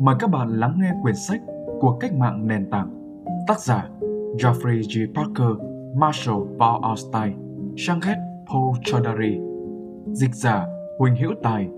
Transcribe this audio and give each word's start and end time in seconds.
Mời 0.00 0.14
các 0.18 0.30
bạn 0.30 0.48
lắng 0.48 0.78
nghe 0.80 0.92
quyển 1.02 1.14
sách 1.16 1.40
của 1.80 1.96
cách 2.00 2.14
mạng 2.14 2.46
nền 2.46 2.70
tảng. 2.70 3.20
Tác 3.48 3.60
giả 3.60 3.88
Geoffrey 4.38 4.82
G. 4.82 5.14
Parker, 5.14 5.58
Marshall 5.96 6.38
Paul 6.58 6.84
Austin, 6.84 7.32
Shanghai 7.76 8.14
Paul 8.46 8.76
Chaudhary. 8.84 9.40
Dịch 10.12 10.34
giả 10.34 10.66
Huỳnh 10.98 11.16
Hữu 11.16 11.32
Tài. 11.42 11.68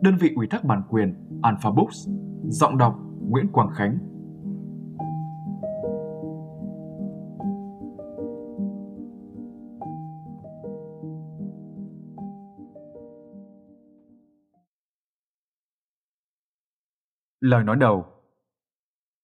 Đơn 0.00 0.16
vị 0.20 0.30
ủy 0.36 0.46
thác 0.50 0.64
bản 0.64 0.82
quyền 0.90 1.14
Alpha 1.42 1.70
Books. 1.70 2.08
Giọng 2.48 2.78
đọc 2.78 2.98
Nguyễn 3.28 3.48
Quang 3.52 3.70
Khánh. 3.74 3.98
Lời 17.48 17.64
nói 17.64 17.76
đầu. 17.76 18.06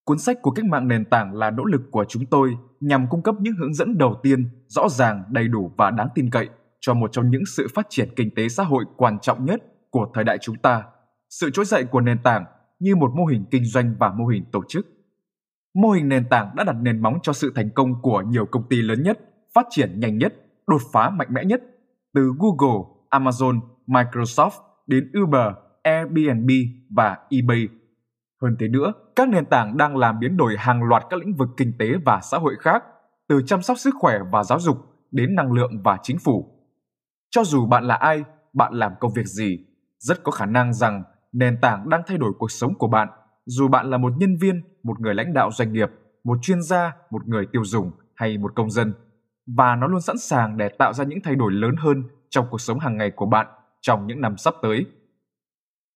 Cuốn 0.04 0.18
sách 0.18 0.42
của 0.42 0.50
cách 0.50 0.64
mạng 0.64 0.88
nền 0.88 1.04
tảng 1.04 1.34
là 1.34 1.50
nỗ 1.50 1.64
lực 1.64 1.82
của 1.90 2.04
chúng 2.08 2.26
tôi 2.26 2.56
nhằm 2.80 3.06
cung 3.10 3.22
cấp 3.22 3.34
những 3.40 3.54
hướng 3.54 3.74
dẫn 3.74 3.98
đầu 3.98 4.20
tiên, 4.22 4.48
rõ 4.66 4.88
ràng, 4.88 5.22
đầy 5.30 5.48
đủ 5.48 5.72
và 5.76 5.90
đáng 5.90 6.08
tin 6.14 6.30
cậy 6.30 6.48
cho 6.80 6.94
một 6.94 7.12
trong 7.12 7.30
những 7.30 7.42
sự 7.56 7.68
phát 7.74 7.86
triển 7.88 8.08
kinh 8.16 8.34
tế 8.34 8.48
xã 8.48 8.62
hội 8.62 8.84
quan 8.96 9.18
trọng 9.18 9.44
nhất 9.44 9.62
của 9.90 10.10
thời 10.14 10.24
đại 10.24 10.38
chúng 10.40 10.56
ta, 10.56 10.84
sự 11.30 11.50
trỗi 11.50 11.64
dậy 11.64 11.84
của 11.84 12.00
nền 12.00 12.18
tảng 12.22 12.44
như 12.78 12.96
một 12.96 13.10
mô 13.14 13.26
hình 13.26 13.44
kinh 13.50 13.64
doanh 13.64 13.94
và 13.98 14.12
mô 14.12 14.26
hình 14.26 14.44
tổ 14.52 14.62
chức. 14.68 14.86
Mô 15.74 15.90
hình 15.90 16.08
nền 16.08 16.28
tảng 16.28 16.50
đã 16.56 16.64
đặt 16.64 16.76
nền 16.82 17.02
móng 17.02 17.18
cho 17.22 17.32
sự 17.32 17.52
thành 17.54 17.70
công 17.70 18.02
của 18.02 18.22
nhiều 18.26 18.46
công 18.46 18.68
ty 18.68 18.76
lớn 18.76 19.02
nhất, 19.02 19.18
phát 19.54 19.66
triển 19.70 20.00
nhanh 20.00 20.18
nhất, 20.18 20.34
đột 20.66 20.80
phá 20.92 21.10
mạnh 21.10 21.28
mẽ 21.30 21.44
nhất, 21.44 21.62
từ 22.14 22.32
Google, 22.38 22.84
Amazon, 23.10 23.60
Microsoft 23.86 24.60
đến 24.86 25.12
Uber, 25.22 25.52
Airbnb 25.82 26.50
và 26.90 27.18
eBay 27.30 27.68
hơn 28.44 28.56
thế 28.60 28.68
nữa, 28.68 28.92
các 29.16 29.28
nền 29.28 29.46
tảng 29.46 29.76
đang 29.76 29.96
làm 29.96 30.18
biến 30.20 30.36
đổi 30.36 30.56
hàng 30.58 30.82
loạt 30.82 31.02
các 31.10 31.20
lĩnh 31.20 31.34
vực 31.34 31.48
kinh 31.56 31.72
tế 31.78 31.86
và 32.04 32.20
xã 32.20 32.38
hội 32.38 32.54
khác, 32.60 32.84
từ 33.28 33.42
chăm 33.46 33.62
sóc 33.62 33.78
sức 33.78 33.94
khỏe 33.98 34.18
và 34.32 34.44
giáo 34.44 34.60
dục 34.60 34.76
đến 35.10 35.34
năng 35.34 35.52
lượng 35.52 35.82
và 35.84 35.98
chính 36.02 36.18
phủ. 36.18 36.50
Cho 37.30 37.44
dù 37.44 37.66
bạn 37.66 37.84
là 37.84 37.94
ai, 37.94 38.24
bạn 38.52 38.74
làm 38.74 38.92
công 39.00 39.12
việc 39.12 39.26
gì, 39.26 39.58
rất 39.98 40.24
có 40.24 40.32
khả 40.32 40.46
năng 40.46 40.74
rằng 40.74 41.02
nền 41.32 41.58
tảng 41.60 41.88
đang 41.88 42.02
thay 42.06 42.18
đổi 42.18 42.32
cuộc 42.38 42.50
sống 42.50 42.74
của 42.78 42.88
bạn, 42.88 43.08
dù 43.46 43.68
bạn 43.68 43.90
là 43.90 43.98
một 43.98 44.12
nhân 44.16 44.36
viên, 44.40 44.62
một 44.82 45.00
người 45.00 45.14
lãnh 45.14 45.32
đạo 45.32 45.50
doanh 45.52 45.72
nghiệp, 45.72 45.88
một 46.24 46.38
chuyên 46.42 46.62
gia, 46.62 46.92
một 47.10 47.28
người 47.28 47.46
tiêu 47.52 47.62
dùng 47.64 47.92
hay 48.14 48.38
một 48.38 48.52
công 48.54 48.70
dân, 48.70 48.94
và 49.46 49.76
nó 49.76 49.86
luôn 49.86 50.00
sẵn 50.00 50.18
sàng 50.18 50.56
để 50.56 50.68
tạo 50.78 50.92
ra 50.92 51.04
những 51.04 51.18
thay 51.24 51.34
đổi 51.34 51.52
lớn 51.52 51.74
hơn 51.78 52.02
trong 52.30 52.46
cuộc 52.50 52.60
sống 52.60 52.78
hàng 52.78 52.96
ngày 52.96 53.10
của 53.16 53.26
bạn 53.26 53.46
trong 53.80 54.06
những 54.06 54.20
năm 54.20 54.36
sắp 54.36 54.54
tới. 54.62 54.86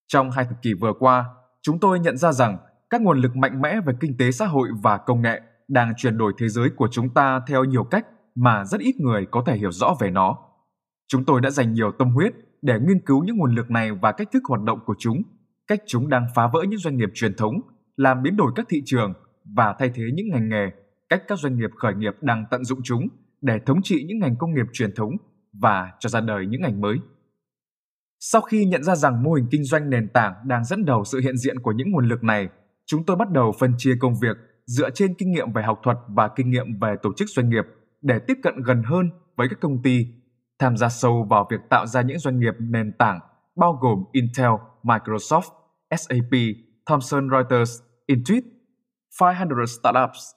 Trong 0.07 0.31
hai 0.31 0.45
thập 0.45 0.63
kỷ 0.63 0.75
vừa 0.75 0.93
qua, 0.99 1.25
chúng 1.63 1.81
tôi 1.81 2.01
nhận 2.01 2.17
ra 2.17 2.33
rằng 2.33 2.59
các 2.91 3.03
nguồn 3.03 3.19
lực 3.19 3.37
mạnh 3.37 3.61
mẽ 3.61 3.81
về 3.87 3.95
kinh 4.01 4.17
tế 4.19 4.31
xã 4.31 4.47
hội 4.47 4.69
và 4.83 4.99
công 4.99 5.23
nghệ 5.23 5.41
đang 5.69 5.93
chuyển 5.97 6.19
đổi 6.19 6.33
thế 6.39 6.49
giới 6.49 6.71
của 6.77 6.89
chúng 6.91 7.15
ta 7.15 7.41
theo 7.47 7.65
nhiều 7.65 7.85
cách 7.85 8.07
mà 8.35 8.65
rất 8.65 8.81
ít 8.81 8.97
người 9.01 9.27
có 9.31 9.43
thể 9.47 9.57
hiểu 9.57 9.71
rõ 9.71 9.95
về 10.01 10.11
nó. 10.11 10.39
Chúng 11.09 11.25
tôi 11.25 11.41
đã 11.41 11.51
dành 11.51 11.75
nhiều 11.75 11.93
tâm 11.99 12.11
huyết 12.11 12.33
để 12.63 12.79
nghiên 12.81 13.01
cứu 13.07 13.25
những 13.25 13.37
nguồn 13.37 13.55
lực 13.55 13.71
này 13.71 13.93
và 13.93 14.13
cách 14.13 14.29
thức 14.33 14.43
hoạt 14.49 14.63
động 14.63 14.79
của 14.87 14.95
chúng, 14.99 15.23
cách 15.67 15.83
chúng 15.87 16.09
đang 16.09 16.27
phá 16.35 16.47
vỡ 16.53 16.61
những 16.69 16.79
doanh 16.79 16.97
nghiệp 16.97 17.09
truyền 17.15 17.35
thống, 17.35 17.55
làm 17.97 18.23
biến 18.23 18.37
đổi 18.37 18.53
các 18.55 18.67
thị 18.69 18.83
trường 18.85 19.13
và 19.57 19.75
thay 19.79 19.91
thế 19.95 20.03
những 20.15 20.29
ngành 20.29 20.49
nghề, 20.49 20.71
cách 21.09 21.23
các 21.29 21.39
doanh 21.39 21.59
nghiệp 21.59 21.71
khởi 21.77 21.95
nghiệp 21.95 22.13
đang 22.21 22.45
tận 22.51 22.65
dụng 22.65 22.81
chúng 22.85 23.09
để 23.41 23.59
thống 23.67 23.83
trị 23.83 24.05
những 24.09 24.19
ngành 24.19 24.37
công 24.37 24.55
nghiệp 24.55 24.67
truyền 24.73 24.95
thống 24.95 25.11
và 25.53 25.93
cho 25.99 26.09
ra 26.09 26.21
đời 26.21 26.47
những 26.47 26.63
ngành 26.63 26.81
mới. 26.81 26.97
Sau 28.21 28.41
khi 28.41 28.65
nhận 28.65 28.83
ra 28.83 28.95
rằng 28.95 29.23
mô 29.23 29.33
hình 29.33 29.47
kinh 29.51 29.65
doanh 29.65 29.91
nền 29.91 30.09
tảng 30.09 30.35
đang 30.45 30.65
dẫn 30.65 30.85
đầu 30.85 31.05
sự 31.05 31.21
hiện 31.21 31.37
diện 31.37 31.59
của 31.59 31.73
những 31.73 31.91
nguồn 31.91 32.09
lực 32.09 32.25
này, 32.25 32.49
chúng 32.87 33.05
tôi 33.05 33.17
bắt 33.17 33.31
đầu 33.31 33.53
phân 33.59 33.75
chia 33.79 33.95
công 34.01 34.15
việc 34.23 34.37
dựa 34.67 34.91
trên 34.91 35.15
kinh 35.15 35.31
nghiệm 35.31 35.53
về 35.53 35.63
học 35.63 35.81
thuật 35.85 35.97
và 36.09 36.29
kinh 36.37 36.51
nghiệm 36.51 36.79
về 36.81 36.95
tổ 37.03 37.13
chức 37.17 37.29
doanh 37.29 37.49
nghiệp 37.49 37.65
để 38.03 38.19
tiếp 38.27 38.35
cận 38.43 38.63
gần 38.63 38.83
hơn 38.83 39.11
với 39.37 39.49
các 39.49 39.61
công 39.61 39.83
ty, 39.83 40.07
tham 40.59 40.77
gia 40.77 40.89
sâu 40.89 41.27
vào 41.31 41.47
việc 41.51 41.61
tạo 41.71 41.87
ra 41.87 42.03
những 42.03 42.19
doanh 42.19 42.41
nghiệp 42.41 42.55
nền 42.59 42.93
tảng 42.99 43.21
bao 43.57 43.79
gồm 43.81 44.05
Intel, 44.13 44.51
Microsoft, 44.83 45.51
SAP, 45.97 46.33
Thomson 46.87 47.29
Reuters, 47.31 47.83
Intuit, 48.07 48.45
500 49.21 49.49
Startups, 49.67 50.31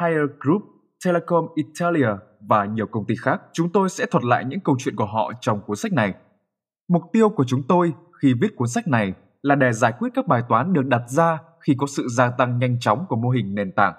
Hire 0.00 0.34
Group, 0.40 0.62
Telecom 1.04 1.44
Italia 1.54 2.08
và 2.48 2.64
nhiều 2.64 2.86
công 2.86 3.06
ty 3.06 3.14
khác. 3.22 3.40
Chúng 3.52 3.72
tôi 3.72 3.88
sẽ 3.88 4.06
thuật 4.06 4.24
lại 4.24 4.44
những 4.44 4.60
câu 4.60 4.76
chuyện 4.78 4.96
của 4.96 5.06
họ 5.06 5.32
trong 5.40 5.60
cuốn 5.66 5.76
sách 5.76 5.92
này. 5.92 6.14
Mục 6.88 7.02
tiêu 7.12 7.28
của 7.28 7.44
chúng 7.44 7.62
tôi 7.68 7.92
khi 8.22 8.34
viết 8.40 8.56
cuốn 8.56 8.68
sách 8.68 8.88
này 8.88 9.14
là 9.42 9.54
để 9.54 9.72
giải 9.72 9.92
quyết 9.98 10.08
các 10.14 10.26
bài 10.26 10.42
toán 10.48 10.72
được 10.72 10.86
đặt 10.86 11.02
ra 11.08 11.38
khi 11.60 11.74
có 11.78 11.86
sự 11.86 12.06
gia 12.08 12.30
tăng 12.30 12.58
nhanh 12.58 12.80
chóng 12.80 13.06
của 13.08 13.16
mô 13.16 13.30
hình 13.30 13.54
nền 13.54 13.72
tảng. 13.72 13.94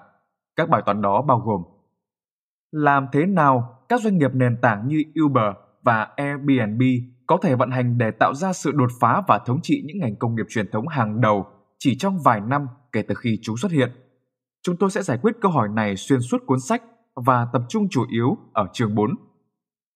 Các 0.56 0.68
bài 0.68 0.82
toán 0.86 1.02
đó 1.02 1.22
bao 1.22 1.38
gồm 1.38 1.62
làm 2.74 3.06
thế 3.12 3.26
nào 3.26 3.78
các 3.88 4.00
doanh 4.00 4.18
nghiệp 4.18 4.30
nền 4.34 4.56
tảng 4.62 4.88
như 4.88 5.02
Uber 5.24 5.54
và 5.82 6.08
Airbnb 6.16 6.82
có 7.26 7.38
thể 7.42 7.54
vận 7.54 7.70
hành 7.70 7.98
để 7.98 8.10
tạo 8.10 8.34
ra 8.34 8.52
sự 8.52 8.72
đột 8.72 8.90
phá 9.00 9.22
và 9.28 9.38
thống 9.38 9.60
trị 9.62 9.82
những 9.86 9.98
ngành 9.98 10.16
công 10.16 10.34
nghiệp 10.34 10.46
truyền 10.48 10.70
thống 10.70 10.88
hàng 10.88 11.20
đầu 11.20 11.46
chỉ 11.78 11.96
trong 11.98 12.18
vài 12.24 12.40
năm 12.40 12.66
kể 12.92 13.02
từ 13.02 13.14
khi 13.14 13.38
chúng 13.42 13.56
xuất 13.56 13.72
hiện. 13.72 13.90
Chúng 14.62 14.76
tôi 14.76 14.90
sẽ 14.90 15.02
giải 15.02 15.18
quyết 15.22 15.32
câu 15.40 15.50
hỏi 15.50 15.68
này 15.68 15.96
xuyên 15.96 16.20
suốt 16.20 16.38
cuốn 16.46 16.60
sách 16.60 16.82
và 17.14 17.46
tập 17.52 17.62
trung 17.68 17.88
chủ 17.90 18.04
yếu 18.10 18.36
ở 18.52 18.66
chương 18.72 18.94
4 18.94 19.10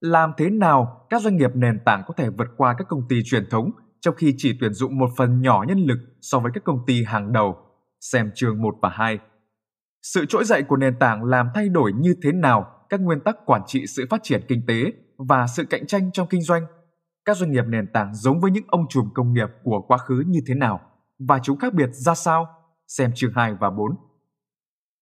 làm 0.01 0.33
thế 0.37 0.51
nào 0.51 1.07
các 1.11 1.23
doanh 1.23 1.37
nghiệp 1.37 1.51
nền 1.55 1.79
tảng 1.85 2.03
có 2.07 2.15
thể 2.17 2.31
vượt 2.31 2.49
qua 2.57 2.75
các 2.79 2.89
công 2.89 3.09
ty 3.09 3.23
truyền 3.25 3.51
thống, 3.51 3.71
trong 4.01 4.15
khi 4.15 4.35
chỉ 4.37 4.57
tuyển 4.61 4.73
dụng 4.73 4.99
một 4.99 5.11
phần 5.17 5.43
nhỏ 5.43 5.65
nhân 5.69 5.79
lực 5.79 5.99
so 6.21 6.39
với 6.39 6.53
các 6.55 6.65
công 6.65 6.87
ty 6.87 7.05
hàng 7.05 7.33
đầu. 7.33 7.57
Xem 8.01 8.31
chương 8.35 8.63
1 8.63 8.75
và 8.83 8.89
2. 8.89 9.19
Sự 10.03 10.27
trỗi 10.27 10.45
dậy 10.45 10.63
của 10.63 10.77
nền 10.77 10.99
tảng 10.99 11.25
làm 11.25 11.49
thay 11.55 11.69
đổi 11.69 11.93
như 11.93 12.15
thế 12.23 12.33
nào 12.33 12.67
các 12.89 13.01
nguyên 13.01 13.21
tắc 13.21 13.37
quản 13.47 13.63
trị 13.67 13.87
sự 13.87 14.07
phát 14.11 14.21
triển 14.23 14.43
kinh 14.49 14.63
tế 14.67 14.93
và 15.19 15.47
sự 15.47 15.65
cạnh 15.65 15.87
tranh 15.87 16.13
trong 16.13 16.29
kinh 16.29 16.43
doanh. 16.43 16.63
Các 17.25 17.37
doanh 17.37 17.51
nghiệp 17.51 17.65
nền 17.69 17.87
tảng 17.93 18.15
giống 18.15 18.41
với 18.41 18.51
những 18.51 18.65
ông 18.69 18.89
trùm 18.89 19.09
công 19.15 19.33
nghiệp 19.33 19.49
của 19.63 19.81
quá 19.89 19.99
khứ 19.99 20.23
như 20.27 20.41
thế 20.47 20.55
nào 20.55 20.81
và 21.19 21.39
chúng 21.43 21.59
khác 21.59 21.75
biệt 21.75 21.91
ra 21.93 22.15
sao? 22.15 22.47
Xem 22.87 23.11
chương 23.15 23.33
2 23.35 23.55
và 23.61 23.71
4. 23.71 23.91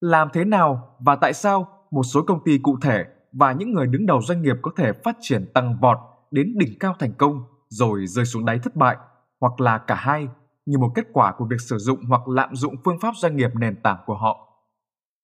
Làm 0.01 0.29
thế 0.33 0.45
nào 0.45 0.97
và 1.01 1.17
tại 1.17 1.33
sao 1.33 1.69
một 1.91 2.03
số 2.03 2.23
công 2.23 2.45
ty 2.45 2.59
cụ 2.59 2.79
thể 2.83 3.05
và 3.39 3.53
những 3.53 3.73
người 3.73 3.87
đứng 3.87 4.07
đầu 4.07 4.21
doanh 4.23 4.43
nghiệp 4.43 4.57
có 4.63 4.71
thể 4.77 4.93
phát 5.05 5.17
triển 5.21 5.47
tăng 5.55 5.79
vọt 5.81 5.99
đến 6.31 6.55
đỉnh 6.59 6.79
cao 6.81 6.95
thành 6.99 7.13
công 7.19 7.45
rồi 7.69 8.07
rơi 8.07 8.25
xuống 8.25 8.45
đáy 8.45 8.59
thất 8.59 8.77
bại, 8.77 8.97
hoặc 9.41 9.61
là 9.61 9.79
cả 9.79 9.95
hai 9.95 10.29
như 10.67 10.79
một 10.79 10.93
kết 10.95 11.07
quả 11.13 11.33
của 11.39 11.45
việc 11.51 11.61
sử 11.61 11.79
dụng 11.79 12.05
hoặc 12.05 12.29
lạm 12.29 12.57
dụng 12.57 12.75
phương 12.85 12.99
pháp 13.01 13.13
doanh 13.17 13.37
nghiệp 13.37 13.51
nền 13.55 13.83
tảng 13.83 13.99
của 14.07 14.17
họ. 14.17 14.63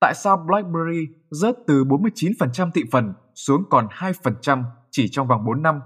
Tại 0.00 0.14
sao 0.16 0.36
BlackBerry 0.36 1.06
rớt 1.30 1.56
từ 1.66 1.84
49% 1.84 2.70
thị 2.74 2.82
phần 2.92 3.14
xuống 3.34 3.64
còn 3.70 3.86
2% 3.86 4.62
chỉ 4.90 5.08
trong 5.08 5.28
vòng 5.28 5.44
4 5.44 5.62
năm? 5.62 5.80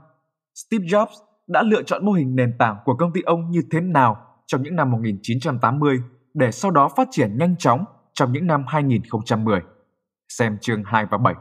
Steve 0.55 0.85
Jobs 0.85 1.15
đã 1.47 1.63
lựa 1.63 1.83
chọn 1.83 2.07
mô 2.07 2.13
hình 2.13 2.37
nền 2.37 2.59
tảng 2.59 2.77
của 2.85 2.95
công 2.95 3.13
ty 3.13 3.21
ông 3.23 3.51
như 3.51 3.63
thế 3.71 3.81
nào 3.81 4.17
trong 4.47 4.63
những 4.63 4.77
năm 4.77 4.91
1980 4.91 6.03
để 6.35 6.53
sau 6.53 6.71
đó 6.71 6.89
phát 6.97 7.09
triển 7.11 7.39
nhanh 7.39 7.57
chóng 7.57 7.85
trong 8.15 8.33
những 8.33 8.47
năm 8.47 8.65
2010. 8.69 9.61
Xem 10.29 10.59
chương 10.61 10.83
2 10.85 11.07
và 11.11 11.19
7 11.19 11.35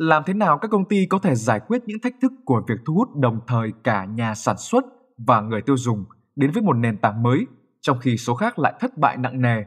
làm 0.00 0.22
thế 0.26 0.34
nào 0.34 0.58
các 0.58 0.68
công 0.68 0.84
ty 0.84 1.06
có 1.06 1.18
thể 1.18 1.34
giải 1.34 1.60
quyết 1.60 1.82
những 1.86 2.00
thách 2.00 2.14
thức 2.22 2.32
của 2.44 2.62
việc 2.68 2.74
thu 2.86 2.94
hút 2.94 3.08
đồng 3.16 3.40
thời 3.46 3.72
cả 3.84 4.04
nhà 4.04 4.34
sản 4.34 4.56
xuất 4.58 4.84
và 5.26 5.40
người 5.40 5.62
tiêu 5.62 5.76
dùng 5.76 6.04
đến 6.36 6.50
với 6.50 6.62
một 6.62 6.72
nền 6.72 6.98
tảng 6.98 7.22
mới, 7.22 7.46
trong 7.80 7.98
khi 7.98 8.16
số 8.16 8.34
khác 8.34 8.58
lại 8.58 8.74
thất 8.80 8.98
bại 8.98 9.16
nặng 9.16 9.42
nề? 9.42 9.62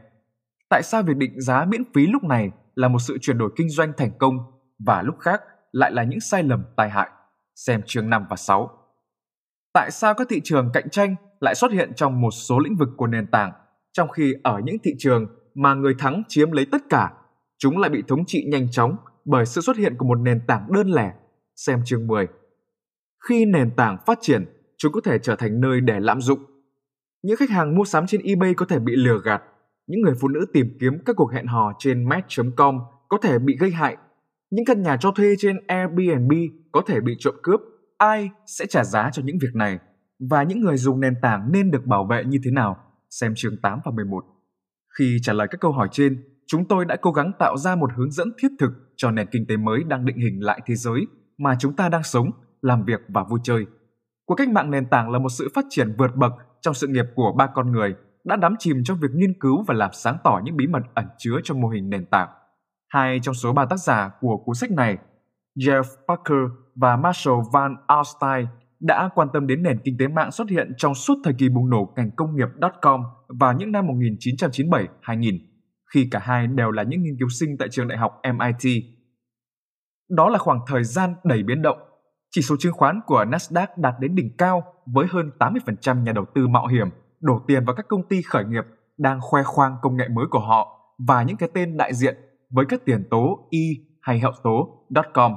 Tại 0.70 0.82
sao 0.82 1.02
việc 1.02 1.16
định 1.16 1.40
giá 1.40 1.64
miễn 1.64 1.82
phí 1.94 2.06
lúc 2.06 2.24
này 2.24 2.50
là 2.74 2.88
một 2.88 2.98
sự 2.98 3.18
chuyển 3.20 3.38
đổi 3.38 3.50
kinh 3.56 3.70
doanh 3.70 3.92
thành 3.96 4.10
công 4.18 4.38
và 4.78 5.02
lúc 5.02 5.14
khác 5.20 5.40
lại 5.72 5.92
là 5.92 6.02
những 6.02 6.20
sai 6.20 6.42
lầm 6.42 6.64
tai 6.76 6.90
hại? 6.90 7.10
Xem 7.54 7.80
chương 7.86 8.10
5 8.10 8.26
và 8.30 8.36
6 8.36 8.70
tại 9.72 9.90
sao 9.90 10.14
các 10.14 10.26
thị 10.30 10.40
trường 10.44 10.70
cạnh 10.72 10.90
tranh 10.90 11.16
lại 11.40 11.54
xuất 11.54 11.72
hiện 11.72 11.92
trong 11.96 12.20
một 12.20 12.30
số 12.30 12.58
lĩnh 12.58 12.76
vực 12.76 12.88
của 12.96 13.06
nền 13.06 13.26
tảng, 13.26 13.52
trong 13.92 14.08
khi 14.08 14.34
ở 14.42 14.60
những 14.64 14.76
thị 14.84 14.94
trường 14.98 15.26
mà 15.54 15.74
người 15.74 15.94
thắng 15.98 16.22
chiếm 16.28 16.52
lấy 16.52 16.66
tất 16.72 16.82
cả, 16.90 17.12
chúng 17.58 17.78
lại 17.78 17.90
bị 17.90 18.02
thống 18.08 18.24
trị 18.26 18.44
nhanh 18.48 18.70
chóng 18.70 18.96
bởi 19.24 19.46
sự 19.46 19.60
xuất 19.60 19.76
hiện 19.76 19.96
của 19.96 20.06
một 20.06 20.18
nền 20.18 20.40
tảng 20.46 20.72
đơn 20.72 20.88
lẻ. 20.88 21.12
Xem 21.56 21.80
chương 21.84 22.06
10. 22.06 22.26
Khi 23.28 23.44
nền 23.44 23.70
tảng 23.76 23.98
phát 24.06 24.18
triển, 24.20 24.44
chúng 24.78 24.92
có 24.92 25.00
thể 25.04 25.18
trở 25.18 25.36
thành 25.36 25.60
nơi 25.60 25.80
để 25.80 26.00
lạm 26.00 26.20
dụng. 26.20 26.38
Những 27.22 27.36
khách 27.36 27.50
hàng 27.50 27.76
mua 27.76 27.84
sắm 27.84 28.06
trên 28.06 28.20
eBay 28.22 28.54
có 28.54 28.66
thể 28.66 28.78
bị 28.78 28.92
lừa 28.96 29.20
gạt. 29.24 29.42
Những 29.86 30.00
người 30.00 30.14
phụ 30.20 30.28
nữ 30.28 30.46
tìm 30.52 30.76
kiếm 30.80 30.98
các 31.06 31.16
cuộc 31.16 31.32
hẹn 31.32 31.46
hò 31.46 31.72
trên 31.78 32.08
match.com 32.08 32.78
có 33.08 33.18
thể 33.22 33.38
bị 33.38 33.56
gây 33.60 33.70
hại. 33.70 33.96
Những 34.50 34.64
căn 34.64 34.82
nhà 34.82 34.96
cho 35.00 35.10
thuê 35.10 35.34
trên 35.38 35.66
Airbnb 35.66 36.32
có 36.72 36.82
thể 36.86 37.00
bị 37.00 37.16
trộm 37.18 37.34
cướp. 37.42 37.60
Ai 37.98 38.30
sẽ 38.46 38.66
trả 38.66 38.84
giá 38.84 39.10
cho 39.12 39.22
những 39.22 39.38
việc 39.42 39.54
này? 39.54 39.78
Và 40.30 40.42
những 40.42 40.60
người 40.60 40.76
dùng 40.76 41.00
nền 41.00 41.14
tảng 41.22 41.52
nên 41.52 41.70
được 41.70 41.86
bảo 41.86 42.06
vệ 42.10 42.24
như 42.24 42.38
thế 42.44 42.50
nào? 42.50 42.76
Xem 43.10 43.34
chương 43.36 43.56
8 43.62 43.80
và 43.84 43.92
11. 43.92 44.24
Khi 44.98 45.18
trả 45.22 45.32
lời 45.32 45.48
các 45.50 45.60
câu 45.60 45.72
hỏi 45.72 45.88
trên, 45.92 46.24
chúng 46.46 46.68
tôi 46.68 46.84
đã 46.84 46.96
cố 46.96 47.12
gắng 47.12 47.32
tạo 47.38 47.56
ra 47.56 47.76
một 47.76 47.90
hướng 47.96 48.10
dẫn 48.10 48.32
thiết 48.38 48.48
thực 48.58 48.70
cho 48.96 49.10
nền 49.10 49.26
kinh 49.32 49.46
tế 49.46 49.56
mới 49.56 49.84
đang 49.84 50.04
định 50.04 50.16
hình 50.16 50.44
lại 50.44 50.60
thế 50.66 50.74
giới 50.74 51.06
mà 51.38 51.56
chúng 51.58 51.76
ta 51.76 51.88
đang 51.88 52.02
sống, 52.02 52.30
làm 52.62 52.84
việc 52.84 53.00
và 53.08 53.24
vui 53.24 53.40
chơi. 53.42 53.66
Cuộc 54.26 54.34
cách 54.34 54.48
mạng 54.48 54.70
nền 54.70 54.86
tảng 54.86 55.10
là 55.10 55.18
một 55.18 55.28
sự 55.28 55.48
phát 55.54 55.64
triển 55.70 55.94
vượt 55.98 56.16
bậc 56.16 56.32
trong 56.60 56.74
sự 56.74 56.86
nghiệp 56.86 57.04
của 57.14 57.32
ba 57.38 57.46
con 57.46 57.72
người 57.72 57.94
đã 58.24 58.36
đắm 58.36 58.54
chìm 58.58 58.84
trong 58.84 58.98
việc 59.00 59.10
nghiên 59.14 59.38
cứu 59.40 59.62
và 59.62 59.74
làm 59.74 59.90
sáng 59.92 60.16
tỏ 60.24 60.40
những 60.44 60.56
bí 60.56 60.66
mật 60.66 60.82
ẩn 60.94 61.06
chứa 61.18 61.36
trong 61.44 61.60
mô 61.60 61.68
hình 61.68 61.90
nền 61.90 62.06
tảng. 62.06 62.28
Hai 62.88 63.20
trong 63.22 63.34
số 63.34 63.52
ba 63.52 63.64
tác 63.64 63.76
giả 63.76 64.10
của 64.20 64.36
cuốn 64.36 64.54
sách 64.54 64.70
này, 64.70 64.98
Jeff 65.58 65.82
Parker 66.08 66.50
và 66.74 66.96
Marshall 66.96 67.38
Van 67.52 67.76
Alstyne 67.86 68.46
đã 68.80 69.08
quan 69.14 69.28
tâm 69.32 69.46
đến 69.46 69.62
nền 69.62 69.78
kinh 69.84 69.96
tế 69.98 70.08
mạng 70.08 70.30
xuất 70.30 70.48
hiện 70.48 70.72
trong 70.76 70.94
suốt 70.94 71.14
thời 71.24 71.34
kỳ 71.38 71.48
bùng 71.48 71.70
nổ 71.70 71.92
ngành 71.96 72.10
công 72.16 72.36
nghiệp 72.36 72.48
.com 72.82 73.02
vào 73.28 73.52
những 73.52 73.72
năm 73.72 73.86
1997-2000, 73.86 75.38
khi 75.94 76.08
cả 76.10 76.18
hai 76.22 76.46
đều 76.46 76.70
là 76.70 76.82
những 76.82 77.02
nghiên 77.02 77.18
cứu 77.18 77.28
sinh 77.28 77.56
tại 77.58 77.68
trường 77.70 77.88
đại 77.88 77.98
học 77.98 78.20
MIT. 78.24 78.84
Đó 80.10 80.28
là 80.28 80.38
khoảng 80.38 80.60
thời 80.66 80.84
gian 80.84 81.14
đầy 81.24 81.42
biến 81.42 81.62
động. 81.62 81.78
Chỉ 82.30 82.42
số 82.42 82.56
chứng 82.58 82.72
khoán 82.72 83.00
của 83.06 83.24
Nasdaq 83.24 83.66
đạt 83.76 83.94
đến 84.00 84.14
đỉnh 84.14 84.36
cao 84.38 84.62
với 84.86 85.06
hơn 85.10 85.30
80% 85.38 86.02
nhà 86.02 86.12
đầu 86.12 86.24
tư 86.34 86.46
mạo 86.46 86.66
hiểm 86.66 86.88
đổ 87.20 87.40
tiền 87.46 87.64
vào 87.64 87.76
các 87.76 87.86
công 87.88 88.08
ty 88.08 88.22
khởi 88.22 88.44
nghiệp 88.44 88.64
đang 88.98 89.20
khoe 89.20 89.42
khoang 89.42 89.76
công 89.82 89.96
nghệ 89.96 90.08
mới 90.08 90.26
của 90.30 90.38
họ 90.38 90.80
và 91.08 91.22
những 91.22 91.36
cái 91.36 91.48
tên 91.54 91.76
đại 91.76 91.94
diện 91.94 92.16
với 92.50 92.64
các 92.68 92.84
tiền 92.84 93.04
tố 93.10 93.48
y 93.50 93.68
hay 94.02 94.20
hậu 94.20 94.32
tố 94.42 94.86
.com. 95.14 95.32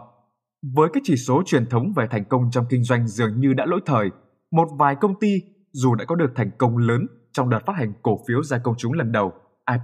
Với 0.75 0.89
các 0.93 1.03
chỉ 1.05 1.15
số 1.15 1.43
truyền 1.45 1.65
thống 1.65 1.93
về 1.95 2.07
thành 2.11 2.25
công 2.25 2.51
trong 2.51 2.65
kinh 2.69 2.83
doanh 2.83 3.07
dường 3.07 3.39
như 3.39 3.53
đã 3.53 3.65
lỗi 3.65 3.79
thời, 3.85 4.09
một 4.51 4.67
vài 4.79 4.95
công 4.95 5.19
ty 5.19 5.41
dù 5.71 5.95
đã 5.95 6.05
có 6.05 6.15
được 6.15 6.31
thành 6.35 6.51
công 6.57 6.77
lớn 6.77 7.07
trong 7.31 7.49
đợt 7.49 7.59
phát 7.65 7.73
hành 7.75 7.93
cổ 8.01 8.19
phiếu 8.27 8.43
ra 8.43 8.57
công 8.57 8.75
chúng 8.77 8.93
lần 8.93 9.11
đầu 9.11 9.33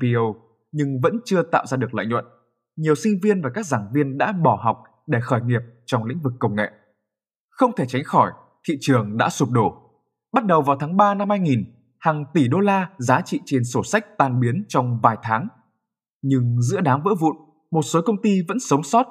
IPO 0.01 0.42
nhưng 0.73 1.01
vẫn 1.03 1.19
chưa 1.25 1.43
tạo 1.43 1.65
ra 1.65 1.77
được 1.77 1.93
lợi 1.93 2.05
nhuận. 2.05 2.25
Nhiều 2.75 2.95
sinh 2.95 3.13
viên 3.23 3.41
và 3.41 3.49
các 3.53 3.65
giảng 3.65 3.87
viên 3.93 4.17
đã 4.17 4.31
bỏ 4.31 4.59
học 4.63 4.83
để 5.07 5.19
khởi 5.21 5.41
nghiệp 5.41 5.61
trong 5.85 6.05
lĩnh 6.05 6.19
vực 6.19 6.33
công 6.39 6.55
nghệ. 6.55 6.71
Không 7.49 7.71
thể 7.75 7.85
tránh 7.87 8.03
khỏi, 8.03 8.31
thị 8.67 8.77
trường 8.81 9.17
đã 9.17 9.29
sụp 9.29 9.49
đổ. 9.51 9.73
Bắt 10.33 10.45
đầu 10.45 10.61
vào 10.61 10.77
tháng 10.79 10.97
3 10.97 11.13
năm 11.13 11.29
2000, 11.29 11.63
hàng 11.99 12.25
tỷ 12.33 12.47
đô 12.47 12.59
la 12.59 12.89
giá 12.97 13.21
trị 13.21 13.41
trên 13.45 13.63
sổ 13.63 13.83
sách 13.83 14.05
tan 14.17 14.39
biến 14.39 14.65
trong 14.67 14.99
vài 15.03 15.17
tháng. 15.23 15.47
Nhưng 16.21 16.61
giữa 16.61 16.81
đám 16.81 17.01
vỡ 17.03 17.11
vụn, 17.19 17.35
một 17.71 17.81
số 17.81 18.01
công 18.01 18.21
ty 18.21 18.41
vẫn 18.47 18.59
sống 18.59 18.83
sót. 18.83 19.07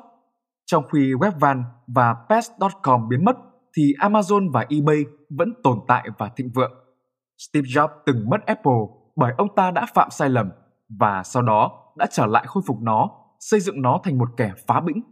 Trong 0.66 0.84
khi 0.92 1.12
Webvan 1.12 1.62
và 1.86 2.14
Pest.com 2.28 3.08
biến 3.08 3.24
mất, 3.24 3.36
thì 3.76 3.92
Amazon 3.98 4.52
và 4.52 4.66
eBay 4.68 5.04
vẫn 5.30 5.48
tồn 5.62 5.78
tại 5.88 6.08
và 6.18 6.30
thịnh 6.36 6.50
vượng. 6.54 6.72
Steve 7.38 7.68
Jobs 7.68 7.88
từng 8.06 8.30
mất 8.30 8.46
Apple 8.46 8.82
bởi 9.16 9.32
ông 9.38 9.48
ta 9.56 9.70
đã 9.70 9.86
phạm 9.94 10.10
sai 10.10 10.28
lầm 10.28 10.50
và 10.98 11.22
sau 11.22 11.42
đó 11.42 11.92
đã 11.96 12.06
trở 12.10 12.26
lại 12.26 12.44
khôi 12.46 12.62
phục 12.66 12.76
nó, 12.82 13.10
xây 13.40 13.60
dựng 13.60 13.82
nó 13.82 14.00
thành 14.04 14.18
một 14.18 14.28
kẻ 14.36 14.52
phá 14.66 14.80
bĩnh. 14.80 15.02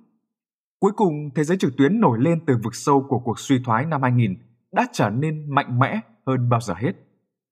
Cuối 0.80 0.92
cùng, 0.96 1.14
thế 1.34 1.44
giới 1.44 1.56
trực 1.56 1.76
tuyến 1.76 2.00
nổi 2.00 2.18
lên 2.20 2.40
từ 2.46 2.56
vực 2.64 2.74
sâu 2.74 3.06
của 3.08 3.18
cuộc 3.18 3.38
suy 3.38 3.62
thoái 3.64 3.86
năm 3.86 4.02
2000 4.02 4.34
đã 4.72 4.86
trở 4.92 5.10
nên 5.10 5.54
mạnh 5.54 5.78
mẽ 5.78 6.00
hơn 6.26 6.48
bao 6.48 6.60
giờ 6.60 6.74
hết. 6.76 6.92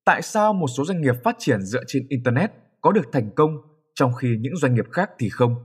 Tại 0.05 0.21
sao 0.21 0.53
một 0.53 0.67
số 0.67 0.85
doanh 0.85 1.01
nghiệp 1.01 1.15
phát 1.23 1.35
triển 1.39 1.61
dựa 1.61 1.83
trên 1.87 2.07
Internet 2.09 2.51
có 2.81 2.91
được 2.91 3.05
thành 3.11 3.29
công 3.35 3.57
trong 3.95 4.13
khi 4.13 4.37
những 4.39 4.55
doanh 4.55 4.75
nghiệp 4.75 4.85
khác 4.91 5.09
thì 5.19 5.29
không? 5.29 5.55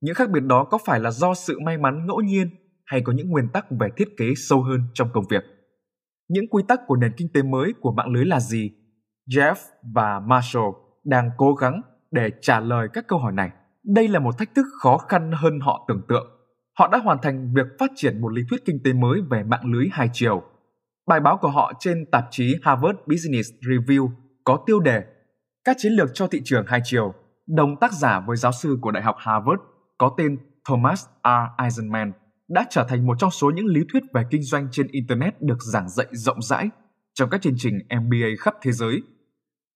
Những 0.00 0.14
khác 0.14 0.30
biệt 0.30 0.40
đó 0.40 0.64
có 0.64 0.78
phải 0.86 1.00
là 1.00 1.10
do 1.10 1.34
sự 1.34 1.58
may 1.64 1.78
mắn 1.78 2.06
ngẫu 2.06 2.20
nhiên 2.20 2.50
hay 2.84 3.00
có 3.00 3.12
những 3.12 3.30
nguyên 3.30 3.48
tắc 3.48 3.66
về 3.80 3.88
thiết 3.96 4.08
kế 4.16 4.26
sâu 4.36 4.62
hơn 4.62 4.80
trong 4.94 5.08
công 5.12 5.24
việc? 5.30 5.44
Những 6.28 6.48
quy 6.50 6.62
tắc 6.68 6.80
của 6.86 6.96
nền 6.96 7.12
kinh 7.16 7.28
tế 7.34 7.42
mới 7.42 7.74
của 7.80 7.92
mạng 7.92 8.12
lưới 8.12 8.24
là 8.24 8.40
gì? 8.40 8.70
Jeff 9.28 9.54
và 9.94 10.20
Marshall 10.20 10.68
đang 11.04 11.30
cố 11.36 11.54
gắng 11.54 11.80
để 12.10 12.30
trả 12.40 12.60
lời 12.60 12.88
các 12.92 13.08
câu 13.08 13.18
hỏi 13.18 13.32
này. 13.32 13.50
Đây 13.84 14.08
là 14.08 14.18
một 14.18 14.38
thách 14.38 14.54
thức 14.54 14.66
khó 14.82 14.98
khăn 14.98 15.32
hơn 15.34 15.60
họ 15.60 15.84
tưởng 15.88 16.02
tượng. 16.08 16.26
Họ 16.78 16.88
đã 16.88 16.98
hoàn 16.98 17.18
thành 17.22 17.54
việc 17.54 17.66
phát 17.78 17.90
triển 17.96 18.20
một 18.20 18.32
lý 18.32 18.42
thuyết 18.50 18.60
kinh 18.64 18.80
tế 18.84 18.92
mới 18.92 19.20
về 19.30 19.42
mạng 19.42 19.72
lưới 19.72 19.88
hai 19.92 20.08
chiều. 20.12 20.42
Bài 21.08 21.20
báo 21.20 21.38
của 21.40 21.50
họ 21.50 21.72
trên 21.78 22.06
tạp 22.12 22.24
chí 22.30 22.56
Harvard 22.62 22.98
Business 23.06 23.50
Review 23.60 24.10
có 24.44 24.62
tiêu 24.66 24.80
đề 24.80 25.02
Các 25.64 25.76
chiến 25.78 25.92
lược 25.92 26.10
cho 26.14 26.26
thị 26.26 26.40
trường 26.44 26.64
hai 26.66 26.80
chiều, 26.84 27.14
đồng 27.48 27.76
tác 27.80 27.92
giả 27.92 28.20
với 28.20 28.36
giáo 28.36 28.52
sư 28.52 28.78
của 28.80 28.90
Đại 28.90 29.02
học 29.02 29.16
Harvard 29.18 29.62
có 29.98 30.14
tên 30.16 30.38
Thomas 30.68 31.04
R. 31.24 31.62
Eisenman 31.62 32.12
đã 32.48 32.66
trở 32.70 32.86
thành 32.88 33.06
một 33.06 33.14
trong 33.18 33.30
số 33.30 33.50
những 33.50 33.66
lý 33.66 33.80
thuyết 33.92 34.02
về 34.14 34.22
kinh 34.30 34.42
doanh 34.42 34.68
trên 34.72 34.86
Internet 34.86 35.42
được 35.42 35.62
giảng 35.72 35.88
dạy 35.88 36.06
rộng 36.10 36.42
rãi 36.42 36.70
trong 37.14 37.30
các 37.30 37.42
chương 37.42 37.54
trình 37.56 37.78
MBA 37.88 38.28
khắp 38.38 38.54
thế 38.62 38.72
giới. 38.72 39.02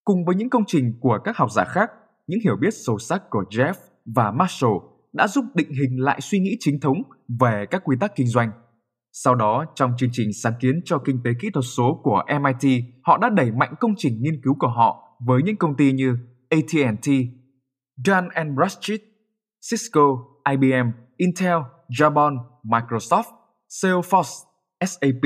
Cùng 0.05 0.25
với 0.25 0.35
những 0.35 0.51
công 0.51 0.65
trình 0.67 0.99
của 1.01 1.19
các 1.25 1.37
học 1.37 1.51
giả 1.53 1.65
khác, 1.65 1.91
những 2.27 2.41
hiểu 2.45 2.57
biết 2.61 2.75
sâu 2.87 2.99
sắc 2.99 3.23
của 3.31 3.45
Jeff 3.51 3.75
và 4.05 4.31
Marshall 4.31 4.75
đã 5.13 5.29
giúp 5.29 5.45
định 5.55 5.69
hình 5.71 6.01
lại 6.01 6.21
suy 6.21 6.39
nghĩ 6.39 6.57
chính 6.61 6.81
thống 6.81 7.03
về 7.41 7.67
các 7.71 7.83
quy 7.85 7.97
tắc 8.01 8.17
kinh 8.17 8.27
doanh. 8.27 8.51
Sau 9.13 9.35
đó, 9.35 9.65
trong 9.75 9.93
chương 9.99 10.11
trình 10.13 10.29
sáng 10.43 10.53
kiến 10.61 10.81
cho 10.85 10.99
kinh 10.99 11.21
tế 11.25 11.31
kỹ 11.41 11.51
thuật 11.51 11.65
số 11.77 12.01
của 12.03 12.23
MIT, 12.41 12.85
họ 13.03 13.19
đã 13.19 13.29
đẩy 13.29 13.51
mạnh 13.53 13.75
công 13.81 13.95
trình 13.97 14.23
nghiên 14.23 14.43
cứu 14.43 14.57
của 14.59 14.69
họ 14.69 15.19
với 15.27 15.43
những 15.43 15.57
công 15.57 15.77
ty 15.77 15.93
như 15.93 16.17
AT&T, 16.51 17.09
Dun 17.97 18.55
Bradstreet, 18.57 19.01
Cisco, 19.71 20.01
IBM, 20.51 20.91
Intel, 21.17 21.59
Jabon, 21.89 22.37
Microsoft, 22.63 23.25
Salesforce, 23.69 24.45
SAP, 24.81 25.25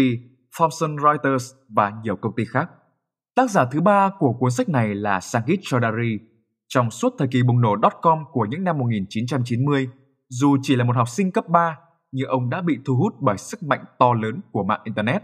Thomson 0.58 0.96
Reuters 1.02 1.52
và 1.68 1.92
nhiều 2.02 2.16
công 2.16 2.32
ty 2.36 2.44
khác. 2.44 2.70
Tác 3.36 3.50
giả 3.50 3.64
thứ 3.72 3.80
ba 3.80 4.10
của 4.18 4.32
cuốn 4.32 4.50
sách 4.50 4.68
này 4.68 4.94
là 4.94 5.20
Sangit 5.20 5.60
Chaudhary. 5.62 6.18
Trong 6.68 6.90
suốt 6.90 7.14
thời 7.18 7.28
kỳ 7.28 7.42
bùng 7.42 7.60
nổ 7.60 7.76
dot 7.82 7.92
com 8.02 8.18
của 8.32 8.46
những 8.50 8.64
năm 8.64 8.78
1990, 8.78 9.88
dù 10.28 10.56
chỉ 10.62 10.76
là 10.76 10.84
một 10.84 10.96
học 10.96 11.08
sinh 11.08 11.32
cấp 11.32 11.48
3, 11.48 11.78
nhưng 12.12 12.28
ông 12.28 12.50
đã 12.50 12.62
bị 12.62 12.78
thu 12.86 12.96
hút 12.96 13.14
bởi 13.20 13.36
sức 13.38 13.62
mạnh 13.62 13.84
to 13.98 14.12
lớn 14.12 14.40
của 14.52 14.64
mạng 14.64 14.80
Internet. 14.84 15.22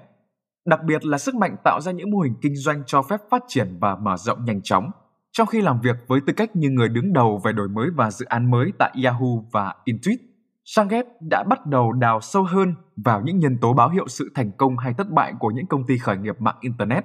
Đặc 0.66 0.80
biệt 0.86 1.04
là 1.04 1.18
sức 1.18 1.34
mạnh 1.34 1.56
tạo 1.64 1.80
ra 1.80 1.92
những 1.92 2.10
mô 2.10 2.20
hình 2.20 2.34
kinh 2.42 2.56
doanh 2.56 2.82
cho 2.86 3.02
phép 3.02 3.20
phát 3.30 3.42
triển 3.48 3.78
và 3.80 3.96
mở 3.96 4.16
rộng 4.16 4.44
nhanh 4.44 4.62
chóng, 4.62 4.90
trong 5.32 5.46
khi 5.46 5.60
làm 5.60 5.80
việc 5.80 5.96
với 6.08 6.20
tư 6.26 6.32
cách 6.32 6.56
như 6.56 6.70
người 6.70 6.88
đứng 6.88 7.12
đầu 7.12 7.40
về 7.44 7.52
đổi 7.52 7.68
mới 7.68 7.88
và 7.96 8.10
dự 8.10 8.26
án 8.26 8.50
mới 8.50 8.72
tại 8.78 8.94
Yahoo 9.04 9.44
và 9.52 9.74
Intuit. 9.84 10.20
Sanget 10.64 11.06
đã 11.20 11.44
bắt 11.48 11.66
đầu 11.66 11.92
đào 11.92 12.20
sâu 12.20 12.44
hơn 12.44 12.74
vào 12.96 13.22
những 13.24 13.38
nhân 13.38 13.58
tố 13.60 13.72
báo 13.72 13.88
hiệu 13.88 14.08
sự 14.08 14.30
thành 14.34 14.50
công 14.58 14.76
hay 14.76 14.94
thất 14.94 15.10
bại 15.10 15.32
của 15.38 15.50
những 15.50 15.66
công 15.66 15.86
ty 15.86 15.98
khởi 15.98 16.16
nghiệp 16.16 16.40
mạng 16.40 16.56
Internet. 16.60 17.04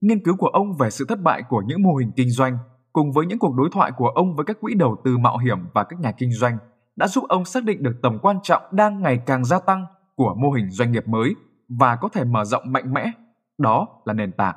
Nghiên 0.00 0.24
cứu 0.24 0.36
của 0.36 0.48
ông 0.48 0.76
về 0.76 0.90
sự 0.90 1.04
thất 1.08 1.22
bại 1.22 1.42
của 1.48 1.62
những 1.66 1.82
mô 1.82 1.94
hình 1.94 2.12
kinh 2.16 2.30
doanh 2.30 2.58
cùng 2.96 3.12
với 3.12 3.26
những 3.26 3.38
cuộc 3.38 3.54
đối 3.54 3.68
thoại 3.72 3.92
của 3.96 4.08
ông 4.08 4.36
với 4.36 4.44
các 4.44 4.60
quỹ 4.60 4.74
đầu 4.74 4.96
tư 5.04 5.18
mạo 5.18 5.38
hiểm 5.38 5.58
và 5.74 5.84
các 5.84 6.00
nhà 6.00 6.12
kinh 6.12 6.32
doanh 6.32 6.58
đã 6.96 7.08
giúp 7.08 7.24
ông 7.28 7.44
xác 7.44 7.64
định 7.64 7.82
được 7.82 7.96
tầm 8.02 8.18
quan 8.22 8.38
trọng 8.42 8.62
đang 8.70 9.02
ngày 9.02 9.20
càng 9.26 9.44
gia 9.44 9.58
tăng 9.58 9.86
của 10.14 10.34
mô 10.34 10.50
hình 10.50 10.70
doanh 10.70 10.92
nghiệp 10.92 11.08
mới 11.08 11.34
và 11.68 11.96
có 11.96 12.08
thể 12.08 12.24
mở 12.24 12.44
rộng 12.44 12.72
mạnh 12.72 12.92
mẽ, 12.92 13.10
đó 13.58 13.88
là 14.04 14.12
nền 14.12 14.32
tảng. 14.32 14.54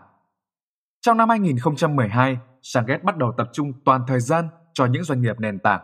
Trong 1.02 1.18
năm 1.18 1.30
2012, 1.30 2.38
Sanget 2.62 3.04
bắt 3.04 3.18
đầu 3.18 3.34
tập 3.38 3.50
trung 3.54 3.74
toàn 3.86 4.02
thời 4.08 4.20
gian 4.20 4.48
cho 4.74 4.86
những 4.86 5.04
doanh 5.04 5.22
nghiệp 5.22 5.40
nền 5.40 5.60
tảng. 5.60 5.82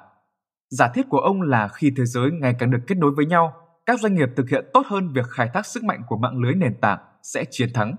Giả 0.70 0.88
thiết 0.94 1.10
của 1.10 1.20
ông 1.20 1.42
là 1.42 1.68
khi 1.68 1.92
thế 1.98 2.06
giới 2.06 2.32
ngày 2.32 2.56
càng 2.60 2.72
được 2.72 2.82
kết 2.88 2.98
nối 2.98 3.12
với 3.12 3.26
nhau, 3.26 3.54
các 3.86 4.00
doanh 4.00 4.16
nghiệp 4.16 4.30
thực 4.36 4.50
hiện 4.50 4.66
tốt 4.74 4.86
hơn 4.86 5.14
việc 5.14 5.26
khai 5.30 5.50
thác 5.54 5.66
sức 5.66 5.84
mạnh 5.84 6.02
của 6.08 6.18
mạng 6.18 6.38
lưới 6.38 6.56
nền 6.56 6.80
tảng 6.82 7.00
sẽ 7.24 7.46
chiến 7.52 7.70
thắng. 7.74 7.96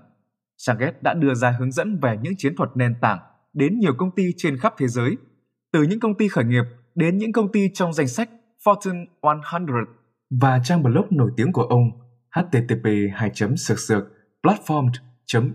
Sanget 0.57 1.03
đã 1.03 1.13
đưa 1.13 1.33
ra 1.33 1.55
hướng 1.59 1.71
dẫn 1.71 1.99
về 1.99 2.17
những 2.21 2.33
chiến 2.37 2.55
thuật 2.55 2.69
nền 2.75 2.95
tảng 3.01 3.19
đến 3.57 3.79
nhiều 3.79 3.93
công 3.97 4.11
ty 4.15 4.23
trên 4.37 4.57
khắp 4.57 4.73
thế 4.77 4.87
giới, 4.87 5.17
từ 5.73 5.83
những 5.83 5.99
công 5.99 6.17
ty 6.17 6.27
khởi 6.27 6.45
nghiệp 6.45 6.63
đến 6.95 7.17
những 7.17 7.31
công 7.31 7.51
ty 7.51 7.69
trong 7.73 7.93
danh 7.93 8.07
sách 8.07 8.29
Fortune 8.65 9.05
100 9.21 9.65
và 10.29 10.59
trang 10.63 10.83
blog 10.83 11.05
nổi 11.09 11.31
tiếng 11.37 11.51
của 11.51 11.61
ông 11.61 11.91
http 12.35 12.89
2 13.13 13.31
sực 13.57 13.79
sực 13.79 14.03
platform 14.43 14.89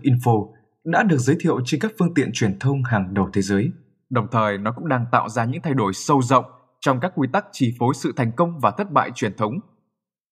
info 0.01 0.51
đã 0.83 1.03
được 1.03 1.17
giới 1.17 1.35
thiệu 1.39 1.59
trên 1.65 1.81
các 1.81 1.91
phương 1.99 2.13
tiện 2.13 2.29
truyền 2.33 2.59
thông 2.59 2.83
hàng 2.83 3.13
đầu 3.13 3.29
thế 3.33 3.41
giới. 3.41 3.71
Đồng 4.09 4.27
thời, 4.31 4.57
nó 4.57 4.71
cũng 4.71 4.87
đang 4.87 5.05
tạo 5.11 5.29
ra 5.29 5.45
những 5.45 5.61
thay 5.61 5.73
đổi 5.73 5.93
sâu 5.93 6.21
rộng 6.21 6.45
trong 6.79 6.99
các 6.99 7.11
quy 7.15 7.27
tắc 7.33 7.45
chi 7.51 7.75
phối 7.79 7.93
sự 7.93 8.13
thành 8.15 8.31
công 8.31 8.59
và 8.59 8.71
thất 8.71 8.91
bại 8.91 9.11
truyền 9.15 9.37
thống. 9.37 9.53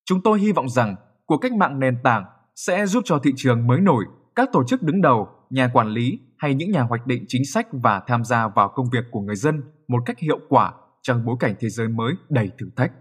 Chúng 0.05 0.21
tôi 0.23 0.39
hy 0.39 0.51
vọng 0.51 0.69
rằng 0.69 0.95
cuộc 1.25 1.37
cách 1.37 1.53
mạng 1.53 1.79
nền 1.79 1.97
tảng 2.03 2.25
sẽ 2.55 2.85
giúp 2.85 3.03
cho 3.05 3.19
thị 3.19 3.31
trường 3.35 3.67
mới 3.67 3.81
nổi, 3.81 4.05
các 4.35 4.49
tổ 4.53 4.63
chức 4.63 4.81
đứng 4.81 5.01
đầu, 5.01 5.27
nhà 5.49 5.69
quản 5.73 5.87
lý 5.87 6.19
hay 6.41 6.53
những 6.53 6.71
nhà 6.71 6.81
hoạch 6.81 7.07
định 7.07 7.25
chính 7.27 7.45
sách 7.45 7.67
và 7.71 8.01
tham 8.07 8.23
gia 8.23 8.47
vào 8.47 8.69
công 8.69 8.89
việc 8.89 9.03
của 9.11 9.21
người 9.21 9.35
dân 9.35 9.63
một 9.87 10.03
cách 10.05 10.19
hiệu 10.19 10.39
quả 10.49 10.73
trong 11.01 11.25
bối 11.25 11.35
cảnh 11.39 11.55
thế 11.59 11.69
giới 11.69 11.87
mới 11.87 12.13
đầy 12.29 12.51
thử 12.59 12.69
thách. 12.75 12.91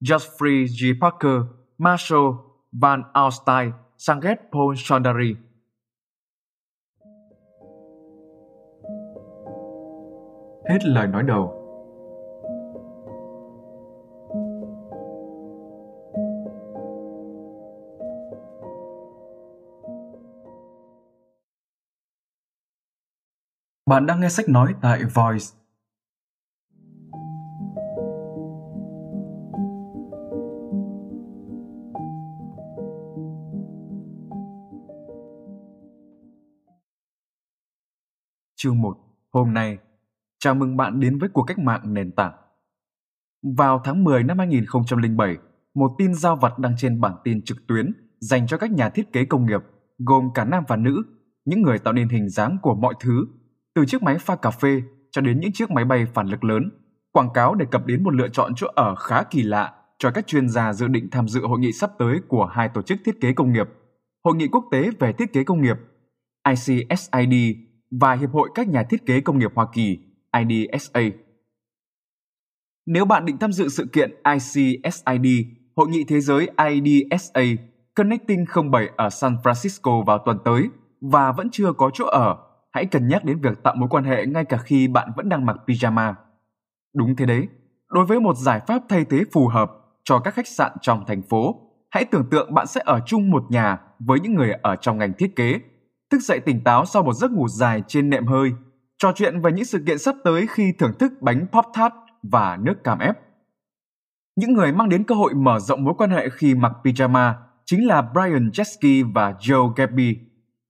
Geoffrey 0.00 0.66
G. 0.66 1.00
Parker, 1.00 1.40
Marshall 1.78 2.26
Van 2.72 3.02
Alstein, 3.12 3.72
Sanget 3.98 4.38
Paul 4.52 4.74
Chandari. 4.76 5.34
Hết 10.68 10.84
lời 10.84 11.06
nói 11.06 11.22
đầu, 11.22 11.59
Bạn 23.90 24.06
đang 24.06 24.20
nghe 24.20 24.28
sách 24.28 24.48
nói 24.48 24.74
tại 24.80 25.04
Voice. 25.04 25.46
Chương 38.56 38.80
1. 38.80 38.96
Hôm 39.32 39.54
nay, 39.54 39.78
chào 40.38 40.54
mừng 40.54 40.76
bạn 40.76 41.00
đến 41.00 41.18
với 41.18 41.28
cuộc 41.32 41.42
cách 41.42 41.58
mạng 41.58 41.94
nền 41.94 42.12
tảng. 42.12 42.32
Vào 43.56 43.80
tháng 43.84 44.04
10 44.04 44.22
năm 44.24 44.38
2007, 44.38 45.36
một 45.74 45.90
tin 45.98 46.14
giao 46.14 46.36
vặt 46.36 46.58
đăng 46.58 46.74
trên 46.78 47.00
bản 47.00 47.12
tin 47.24 47.42
trực 47.42 47.66
tuyến 47.66 47.92
dành 48.20 48.46
cho 48.46 48.58
các 48.58 48.70
nhà 48.70 48.90
thiết 48.90 49.12
kế 49.12 49.24
công 49.24 49.46
nghiệp, 49.46 49.60
gồm 49.98 50.30
cả 50.34 50.44
nam 50.44 50.64
và 50.68 50.76
nữ, 50.76 51.02
những 51.44 51.62
người 51.62 51.78
tạo 51.78 51.92
nên 51.92 52.08
hình 52.08 52.28
dáng 52.28 52.58
của 52.62 52.74
mọi 52.74 52.94
thứ 53.00 53.26
từ 53.80 53.86
chiếc 53.86 54.02
máy 54.02 54.18
pha 54.18 54.36
cà 54.36 54.50
phê 54.50 54.82
cho 55.10 55.20
đến 55.20 55.40
những 55.40 55.52
chiếc 55.52 55.70
máy 55.70 55.84
bay 55.84 56.06
phản 56.14 56.26
lực 56.26 56.44
lớn, 56.44 56.70
quảng 57.12 57.28
cáo 57.34 57.54
đề 57.54 57.66
cập 57.70 57.86
đến 57.86 58.02
một 58.02 58.14
lựa 58.14 58.28
chọn 58.28 58.52
chỗ 58.56 58.66
ở 58.66 58.94
khá 58.94 59.22
kỳ 59.22 59.42
lạ 59.42 59.72
cho 59.98 60.10
các 60.10 60.26
chuyên 60.26 60.48
gia 60.48 60.72
dự 60.72 60.88
định 60.88 61.08
tham 61.10 61.28
dự 61.28 61.46
hội 61.46 61.58
nghị 61.58 61.72
sắp 61.72 61.90
tới 61.98 62.20
của 62.28 62.46
hai 62.46 62.68
tổ 62.68 62.82
chức 62.82 62.98
thiết 63.04 63.20
kế 63.20 63.32
công 63.32 63.52
nghiệp, 63.52 63.68
Hội 64.24 64.34
nghị 64.36 64.48
quốc 64.48 64.64
tế 64.70 64.90
về 64.98 65.12
thiết 65.12 65.32
kế 65.32 65.44
công 65.44 65.62
nghiệp 65.62 65.76
ICSID 66.48 67.56
và 68.00 68.14
Hiệp 68.14 68.32
hội 68.32 68.50
các 68.54 68.68
nhà 68.68 68.82
thiết 68.82 69.06
kế 69.06 69.20
công 69.20 69.38
nghiệp 69.38 69.50
Hoa 69.54 69.66
Kỳ 69.72 69.98
IDSA. 70.48 71.00
Nếu 72.86 73.04
bạn 73.04 73.24
định 73.24 73.38
tham 73.38 73.52
dự 73.52 73.68
sự 73.68 73.86
kiện 73.92 74.10
ICSID, 74.24 75.46
Hội 75.76 75.88
nghị 75.88 76.04
thế 76.04 76.20
giới 76.20 76.48
IDSA 76.68 77.42
Connecting 77.94 78.44
07 78.72 78.90
ở 78.96 79.10
San 79.10 79.36
Francisco 79.42 80.04
vào 80.04 80.18
tuần 80.26 80.38
tới 80.44 80.68
và 81.00 81.32
vẫn 81.32 81.50
chưa 81.50 81.72
có 81.72 81.90
chỗ 81.94 82.04
ở 82.06 82.49
hãy 82.72 82.86
cân 82.86 83.08
nhắc 83.08 83.24
đến 83.24 83.40
việc 83.40 83.62
tạo 83.62 83.74
mối 83.76 83.88
quan 83.88 84.04
hệ 84.04 84.26
ngay 84.26 84.44
cả 84.44 84.56
khi 84.56 84.88
bạn 84.88 85.12
vẫn 85.16 85.28
đang 85.28 85.46
mặc 85.46 85.56
pyjama. 85.66 86.14
Đúng 86.94 87.16
thế 87.16 87.26
đấy, 87.26 87.48
đối 87.88 88.06
với 88.06 88.20
một 88.20 88.36
giải 88.36 88.60
pháp 88.66 88.82
thay 88.88 89.04
thế 89.04 89.24
phù 89.32 89.48
hợp 89.48 89.70
cho 90.04 90.18
các 90.18 90.34
khách 90.34 90.48
sạn 90.48 90.72
trong 90.80 91.04
thành 91.06 91.22
phố, 91.22 91.60
hãy 91.90 92.04
tưởng 92.04 92.30
tượng 92.30 92.54
bạn 92.54 92.66
sẽ 92.66 92.80
ở 92.84 93.00
chung 93.06 93.30
một 93.30 93.44
nhà 93.50 93.78
với 93.98 94.20
những 94.20 94.34
người 94.34 94.52
ở 94.62 94.76
trong 94.76 94.98
ngành 94.98 95.12
thiết 95.12 95.36
kế, 95.36 95.60
thức 96.10 96.18
dậy 96.20 96.40
tỉnh 96.40 96.64
táo 96.64 96.84
sau 96.84 97.02
một 97.02 97.12
giấc 97.12 97.30
ngủ 97.30 97.48
dài 97.48 97.82
trên 97.88 98.10
nệm 98.10 98.26
hơi, 98.26 98.52
trò 98.98 99.12
chuyện 99.14 99.40
về 99.40 99.52
những 99.52 99.64
sự 99.64 99.82
kiện 99.86 99.98
sắp 99.98 100.14
tới 100.24 100.46
khi 100.50 100.72
thưởng 100.78 100.92
thức 100.98 101.12
bánh 101.20 101.46
pop 101.52 101.64
tart 101.74 101.92
và 102.22 102.58
nước 102.60 102.84
cam 102.84 102.98
ép. 102.98 103.18
Những 104.36 104.52
người 104.52 104.72
mang 104.72 104.88
đến 104.88 105.04
cơ 105.04 105.14
hội 105.14 105.34
mở 105.34 105.58
rộng 105.58 105.84
mối 105.84 105.94
quan 105.98 106.10
hệ 106.10 106.28
khi 106.32 106.54
mặc 106.54 106.72
pyjama 106.84 107.32
chính 107.66 107.86
là 107.86 108.02
Brian 108.02 108.50
Chesky 108.52 109.02
và 109.02 109.32
Joe 109.32 109.72
Gabby. 109.76 110.16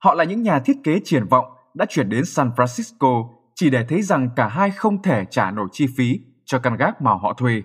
Họ 0.04 0.14
là 0.14 0.24
những 0.24 0.42
nhà 0.42 0.58
thiết 0.58 0.76
kế 0.84 1.00
triển 1.04 1.26
vọng 1.26 1.44
đã 1.74 1.86
chuyển 1.88 2.08
đến 2.08 2.24
San 2.24 2.50
Francisco 2.56 3.28
chỉ 3.54 3.70
để 3.70 3.84
thấy 3.88 4.02
rằng 4.02 4.28
cả 4.36 4.48
hai 4.48 4.70
không 4.70 5.02
thể 5.02 5.24
trả 5.30 5.50
nổi 5.50 5.68
chi 5.72 5.86
phí 5.96 6.20
cho 6.44 6.58
căn 6.58 6.76
gác 6.76 7.02
mà 7.02 7.10
họ 7.10 7.34
thuê. 7.38 7.62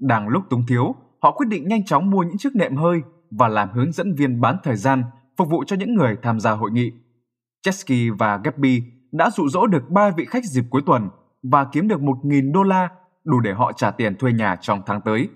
Đang 0.00 0.28
lúc 0.28 0.42
túng 0.50 0.66
thiếu, 0.66 0.94
họ 1.22 1.32
quyết 1.32 1.46
định 1.48 1.68
nhanh 1.68 1.84
chóng 1.84 2.10
mua 2.10 2.22
những 2.22 2.38
chiếc 2.38 2.56
nệm 2.56 2.76
hơi 2.76 3.00
và 3.30 3.48
làm 3.48 3.72
hướng 3.72 3.92
dẫn 3.92 4.14
viên 4.14 4.40
bán 4.40 4.56
thời 4.62 4.76
gian 4.76 5.02
phục 5.36 5.48
vụ 5.50 5.64
cho 5.64 5.76
những 5.76 5.94
người 5.94 6.16
tham 6.22 6.40
gia 6.40 6.50
hội 6.50 6.70
nghị. 6.70 6.92
Chesky 7.62 8.10
và 8.10 8.40
Gabby 8.44 8.82
đã 9.12 9.30
dụ 9.30 9.48
dỗ 9.48 9.66
được 9.66 9.90
ba 9.90 10.10
vị 10.10 10.24
khách 10.24 10.44
dịp 10.44 10.64
cuối 10.70 10.82
tuần 10.86 11.08
và 11.42 11.64
kiếm 11.72 11.88
được 11.88 12.00
1.000 12.00 12.52
đô 12.52 12.62
la 12.62 12.88
đủ 13.24 13.40
để 13.40 13.52
họ 13.52 13.72
trả 13.72 13.90
tiền 13.90 14.16
thuê 14.16 14.32
nhà 14.32 14.56
trong 14.60 14.82
tháng 14.86 15.00
tới. 15.04 15.28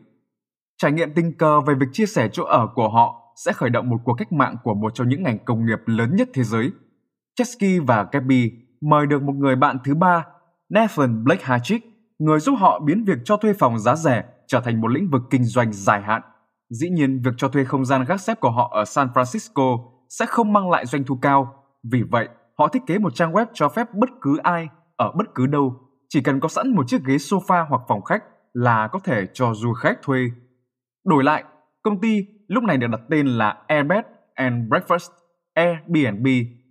Trải 0.76 0.92
nghiệm 0.92 1.14
tình 1.14 1.38
cờ 1.38 1.61
về 1.61 1.75
việc 1.75 1.87
chia 1.92 2.07
sẻ 2.07 2.28
chỗ 2.33 2.45
ở 2.45 2.68
của 2.75 2.88
họ 2.88 3.35
sẽ 3.45 3.52
khởi 3.52 3.71
động 3.71 3.88
một 3.90 3.99
cuộc 4.04 4.14
cách 4.14 4.33
mạng 4.33 4.57
của 4.62 4.75
một 4.75 4.95
trong 4.95 5.09
những 5.09 5.23
ngành 5.23 5.38
công 5.45 5.66
nghiệp 5.66 5.78
lớn 5.87 6.16
nhất 6.16 6.28
thế 6.35 6.45
giới– 6.45 6.71
Chesky 7.38 7.78
và 7.78 8.07
Gabby 8.12 8.52
mời 8.80 9.07
được 9.07 9.23
một 9.23 9.33
người 9.33 9.57
bạn 9.57 9.76
thứ 9.85 9.95
ba, 9.95 10.26
Nathan 10.68 11.25
Blake 11.25 11.45
Hatchick, 11.45 11.87
người 12.18 12.40
giúp 12.40 12.54
họ 12.59 12.80
biến 12.80 13.04
việc 13.04 13.18
cho 13.25 13.37
thuê 13.37 13.52
phòng 13.52 13.78
giá 13.78 13.97
rẻ 13.97 14.25
trở 14.47 14.61
thành 14.61 14.80
một 14.80 14.88
lĩnh 14.88 15.11
vực 15.11 15.23
kinh 15.30 15.45
doanh 15.45 15.73
dài 15.73 16.02
hạn. 16.02 16.23
Dĩ 16.71 16.88
nhiên, 16.88 17.23
việc 17.25 17.30
cho 17.37 17.49
thuê 17.49 17.64
không 17.64 17.85
gian 17.85 18.04
gác 18.04 18.21
xếp 18.21 18.40
của 18.40 18.50
họ 18.50 18.71
ở 18.75 18.85
San 18.85 19.09
Francisco 19.14 19.90
sẽ 20.09 20.26
không 20.26 20.52
mang 20.52 20.71
lại 20.71 20.87
doanh 20.87 21.04
thu 21.04 21.18
cao. 21.23 21.64
Vì 21.92 22.02
vậy, 22.02 22.28
họ 22.59 22.68
thiết 22.68 22.83
kế 22.87 22.99
một 22.99 23.14
trang 23.14 23.33
web 23.33 23.47
cho 23.54 23.68
phép 23.68 23.95
bất 23.95 24.11
cứ 24.21 24.38
ai, 24.42 24.68
ở 24.97 25.12
bất 25.12 25.35
cứ 25.35 25.47
đâu, 25.47 25.80
chỉ 26.09 26.21
cần 26.21 26.40
có 26.40 26.49
sẵn 26.49 26.75
một 26.75 26.88
chiếc 26.88 27.04
ghế 27.04 27.16
sofa 27.16 27.66
hoặc 27.68 27.83
phòng 27.88 28.02
khách 28.02 28.25
là 28.52 28.88
có 28.88 28.99
thể 29.04 29.26
cho 29.33 29.54
du 29.54 29.73
khách 29.73 30.02
thuê. 30.02 30.30
Đổi 31.07 31.25
lại, 31.25 31.45
công 31.83 32.00
ty 32.00 32.26
lúc 32.49 32.64
này 32.64 32.76
được 32.76 32.87
đặt 32.90 33.00
tên 33.11 33.26
là 33.26 33.62
Airbed 33.66 34.04
and 34.35 34.73
Breakfast 34.73 35.09
Airbnb 35.54 36.26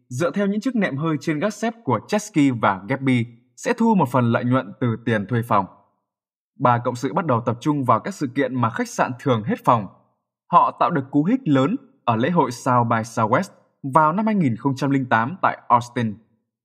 dựa 0.10 0.32
theo 0.32 0.48
những 0.48 0.62
chiếc 0.62 0.76
nệm 0.76 0.98
hơi 0.98 1.18
trên 1.22 1.40
gác 1.40 1.54
xếp 1.54 1.74
của 1.84 2.00
Chesky 2.08 2.52
và 2.52 2.82
Gabby 2.88 3.26
sẽ 3.56 3.74
thu 3.74 3.96
một 3.96 4.10
phần 4.10 4.32
lợi 4.32 4.44
nhuận 4.46 4.74
từ 4.80 4.88
tiền 5.06 5.26
thuê 5.28 5.42
phòng. 5.42 5.66
Ba 6.60 6.78
cộng 6.78 6.96
sự 6.96 7.14
bắt 7.14 7.26
đầu 7.26 7.42
tập 7.46 7.58
trung 7.62 7.84
vào 7.84 8.00
các 8.00 8.14
sự 8.14 8.28
kiện 8.36 8.62
mà 8.62 8.70
khách 8.70 8.90
sạn 8.90 9.12
thường 9.20 9.44
hết 9.44 9.66
phòng. 9.66 9.88
Họ 10.52 10.78
tạo 10.80 10.92
được 10.92 11.04
cú 11.12 11.24
hích 11.24 11.40
lớn 11.48 11.76
ở 12.06 12.16
lễ 12.16 12.30
hội 12.30 12.52
South 12.52 12.88
by 12.90 12.96
Southwest 12.96 13.50
vào 13.94 14.14
năm 14.14 14.26
2008 14.26 15.38
tại 15.42 15.58
Austin. 15.68 16.18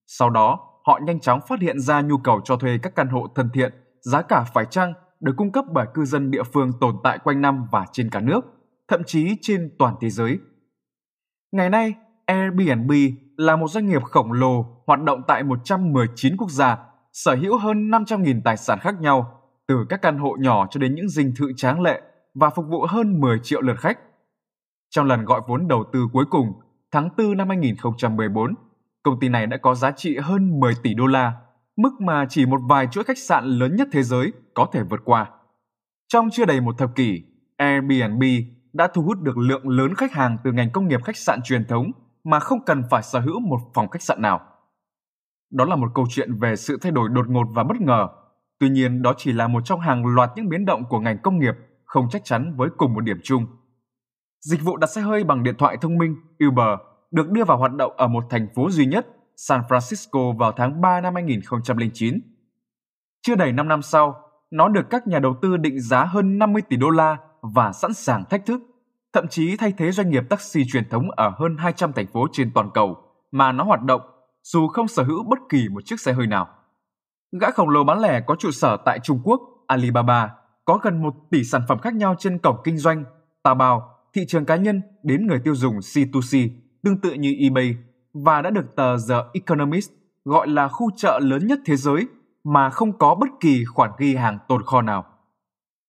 Sau 0.06 0.30
đó, 0.30 0.60
họ 0.86 1.00
nhanh 1.02 1.20
chóng 1.20 1.40
phát 1.48 1.60
hiện 1.60 1.80
ra 1.80 2.00
nhu 2.00 2.18
cầu 2.18 2.40
cho 2.44 2.56
thuê 2.56 2.78
các 2.82 2.96
căn 2.96 3.08
hộ 3.08 3.26
thân 3.34 3.50
thiện, 3.54 3.72
giá 4.00 4.22
cả 4.22 4.44
phải 4.54 4.64
chăng 4.64 4.92
được 5.20 5.32
cung 5.36 5.52
cấp 5.52 5.64
bởi 5.72 5.86
cư 5.94 6.04
dân 6.04 6.30
địa 6.30 6.42
phương 6.42 6.70
tồn 6.80 6.96
tại 7.04 7.18
quanh 7.18 7.40
năm 7.40 7.66
và 7.72 7.86
trên 7.92 8.10
cả 8.10 8.20
nước, 8.20 8.40
thậm 8.88 9.02
chí 9.06 9.36
trên 9.40 9.70
toàn 9.78 9.94
thế 10.00 10.10
giới. 10.10 10.38
Ngày 11.52 11.70
nay, 11.70 11.94
Airbnb 12.26 12.92
là 13.36 13.56
một 13.56 13.68
doanh 13.68 13.86
nghiệp 13.86 14.02
khổng 14.02 14.32
lồ 14.32 14.66
hoạt 14.86 15.02
động 15.02 15.22
tại 15.28 15.42
119 15.42 16.36
quốc 16.36 16.50
gia, 16.50 16.78
sở 17.12 17.34
hữu 17.34 17.58
hơn 17.58 17.90
500.000 17.90 18.40
tài 18.44 18.56
sản 18.56 18.78
khác 18.78 19.00
nhau, 19.00 19.40
từ 19.66 19.86
các 19.88 20.02
căn 20.02 20.18
hộ 20.18 20.36
nhỏ 20.40 20.66
cho 20.70 20.78
đến 20.78 20.94
những 20.94 21.08
dinh 21.08 21.32
thự 21.36 21.52
tráng 21.56 21.80
lệ 21.80 22.02
và 22.34 22.50
phục 22.50 22.64
vụ 22.68 22.86
hơn 22.88 23.20
10 23.20 23.38
triệu 23.42 23.60
lượt 23.60 23.80
khách. 23.80 23.98
Trong 24.90 25.06
lần 25.06 25.24
gọi 25.24 25.40
vốn 25.48 25.68
đầu 25.68 25.84
tư 25.92 26.06
cuối 26.12 26.24
cùng, 26.30 26.52
tháng 26.92 27.08
4 27.18 27.36
năm 27.36 27.48
2014, 27.48 28.54
công 29.02 29.20
ty 29.20 29.28
này 29.28 29.46
đã 29.46 29.56
có 29.56 29.74
giá 29.74 29.90
trị 29.90 30.16
hơn 30.16 30.60
10 30.60 30.74
tỷ 30.82 30.94
đô 30.94 31.06
la, 31.06 31.32
mức 31.76 32.00
mà 32.00 32.26
chỉ 32.28 32.46
một 32.46 32.60
vài 32.68 32.86
chuỗi 32.86 33.04
khách 33.04 33.18
sạn 33.18 33.44
lớn 33.44 33.76
nhất 33.76 33.88
thế 33.92 34.02
giới 34.02 34.32
có 34.54 34.66
thể 34.72 34.82
vượt 34.82 35.00
qua. 35.04 35.30
Trong 36.08 36.30
chưa 36.30 36.44
đầy 36.44 36.60
một 36.60 36.78
thập 36.78 36.94
kỷ, 36.94 37.22
Airbnb 37.56 38.22
đã 38.72 38.88
thu 38.94 39.02
hút 39.02 39.20
được 39.20 39.38
lượng 39.38 39.68
lớn 39.68 39.94
khách 39.94 40.12
hàng 40.12 40.36
từ 40.44 40.52
ngành 40.52 40.70
công 40.70 40.88
nghiệp 40.88 41.04
khách 41.04 41.16
sạn 41.16 41.40
truyền 41.44 41.64
thống 41.64 41.90
mà 42.24 42.40
không 42.40 42.64
cần 42.64 42.82
phải 42.90 43.02
sở 43.02 43.20
hữu 43.20 43.40
một 43.40 43.58
phòng 43.74 43.88
khách 43.88 44.02
sạn 44.02 44.22
nào. 44.22 44.40
Đó 45.50 45.64
là 45.64 45.76
một 45.76 45.88
câu 45.94 46.06
chuyện 46.10 46.38
về 46.40 46.56
sự 46.56 46.78
thay 46.80 46.92
đổi 46.92 47.08
đột 47.08 47.28
ngột 47.28 47.46
và 47.54 47.64
bất 47.64 47.80
ngờ. 47.80 48.08
Tuy 48.58 48.68
nhiên, 48.68 49.02
đó 49.02 49.14
chỉ 49.16 49.32
là 49.32 49.48
một 49.48 49.60
trong 49.64 49.80
hàng 49.80 50.06
loạt 50.06 50.30
những 50.36 50.48
biến 50.48 50.64
động 50.64 50.84
của 50.88 51.00
ngành 51.00 51.18
công 51.22 51.38
nghiệp 51.38 51.54
không 51.84 52.08
chắc 52.10 52.24
chắn 52.24 52.54
với 52.56 52.68
cùng 52.76 52.94
một 52.94 53.00
điểm 53.00 53.20
chung. 53.22 53.46
Dịch 54.40 54.62
vụ 54.62 54.76
đặt 54.76 54.86
xe 54.86 55.00
hơi 55.00 55.24
bằng 55.24 55.42
điện 55.42 55.54
thoại 55.58 55.76
thông 55.80 55.98
minh 55.98 56.16
Uber 56.48 56.78
được 57.10 57.30
đưa 57.30 57.44
vào 57.44 57.58
hoạt 57.58 57.72
động 57.72 57.92
ở 57.96 58.08
một 58.08 58.24
thành 58.30 58.48
phố 58.54 58.70
duy 58.70 58.86
nhất, 58.86 59.06
San 59.36 59.60
Francisco 59.68 60.38
vào 60.38 60.52
tháng 60.52 60.80
3 60.80 61.00
năm 61.00 61.14
2009. 61.14 62.18
Chưa 63.22 63.34
đầy 63.34 63.52
5 63.52 63.68
năm 63.68 63.82
sau, 63.82 64.14
nó 64.50 64.68
được 64.68 64.90
các 64.90 65.06
nhà 65.06 65.18
đầu 65.18 65.36
tư 65.42 65.56
định 65.56 65.80
giá 65.80 66.04
hơn 66.04 66.38
50 66.38 66.62
tỷ 66.68 66.76
đô 66.76 66.90
la 66.90 67.16
và 67.42 67.72
sẵn 67.72 67.94
sàng 67.94 68.24
thách 68.30 68.46
thức 68.46 68.62
thậm 69.12 69.28
chí 69.28 69.56
thay 69.56 69.72
thế 69.78 69.92
doanh 69.92 70.10
nghiệp 70.10 70.24
taxi 70.28 70.64
truyền 70.72 70.88
thống 70.88 71.10
ở 71.10 71.32
hơn 71.38 71.56
200 71.56 71.92
thành 71.92 72.06
phố 72.06 72.26
trên 72.32 72.50
toàn 72.54 72.70
cầu 72.74 72.96
mà 73.32 73.52
nó 73.52 73.64
hoạt 73.64 73.82
động 73.82 74.00
dù 74.42 74.68
không 74.68 74.88
sở 74.88 75.02
hữu 75.02 75.24
bất 75.24 75.38
kỳ 75.48 75.68
một 75.68 75.80
chiếc 75.84 76.00
xe 76.00 76.12
hơi 76.12 76.26
nào. 76.26 76.48
Gã 77.40 77.50
khổng 77.50 77.68
lồ 77.68 77.84
bán 77.84 78.00
lẻ 78.00 78.20
có 78.26 78.36
trụ 78.38 78.50
sở 78.50 78.76
tại 78.84 78.98
Trung 79.02 79.20
Quốc, 79.24 79.40
Alibaba, 79.66 80.30
có 80.64 80.78
gần 80.82 81.02
1 81.02 81.14
tỷ 81.30 81.44
sản 81.44 81.62
phẩm 81.68 81.78
khác 81.78 81.94
nhau 81.94 82.14
trên 82.18 82.38
cổng 82.38 82.56
kinh 82.64 82.78
doanh, 82.78 83.04
Taobao, 83.42 83.88
thị 84.14 84.24
trường 84.28 84.44
cá 84.44 84.56
nhân 84.56 84.82
đến 85.02 85.26
người 85.26 85.40
tiêu 85.44 85.54
dùng 85.54 85.78
C2C, 85.78 86.48
tương 86.82 87.00
tự 87.00 87.12
như 87.12 87.34
eBay, 87.40 87.76
và 88.14 88.42
đã 88.42 88.50
được 88.50 88.76
tờ 88.76 88.96
The 89.08 89.14
Economist 89.32 89.90
gọi 90.24 90.48
là 90.48 90.68
khu 90.68 90.90
chợ 90.96 91.18
lớn 91.22 91.46
nhất 91.46 91.58
thế 91.64 91.76
giới 91.76 92.06
mà 92.44 92.70
không 92.70 92.98
có 92.98 93.14
bất 93.14 93.28
kỳ 93.40 93.64
khoản 93.64 93.90
ghi 93.98 94.14
hàng 94.14 94.38
tồn 94.48 94.62
kho 94.62 94.82
nào. 94.82 95.04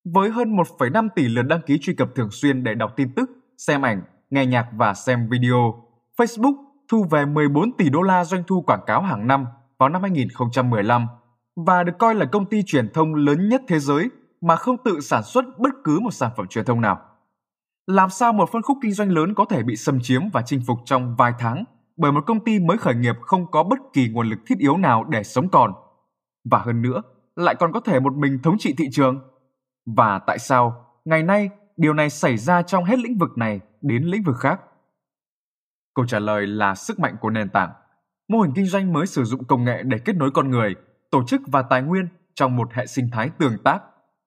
Với 0.04 0.30
hơn 0.30 0.56
1,5 0.56 1.08
tỷ 1.14 1.28
lượt 1.28 1.42
đăng 1.42 1.60
ký 1.66 1.78
truy 1.80 1.94
cập 1.94 2.08
thường 2.14 2.30
xuyên 2.30 2.64
để 2.64 2.74
đọc 2.74 2.92
tin 2.96 3.14
tức, 3.14 3.30
xem 3.58 3.82
ảnh, 3.82 4.02
nghe 4.30 4.46
nhạc 4.46 4.68
và 4.72 4.94
xem 4.94 5.28
video, 5.28 5.84
Facebook 6.18 6.54
thu 6.88 7.04
về 7.10 7.26
14 7.26 7.76
tỷ 7.76 7.90
đô 7.90 8.02
la 8.02 8.24
doanh 8.24 8.42
thu 8.46 8.62
quảng 8.62 8.84
cáo 8.86 9.02
hàng 9.02 9.26
năm 9.26 9.46
vào 9.78 9.88
năm 9.88 10.02
2015 10.02 11.06
và 11.56 11.82
được 11.82 11.92
coi 11.98 12.14
là 12.14 12.24
công 12.24 12.46
ty 12.46 12.62
truyền 12.66 12.92
thông 12.92 13.14
lớn 13.14 13.48
nhất 13.48 13.62
thế 13.68 13.78
giới 13.78 14.10
mà 14.40 14.56
không 14.56 14.76
tự 14.84 15.00
sản 15.00 15.22
xuất 15.22 15.44
bất 15.58 15.70
cứ 15.84 16.00
một 16.00 16.10
sản 16.10 16.30
phẩm 16.36 16.46
truyền 16.46 16.64
thông 16.64 16.80
nào. 16.80 17.00
Làm 17.86 18.10
sao 18.10 18.32
một 18.32 18.48
phân 18.52 18.62
khúc 18.62 18.78
kinh 18.82 18.92
doanh 18.92 19.10
lớn 19.10 19.34
có 19.34 19.44
thể 19.44 19.62
bị 19.62 19.76
xâm 19.76 19.98
chiếm 20.02 20.22
và 20.32 20.42
chinh 20.46 20.60
phục 20.66 20.78
trong 20.84 21.16
vài 21.16 21.32
tháng 21.38 21.64
bởi 21.96 22.12
một 22.12 22.26
công 22.26 22.44
ty 22.44 22.58
mới 22.58 22.78
khởi 22.78 22.94
nghiệp 22.94 23.14
không 23.20 23.50
có 23.50 23.62
bất 23.62 23.78
kỳ 23.92 24.08
nguồn 24.08 24.28
lực 24.28 24.38
thiết 24.46 24.58
yếu 24.58 24.76
nào 24.76 25.04
để 25.04 25.22
sống 25.22 25.48
còn? 25.48 25.72
và 26.50 26.58
hơn 26.58 26.82
nữa 26.82 27.02
lại 27.36 27.54
còn 27.54 27.72
có 27.72 27.80
thể 27.80 28.00
một 28.00 28.14
mình 28.14 28.38
thống 28.42 28.58
trị 28.58 28.74
thị 28.78 28.88
trường. 28.92 29.20
Và 29.86 30.18
tại 30.18 30.38
sao 30.38 30.86
ngày 31.04 31.22
nay 31.22 31.50
điều 31.76 31.94
này 31.94 32.10
xảy 32.10 32.36
ra 32.36 32.62
trong 32.62 32.84
hết 32.84 32.98
lĩnh 32.98 33.18
vực 33.18 33.38
này 33.38 33.60
đến 33.80 34.02
lĩnh 34.04 34.22
vực 34.22 34.36
khác? 34.38 34.60
Câu 35.94 36.06
trả 36.06 36.18
lời 36.18 36.46
là 36.46 36.74
sức 36.74 36.98
mạnh 36.98 37.16
của 37.20 37.30
nền 37.30 37.48
tảng. 37.48 37.72
Mô 38.28 38.40
hình 38.40 38.52
kinh 38.54 38.66
doanh 38.66 38.92
mới 38.92 39.06
sử 39.06 39.24
dụng 39.24 39.44
công 39.44 39.64
nghệ 39.64 39.82
để 39.82 39.98
kết 39.98 40.16
nối 40.16 40.30
con 40.34 40.50
người, 40.50 40.74
tổ 41.10 41.24
chức 41.26 41.40
và 41.46 41.62
tài 41.62 41.82
nguyên 41.82 42.08
trong 42.34 42.56
một 42.56 42.72
hệ 42.72 42.86
sinh 42.86 43.08
thái 43.12 43.30
tương 43.38 43.62
tác, 43.64 43.82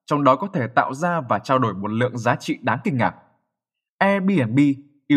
trong 0.06 0.24
đó 0.24 0.36
có 0.36 0.48
thể 0.54 0.68
tạo 0.68 0.94
ra 0.94 1.22
và 1.22 1.40
trao 1.40 1.60
đổi 1.60 1.74
một 1.74 1.88
lượng 1.88 2.18
giá 2.18 2.36
trị 2.36 2.60
đáng 2.62 2.80
kinh 2.84 2.98
ngạc. 2.98 3.16
Airbnb, 3.98 4.60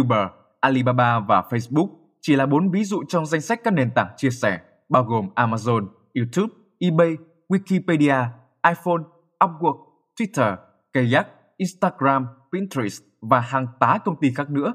Uber, 0.00 0.28
Alibaba 0.60 1.20
và 1.20 1.42
Facebook 1.50 1.88
chỉ 2.20 2.36
là 2.36 2.46
bốn 2.46 2.70
ví 2.70 2.84
dụ 2.84 3.02
trong 3.08 3.26
danh 3.26 3.40
sách 3.40 3.60
các 3.64 3.74
nền 3.74 3.90
tảng 3.94 4.08
chia 4.16 4.30
sẻ, 4.30 4.60
bao 4.88 5.04
gồm 5.04 5.28
Amazon, 5.34 5.86
YouTube, 6.14 6.54
eBay, 6.78 7.16
Wikipedia, 7.48 8.26
iPhone, 8.68 9.02
Upwork, 9.40 9.89
Twitter, 10.20 10.56
Kayak, 10.92 11.26
Instagram, 11.56 12.26
Pinterest 12.52 13.02
và 13.20 13.40
hàng 13.40 13.66
tá 13.80 13.98
công 14.04 14.20
ty 14.20 14.32
khác 14.34 14.50
nữa. 14.50 14.72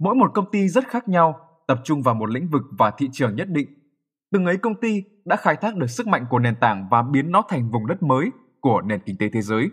Mỗi 0.00 0.14
một 0.14 0.30
công 0.34 0.50
ty 0.50 0.68
rất 0.68 0.88
khác 0.88 1.08
nhau, 1.08 1.40
tập 1.66 1.80
trung 1.84 2.02
vào 2.02 2.14
một 2.14 2.30
lĩnh 2.30 2.48
vực 2.48 2.62
và 2.78 2.90
thị 2.90 3.08
trường 3.12 3.36
nhất 3.36 3.48
định. 3.50 3.68
Từng 4.32 4.46
ấy 4.46 4.56
công 4.56 4.80
ty 4.80 5.02
đã 5.24 5.36
khai 5.36 5.56
thác 5.56 5.76
được 5.76 5.86
sức 5.86 6.06
mạnh 6.06 6.26
của 6.30 6.38
nền 6.38 6.56
tảng 6.56 6.88
và 6.90 7.02
biến 7.02 7.30
nó 7.30 7.42
thành 7.48 7.70
vùng 7.70 7.86
đất 7.86 8.02
mới 8.02 8.30
của 8.60 8.80
nền 8.80 9.00
kinh 9.00 9.16
tế 9.16 9.28
thế 9.32 9.42
giới. 9.42 9.70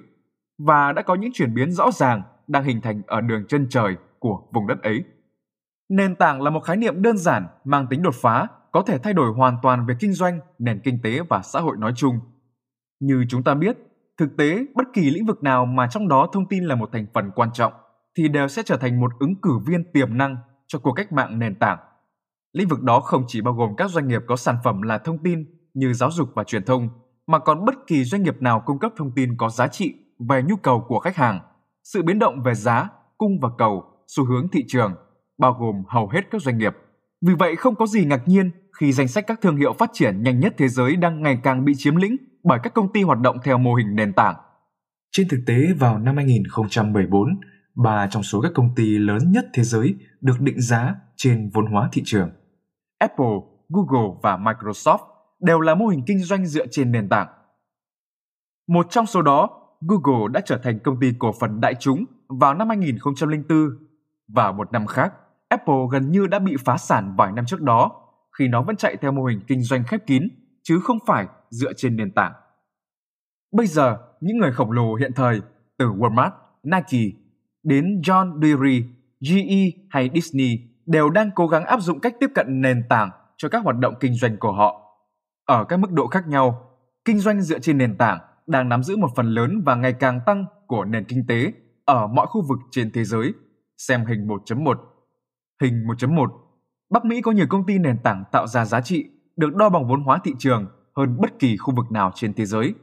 Và 0.57 0.91
đã 0.91 1.01
có 1.01 1.15
những 1.15 1.31
chuyển 1.33 1.53
biến 1.53 1.71
rõ 1.71 1.91
ràng 1.91 2.21
đang 2.47 2.63
hình 2.63 2.81
thành 2.81 3.01
ở 3.07 3.21
đường 3.21 3.47
chân 3.47 3.67
trời 3.69 3.95
của 4.19 4.47
vùng 4.53 4.67
đất 4.67 4.83
ấy. 4.83 5.03
Nền 5.89 6.15
tảng 6.15 6.41
là 6.41 6.49
một 6.49 6.59
khái 6.59 6.77
niệm 6.77 7.01
đơn 7.01 7.17
giản 7.17 7.47
mang 7.63 7.87
tính 7.89 8.01
đột 8.01 8.15
phá, 8.15 8.47
có 8.71 8.81
thể 8.81 8.97
thay 8.97 9.13
đổi 9.13 9.33
hoàn 9.33 9.57
toàn 9.61 9.85
về 9.85 9.95
kinh 9.99 10.13
doanh, 10.13 10.39
nền 10.59 10.79
kinh 10.83 10.99
tế 11.03 11.19
và 11.29 11.41
xã 11.41 11.59
hội 11.59 11.77
nói 11.77 11.93
chung. 11.95 12.19
Như 12.99 13.25
chúng 13.29 13.43
ta 13.43 13.53
biết, 13.53 13.77
thực 14.17 14.37
tế 14.37 14.65
bất 14.75 14.83
kỳ 14.93 15.09
lĩnh 15.09 15.25
vực 15.25 15.43
nào 15.43 15.65
mà 15.65 15.87
trong 15.91 16.07
đó 16.07 16.29
thông 16.33 16.47
tin 16.47 16.63
là 16.63 16.75
một 16.75 16.89
thành 16.91 17.05
phần 17.13 17.31
quan 17.35 17.49
trọng 17.53 17.73
thì 18.17 18.27
đều 18.27 18.47
sẽ 18.47 18.63
trở 18.65 18.77
thành 18.77 18.99
một 18.99 19.11
ứng 19.19 19.35
cử 19.41 19.51
viên 19.65 19.91
tiềm 19.93 20.17
năng 20.17 20.37
cho 20.67 20.79
cuộc 20.79 20.91
cách 20.91 21.11
mạng 21.11 21.39
nền 21.39 21.55
tảng. 21.55 21.79
Lĩnh 22.53 22.67
vực 22.67 22.81
đó 22.81 22.99
không 22.99 23.23
chỉ 23.27 23.41
bao 23.41 23.53
gồm 23.53 23.75
các 23.77 23.91
doanh 23.91 24.07
nghiệp 24.07 24.21
có 24.27 24.35
sản 24.35 24.55
phẩm 24.63 24.81
là 24.81 24.97
thông 24.97 25.17
tin 25.23 25.45
như 25.73 25.93
giáo 25.93 26.11
dục 26.11 26.29
và 26.35 26.43
truyền 26.43 26.63
thông, 26.63 26.89
mà 27.27 27.39
còn 27.39 27.65
bất 27.65 27.75
kỳ 27.87 28.03
doanh 28.03 28.23
nghiệp 28.23 28.41
nào 28.41 28.63
cung 28.65 28.79
cấp 28.79 28.91
thông 28.97 29.11
tin 29.15 29.37
có 29.37 29.49
giá 29.49 29.67
trị 29.67 29.93
về 30.29 30.43
nhu 30.43 30.55
cầu 30.55 30.85
của 30.87 30.99
khách 30.99 31.15
hàng, 31.15 31.39
sự 31.83 32.03
biến 32.03 32.19
động 32.19 32.43
về 32.43 32.53
giá, 32.53 32.89
cung 33.17 33.39
và 33.41 33.49
cầu, 33.57 33.83
xu 34.07 34.25
hướng 34.25 34.47
thị 34.51 34.63
trường, 34.67 34.95
bao 35.37 35.53
gồm 35.59 35.83
hầu 35.87 36.09
hết 36.09 36.21
các 36.31 36.41
doanh 36.41 36.57
nghiệp. 36.57 36.75
Vì 37.21 37.33
vậy 37.39 37.55
không 37.55 37.75
có 37.75 37.87
gì 37.87 38.05
ngạc 38.05 38.27
nhiên 38.27 38.51
khi 38.79 38.91
danh 38.91 39.07
sách 39.07 39.27
các 39.27 39.41
thương 39.41 39.57
hiệu 39.57 39.73
phát 39.73 39.89
triển 39.93 40.23
nhanh 40.23 40.39
nhất 40.39 40.53
thế 40.57 40.67
giới 40.67 40.95
đang 40.95 41.21
ngày 41.21 41.39
càng 41.43 41.65
bị 41.65 41.73
chiếm 41.77 41.95
lĩnh 41.95 42.15
bởi 42.45 42.59
các 42.63 42.73
công 42.73 42.93
ty 42.93 43.03
hoạt 43.03 43.19
động 43.19 43.37
theo 43.43 43.57
mô 43.57 43.73
hình 43.73 43.95
nền 43.95 44.13
tảng. 44.13 44.35
Trên 45.11 45.27
thực 45.29 45.39
tế 45.47 45.73
vào 45.79 45.99
năm 45.99 46.15
2014, 46.15 47.39
ba 47.75 48.07
trong 48.07 48.23
số 48.23 48.41
các 48.41 48.51
công 48.55 48.75
ty 48.75 48.97
lớn 48.97 49.31
nhất 49.31 49.45
thế 49.53 49.63
giới 49.63 49.95
được 50.21 50.39
định 50.39 50.61
giá 50.61 50.95
trên 51.15 51.49
vốn 51.53 51.65
hóa 51.65 51.89
thị 51.91 52.01
trường. 52.05 52.29
Apple, 52.99 53.35
Google 53.69 54.15
và 54.21 54.37
Microsoft 54.37 54.99
đều 55.39 55.59
là 55.59 55.75
mô 55.75 55.87
hình 55.87 56.03
kinh 56.07 56.19
doanh 56.19 56.45
dựa 56.45 56.65
trên 56.71 56.91
nền 56.91 57.09
tảng. 57.09 57.27
Một 58.67 58.87
trong 58.89 59.05
số 59.05 59.21
đó, 59.21 59.49
Google 59.81 60.31
đã 60.33 60.41
trở 60.45 60.57
thành 60.57 60.79
công 60.79 60.99
ty 60.99 61.13
cổ 61.19 61.31
phần 61.39 61.61
đại 61.61 61.75
chúng 61.79 62.05
vào 62.39 62.53
năm 62.53 62.69
2004 62.69 63.69
và 64.27 64.51
một 64.51 64.71
năm 64.71 64.85
khác, 64.85 65.13
Apple 65.49 65.75
gần 65.91 66.11
như 66.11 66.27
đã 66.27 66.39
bị 66.39 66.55
phá 66.65 66.77
sản 66.77 67.15
vài 67.17 67.31
năm 67.31 67.45
trước 67.45 67.61
đó 67.61 67.91
khi 68.37 68.47
nó 68.47 68.61
vẫn 68.61 68.75
chạy 68.75 68.97
theo 68.97 69.11
mô 69.11 69.25
hình 69.25 69.41
kinh 69.47 69.61
doanh 69.61 69.83
khép 69.83 70.07
kín 70.07 70.27
chứ 70.63 70.79
không 70.83 70.97
phải 71.07 71.27
dựa 71.49 71.73
trên 71.73 71.95
nền 71.95 72.11
tảng. 72.11 72.33
Bây 73.51 73.67
giờ, 73.67 73.97
những 74.21 74.37
người 74.37 74.51
khổng 74.51 74.71
lồ 74.71 74.95
hiện 74.95 75.11
thời 75.15 75.41
từ 75.77 75.85
Walmart, 75.85 76.31
Nike 76.63 77.17
đến 77.63 78.01
John 78.01 78.41
Deere, 78.41 78.87
GE 79.19 79.85
hay 79.89 80.09
Disney 80.13 80.59
đều 80.85 81.09
đang 81.09 81.29
cố 81.35 81.47
gắng 81.47 81.65
áp 81.65 81.81
dụng 81.81 81.99
cách 81.99 82.15
tiếp 82.19 82.29
cận 82.35 82.61
nền 82.61 82.83
tảng 82.89 83.09
cho 83.37 83.49
các 83.49 83.63
hoạt 83.63 83.77
động 83.77 83.93
kinh 83.99 84.13
doanh 84.13 84.37
của 84.37 84.51
họ. 84.51 84.81
Ở 85.45 85.63
các 85.63 85.77
mức 85.77 85.91
độ 85.91 86.07
khác 86.07 86.27
nhau, 86.27 86.71
kinh 87.05 87.19
doanh 87.19 87.41
dựa 87.41 87.59
trên 87.59 87.77
nền 87.77 87.97
tảng 87.97 88.19
đang 88.47 88.69
nắm 88.69 88.83
giữ 88.83 88.97
một 88.97 89.09
phần 89.15 89.25
lớn 89.25 89.61
và 89.65 89.75
ngày 89.75 89.93
càng 89.93 90.19
tăng 90.25 90.45
của 90.67 90.85
nền 90.85 91.05
kinh 91.05 91.27
tế 91.27 91.53
ở 91.85 92.07
mọi 92.07 92.27
khu 92.27 92.41
vực 92.41 92.59
trên 92.71 92.91
thế 92.91 93.03
giới. 93.03 93.33
Xem 93.77 94.05
hình 94.05 94.27
1.1. 94.27 94.75
Hình 95.61 95.83
1.1. 95.87 96.27
Bắc 96.89 97.05
Mỹ 97.05 97.21
có 97.21 97.31
nhiều 97.31 97.45
công 97.49 97.65
ty 97.65 97.77
nền 97.77 97.97
tảng 98.03 98.23
tạo 98.31 98.47
ra 98.47 98.65
giá 98.65 98.81
trị 98.81 99.05
được 99.35 99.55
đo 99.55 99.69
bằng 99.69 99.87
vốn 99.87 100.01
hóa 100.01 100.19
thị 100.23 100.31
trường 100.39 100.67
hơn 100.97 101.17
bất 101.21 101.39
kỳ 101.39 101.57
khu 101.57 101.75
vực 101.75 101.91
nào 101.91 102.11
trên 102.15 102.33
thế 102.33 102.45
giới. 102.45 102.73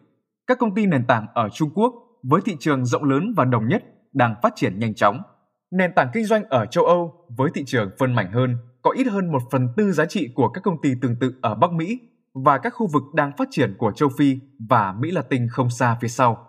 Các 0.46 0.58
công 0.58 0.74
ty 0.74 0.86
nền 0.86 1.06
tảng 1.06 1.26
ở 1.34 1.48
Trung 1.48 1.70
Quốc 1.74 1.94
với 2.22 2.40
thị 2.44 2.56
trường 2.60 2.84
rộng 2.84 3.04
lớn 3.04 3.34
và 3.36 3.44
đồng 3.44 3.68
nhất 3.68 3.84
đang 4.12 4.34
phát 4.42 4.52
triển 4.56 4.78
nhanh 4.78 4.94
chóng. 4.94 5.22
Nền 5.70 5.90
tảng 5.96 6.10
kinh 6.12 6.24
doanh 6.24 6.44
ở 6.44 6.66
châu 6.66 6.84
Âu 6.84 7.26
với 7.36 7.50
thị 7.54 7.62
trường 7.66 7.90
phân 7.98 8.14
mảnh 8.14 8.32
hơn 8.32 8.56
có 8.82 8.90
ít 8.90 9.06
hơn 9.06 9.32
một 9.32 9.42
phần 9.50 9.68
tư 9.76 9.92
giá 9.92 10.06
trị 10.06 10.28
của 10.34 10.48
các 10.48 10.60
công 10.64 10.80
ty 10.82 10.94
tương 11.02 11.18
tự 11.20 11.34
ở 11.42 11.54
Bắc 11.54 11.72
Mỹ 11.72 11.98
và 12.44 12.58
các 12.58 12.70
khu 12.70 12.86
vực 12.92 13.02
đang 13.14 13.36
phát 13.36 13.48
triển 13.50 13.74
của 13.78 13.92
châu 13.92 14.08
Phi 14.18 14.38
và 14.68 14.92
Mỹ 14.92 15.10
Latin 15.10 15.48
không 15.48 15.70
xa 15.70 15.98
phía 16.00 16.08
sau. 16.08 16.48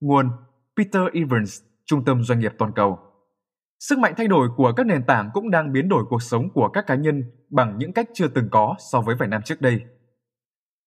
Nguồn 0.00 0.30
Peter 0.76 1.02
Evans, 1.12 1.60
Trung 1.86 2.04
tâm 2.04 2.22
Doanh 2.24 2.40
nghiệp 2.40 2.52
Toàn 2.58 2.72
cầu. 2.72 2.98
Sức 3.80 3.98
mạnh 3.98 4.14
thay 4.16 4.28
đổi 4.28 4.48
của 4.56 4.72
các 4.76 4.86
nền 4.86 5.04
tảng 5.06 5.30
cũng 5.34 5.50
đang 5.50 5.72
biến 5.72 5.88
đổi 5.88 6.04
cuộc 6.08 6.22
sống 6.22 6.50
của 6.54 6.68
các 6.68 6.86
cá 6.86 6.94
nhân 6.94 7.22
bằng 7.50 7.78
những 7.78 7.92
cách 7.92 8.08
chưa 8.14 8.28
từng 8.28 8.48
có 8.50 8.74
so 8.92 9.00
với 9.00 9.16
vài 9.16 9.28
năm 9.28 9.42
trước 9.42 9.60
đây. 9.60 9.80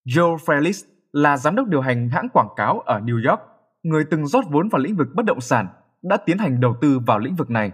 Joe 0.07 0.37
Felix 0.37 0.85
là 1.11 1.37
giám 1.37 1.55
đốc 1.55 1.67
điều 1.67 1.81
hành 1.81 2.09
hãng 2.09 2.29
quảng 2.33 2.49
cáo 2.55 2.79
ở 2.79 2.99
New 2.99 3.29
York, 3.29 3.41
người 3.83 4.03
từng 4.11 4.27
rót 4.27 4.43
vốn 4.49 4.69
vào 4.69 4.79
lĩnh 4.79 4.95
vực 4.95 5.07
bất 5.15 5.25
động 5.25 5.41
sản, 5.41 5.67
đã 6.01 6.17
tiến 6.17 6.37
hành 6.37 6.59
đầu 6.59 6.75
tư 6.81 6.99
vào 6.99 7.19
lĩnh 7.19 7.35
vực 7.35 7.49
này. 7.49 7.71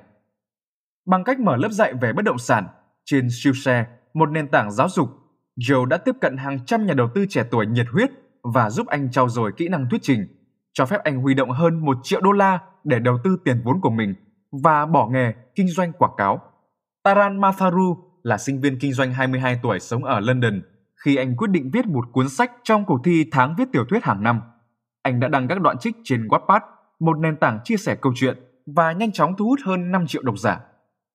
Bằng 1.05 1.23
cách 1.23 1.39
mở 1.39 1.55
lớp 1.57 1.71
dạy 1.71 1.93
về 2.01 2.13
bất 2.13 2.25
động 2.25 2.37
sản 2.37 2.67
trên 3.05 3.29
Skillshare, 3.29 3.87
một 4.13 4.31
nền 4.31 4.47
tảng 4.47 4.71
giáo 4.71 4.89
dục, 4.89 5.09
Joe 5.59 5.85
đã 5.85 5.97
tiếp 5.97 6.15
cận 6.21 6.37
hàng 6.37 6.65
trăm 6.65 6.85
nhà 6.85 6.93
đầu 6.93 7.09
tư 7.15 7.25
trẻ 7.29 7.43
tuổi 7.51 7.65
nhiệt 7.65 7.85
huyết 7.91 8.11
và 8.53 8.69
giúp 8.69 8.87
anh 8.87 9.11
trau 9.11 9.29
dồi 9.29 9.51
kỹ 9.57 9.69
năng 9.69 9.89
thuyết 9.89 10.01
trình, 10.01 10.27
cho 10.73 10.85
phép 10.85 11.03
anh 11.03 11.21
huy 11.21 11.33
động 11.33 11.51
hơn 11.51 11.85
1 11.85 11.97
triệu 12.03 12.21
đô 12.21 12.31
la 12.31 12.59
để 12.83 12.99
đầu 12.99 13.17
tư 13.23 13.37
tiền 13.45 13.61
vốn 13.63 13.81
của 13.81 13.89
mình 13.89 14.15
và 14.63 14.85
bỏ 14.85 15.07
nghề 15.07 15.33
kinh 15.55 15.67
doanh 15.67 15.93
quảng 15.93 16.13
cáo. 16.17 16.41
Taran 17.03 17.41
Matharu 17.41 17.97
là 18.23 18.37
sinh 18.37 18.61
viên 18.61 18.79
kinh 18.79 18.93
doanh 18.93 19.13
22 19.13 19.59
tuổi 19.63 19.79
sống 19.79 20.03
ở 20.03 20.19
London 20.19 20.61
khi 21.05 21.15
anh 21.15 21.35
quyết 21.35 21.49
định 21.49 21.69
viết 21.73 21.87
một 21.87 22.05
cuốn 22.11 22.29
sách 22.29 22.51
trong 22.63 22.85
cuộc 22.85 23.01
thi 23.03 23.25
tháng 23.31 23.55
viết 23.57 23.65
tiểu 23.71 23.85
thuyết 23.89 24.03
hàng 24.03 24.23
năm. 24.23 24.41
Anh 25.01 25.19
đã 25.19 25.27
đăng 25.27 25.47
các 25.47 25.61
đoạn 25.61 25.77
trích 25.77 25.95
trên 26.03 26.27
Wattpad, 26.27 26.59
một 26.99 27.17
nền 27.17 27.37
tảng 27.37 27.59
chia 27.63 27.77
sẻ 27.77 27.95
câu 27.95 28.13
chuyện 28.15 28.37
và 28.65 28.91
nhanh 28.91 29.11
chóng 29.11 29.35
thu 29.37 29.45
hút 29.45 29.59
hơn 29.65 29.91
5 29.91 30.07
triệu 30.07 30.21
độc 30.21 30.37
giả. 30.37 30.59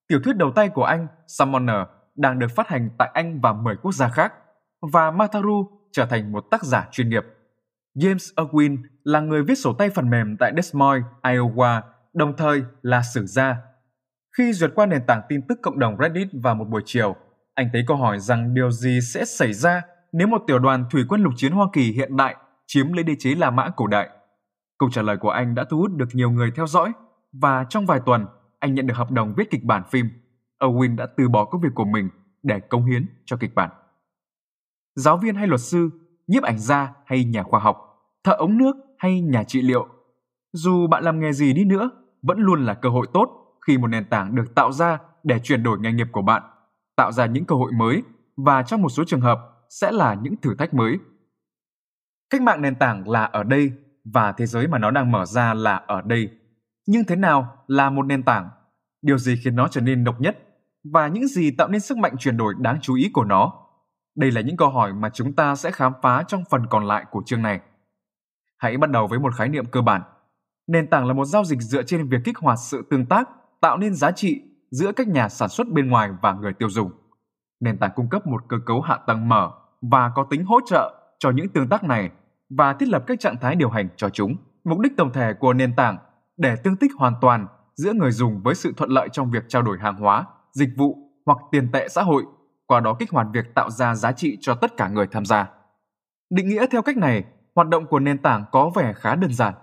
Tiểu 0.08 0.20
thuyết 0.24 0.36
đầu 0.36 0.52
tay 0.52 0.68
của 0.68 0.84
anh, 0.84 1.06
Summoner, 1.26 1.86
đang 2.16 2.38
được 2.38 2.50
phát 2.56 2.68
hành 2.68 2.90
tại 2.98 3.10
Anh 3.14 3.40
và 3.40 3.52
10 3.52 3.76
quốc 3.76 3.92
gia 3.92 4.08
khác, 4.08 4.32
và 4.92 5.10
Mataru 5.10 5.70
trở 5.92 6.06
thành 6.06 6.32
một 6.32 6.44
tác 6.50 6.64
giả 6.64 6.88
chuyên 6.90 7.08
nghiệp. 7.08 7.24
James 7.94 8.34
Irwin 8.36 8.76
là 9.04 9.20
người 9.20 9.42
viết 9.42 9.54
sổ 9.54 9.72
tay 9.72 9.90
phần 9.90 10.10
mềm 10.10 10.36
tại 10.36 10.52
Des 10.56 10.74
Moines, 10.74 11.04
Iowa, 11.22 11.80
đồng 12.14 12.36
thời 12.36 12.62
là 12.82 13.02
sử 13.02 13.26
gia. 13.26 13.56
Khi 14.38 14.52
duyệt 14.52 14.70
qua 14.74 14.86
nền 14.86 15.06
tảng 15.06 15.22
tin 15.28 15.40
tức 15.48 15.58
cộng 15.62 15.78
đồng 15.78 15.96
Reddit 16.00 16.28
vào 16.32 16.54
một 16.54 16.64
buổi 16.68 16.82
chiều, 16.84 17.16
anh 17.58 17.68
thấy 17.72 17.84
câu 17.86 17.96
hỏi 17.96 18.18
rằng 18.18 18.54
điều 18.54 18.70
gì 18.70 19.00
sẽ 19.00 19.24
xảy 19.24 19.52
ra 19.52 19.82
nếu 20.12 20.28
một 20.28 20.42
tiểu 20.46 20.58
đoàn 20.58 20.84
thủy 20.90 21.04
quân 21.08 21.22
lục 21.22 21.32
chiến 21.36 21.52
Hoa 21.52 21.66
Kỳ 21.72 21.92
hiện 21.92 22.16
đại 22.16 22.36
chiếm 22.66 22.92
lấy 22.92 23.04
đế 23.04 23.14
chế 23.18 23.34
La 23.34 23.50
Mã 23.50 23.70
cổ 23.76 23.86
đại. 23.86 24.08
Câu 24.78 24.90
trả 24.90 25.02
lời 25.02 25.16
của 25.16 25.30
anh 25.30 25.54
đã 25.54 25.64
thu 25.70 25.78
hút 25.78 25.90
được 25.96 26.08
nhiều 26.12 26.30
người 26.30 26.50
theo 26.56 26.66
dõi 26.66 26.92
và 27.32 27.64
trong 27.68 27.86
vài 27.86 28.00
tuần, 28.06 28.26
anh 28.58 28.74
nhận 28.74 28.86
được 28.86 28.96
hợp 28.96 29.10
đồng 29.10 29.34
viết 29.36 29.50
kịch 29.50 29.64
bản 29.64 29.82
phim. 29.90 30.08
Owen 30.60 30.96
đã 30.96 31.06
từ 31.16 31.28
bỏ 31.28 31.44
công 31.44 31.60
việc 31.60 31.68
của 31.74 31.84
mình 31.84 32.08
để 32.42 32.60
công 32.60 32.84
hiến 32.86 33.06
cho 33.24 33.36
kịch 33.36 33.54
bản. 33.54 33.70
Giáo 34.94 35.16
viên 35.16 35.34
hay 35.34 35.46
luật 35.46 35.60
sư, 35.60 35.90
nhiếp 36.26 36.42
ảnh 36.42 36.58
gia 36.58 36.92
hay 37.06 37.24
nhà 37.24 37.42
khoa 37.42 37.60
học, 37.60 37.76
thợ 38.24 38.32
ống 38.32 38.58
nước 38.58 38.76
hay 38.98 39.20
nhà 39.20 39.44
trị 39.44 39.62
liệu. 39.62 39.88
Dù 40.52 40.86
bạn 40.86 41.04
làm 41.04 41.20
nghề 41.20 41.32
gì 41.32 41.52
đi 41.52 41.64
nữa, 41.64 41.90
vẫn 42.22 42.38
luôn 42.38 42.64
là 42.64 42.74
cơ 42.74 42.88
hội 42.88 43.06
tốt 43.12 43.28
khi 43.66 43.78
một 43.78 43.88
nền 43.88 44.04
tảng 44.04 44.34
được 44.34 44.54
tạo 44.54 44.72
ra 44.72 44.98
để 45.24 45.38
chuyển 45.38 45.62
đổi 45.62 45.78
nghề 45.80 45.92
nghiệp 45.92 46.08
của 46.12 46.22
bạn, 46.22 46.42
tạo 46.98 47.12
ra 47.12 47.26
những 47.26 47.44
cơ 47.44 47.56
hội 47.56 47.72
mới 47.72 48.02
và 48.36 48.62
trong 48.62 48.82
một 48.82 48.88
số 48.88 49.04
trường 49.06 49.20
hợp 49.20 49.38
sẽ 49.68 49.92
là 49.92 50.14
những 50.14 50.36
thử 50.36 50.54
thách 50.54 50.74
mới. 50.74 50.98
Cách 52.30 52.42
mạng 52.42 52.62
nền 52.62 52.74
tảng 52.74 53.08
là 53.08 53.24
ở 53.24 53.42
đây 53.42 53.72
và 54.04 54.32
thế 54.32 54.46
giới 54.46 54.66
mà 54.66 54.78
nó 54.78 54.90
đang 54.90 55.12
mở 55.12 55.26
ra 55.26 55.54
là 55.54 55.76
ở 55.76 56.02
đây. 56.02 56.30
Nhưng 56.86 57.04
thế 57.04 57.16
nào 57.16 57.64
là 57.66 57.90
một 57.90 58.02
nền 58.02 58.22
tảng? 58.22 58.48
Điều 59.02 59.18
gì 59.18 59.36
khiến 59.44 59.56
nó 59.56 59.68
trở 59.68 59.80
nên 59.80 60.04
độc 60.04 60.20
nhất? 60.20 60.38
Và 60.92 61.08
những 61.08 61.26
gì 61.28 61.50
tạo 61.50 61.68
nên 61.68 61.80
sức 61.80 61.98
mạnh 61.98 62.16
chuyển 62.18 62.36
đổi 62.36 62.54
đáng 62.58 62.78
chú 62.80 62.94
ý 62.94 63.10
của 63.12 63.24
nó? 63.24 63.52
Đây 64.16 64.30
là 64.30 64.40
những 64.40 64.56
câu 64.56 64.70
hỏi 64.70 64.92
mà 64.92 65.10
chúng 65.10 65.32
ta 65.32 65.54
sẽ 65.54 65.70
khám 65.70 65.92
phá 66.02 66.22
trong 66.22 66.44
phần 66.50 66.66
còn 66.70 66.86
lại 66.86 67.04
của 67.10 67.22
chương 67.26 67.42
này. 67.42 67.60
Hãy 68.58 68.76
bắt 68.76 68.90
đầu 68.90 69.06
với 69.06 69.18
một 69.18 69.34
khái 69.34 69.48
niệm 69.48 69.64
cơ 69.64 69.80
bản. 69.80 70.02
Nền 70.66 70.90
tảng 70.90 71.06
là 71.06 71.14
một 71.14 71.24
giao 71.24 71.44
dịch 71.44 71.60
dựa 71.60 71.82
trên 71.82 72.08
việc 72.08 72.18
kích 72.24 72.38
hoạt 72.38 72.58
sự 72.58 72.86
tương 72.90 73.06
tác, 73.06 73.28
tạo 73.60 73.78
nên 73.78 73.94
giá 73.94 74.10
trị 74.10 74.42
giữa 74.70 74.92
các 74.92 75.08
nhà 75.08 75.28
sản 75.28 75.48
xuất 75.48 75.68
bên 75.68 75.90
ngoài 75.90 76.10
và 76.22 76.32
người 76.32 76.52
tiêu 76.52 76.70
dùng. 76.70 76.90
Nền 77.60 77.78
tảng 77.78 77.90
cung 77.96 78.08
cấp 78.08 78.26
một 78.26 78.42
cơ 78.48 78.56
cấu 78.66 78.80
hạ 78.80 78.98
tầng 79.06 79.28
mở 79.28 79.50
và 79.82 80.12
có 80.14 80.26
tính 80.30 80.44
hỗ 80.44 80.60
trợ 80.66 80.94
cho 81.18 81.30
những 81.30 81.48
tương 81.48 81.68
tác 81.68 81.84
này 81.84 82.10
và 82.50 82.72
thiết 82.72 82.88
lập 82.88 83.04
các 83.06 83.20
trạng 83.20 83.36
thái 83.40 83.56
điều 83.56 83.70
hành 83.70 83.88
cho 83.96 84.08
chúng. 84.08 84.36
Mục 84.64 84.78
đích 84.78 84.92
tổng 84.96 85.12
thể 85.12 85.32
của 85.34 85.52
nền 85.52 85.76
tảng 85.76 85.98
để 86.36 86.56
tương 86.56 86.76
tích 86.76 86.90
hoàn 86.98 87.14
toàn 87.20 87.46
giữa 87.74 87.92
người 87.92 88.10
dùng 88.10 88.42
với 88.42 88.54
sự 88.54 88.72
thuận 88.76 88.90
lợi 88.90 89.08
trong 89.12 89.30
việc 89.30 89.44
trao 89.48 89.62
đổi 89.62 89.78
hàng 89.78 89.96
hóa, 89.96 90.26
dịch 90.52 90.70
vụ 90.76 90.96
hoặc 91.26 91.38
tiền 91.52 91.72
tệ 91.72 91.88
xã 91.88 92.02
hội, 92.02 92.24
qua 92.66 92.80
đó 92.80 92.96
kích 92.98 93.10
hoạt 93.10 93.26
việc 93.32 93.54
tạo 93.54 93.70
ra 93.70 93.94
giá 93.94 94.12
trị 94.12 94.38
cho 94.40 94.54
tất 94.54 94.76
cả 94.76 94.88
người 94.88 95.06
tham 95.06 95.24
gia. 95.24 95.48
Định 96.30 96.48
nghĩa 96.48 96.66
theo 96.70 96.82
cách 96.82 96.96
này, 96.96 97.24
hoạt 97.54 97.68
động 97.68 97.86
của 97.86 97.98
nền 97.98 98.18
tảng 98.18 98.44
có 98.52 98.70
vẻ 98.74 98.92
khá 98.92 99.14
đơn 99.14 99.32
giản. 99.32 99.54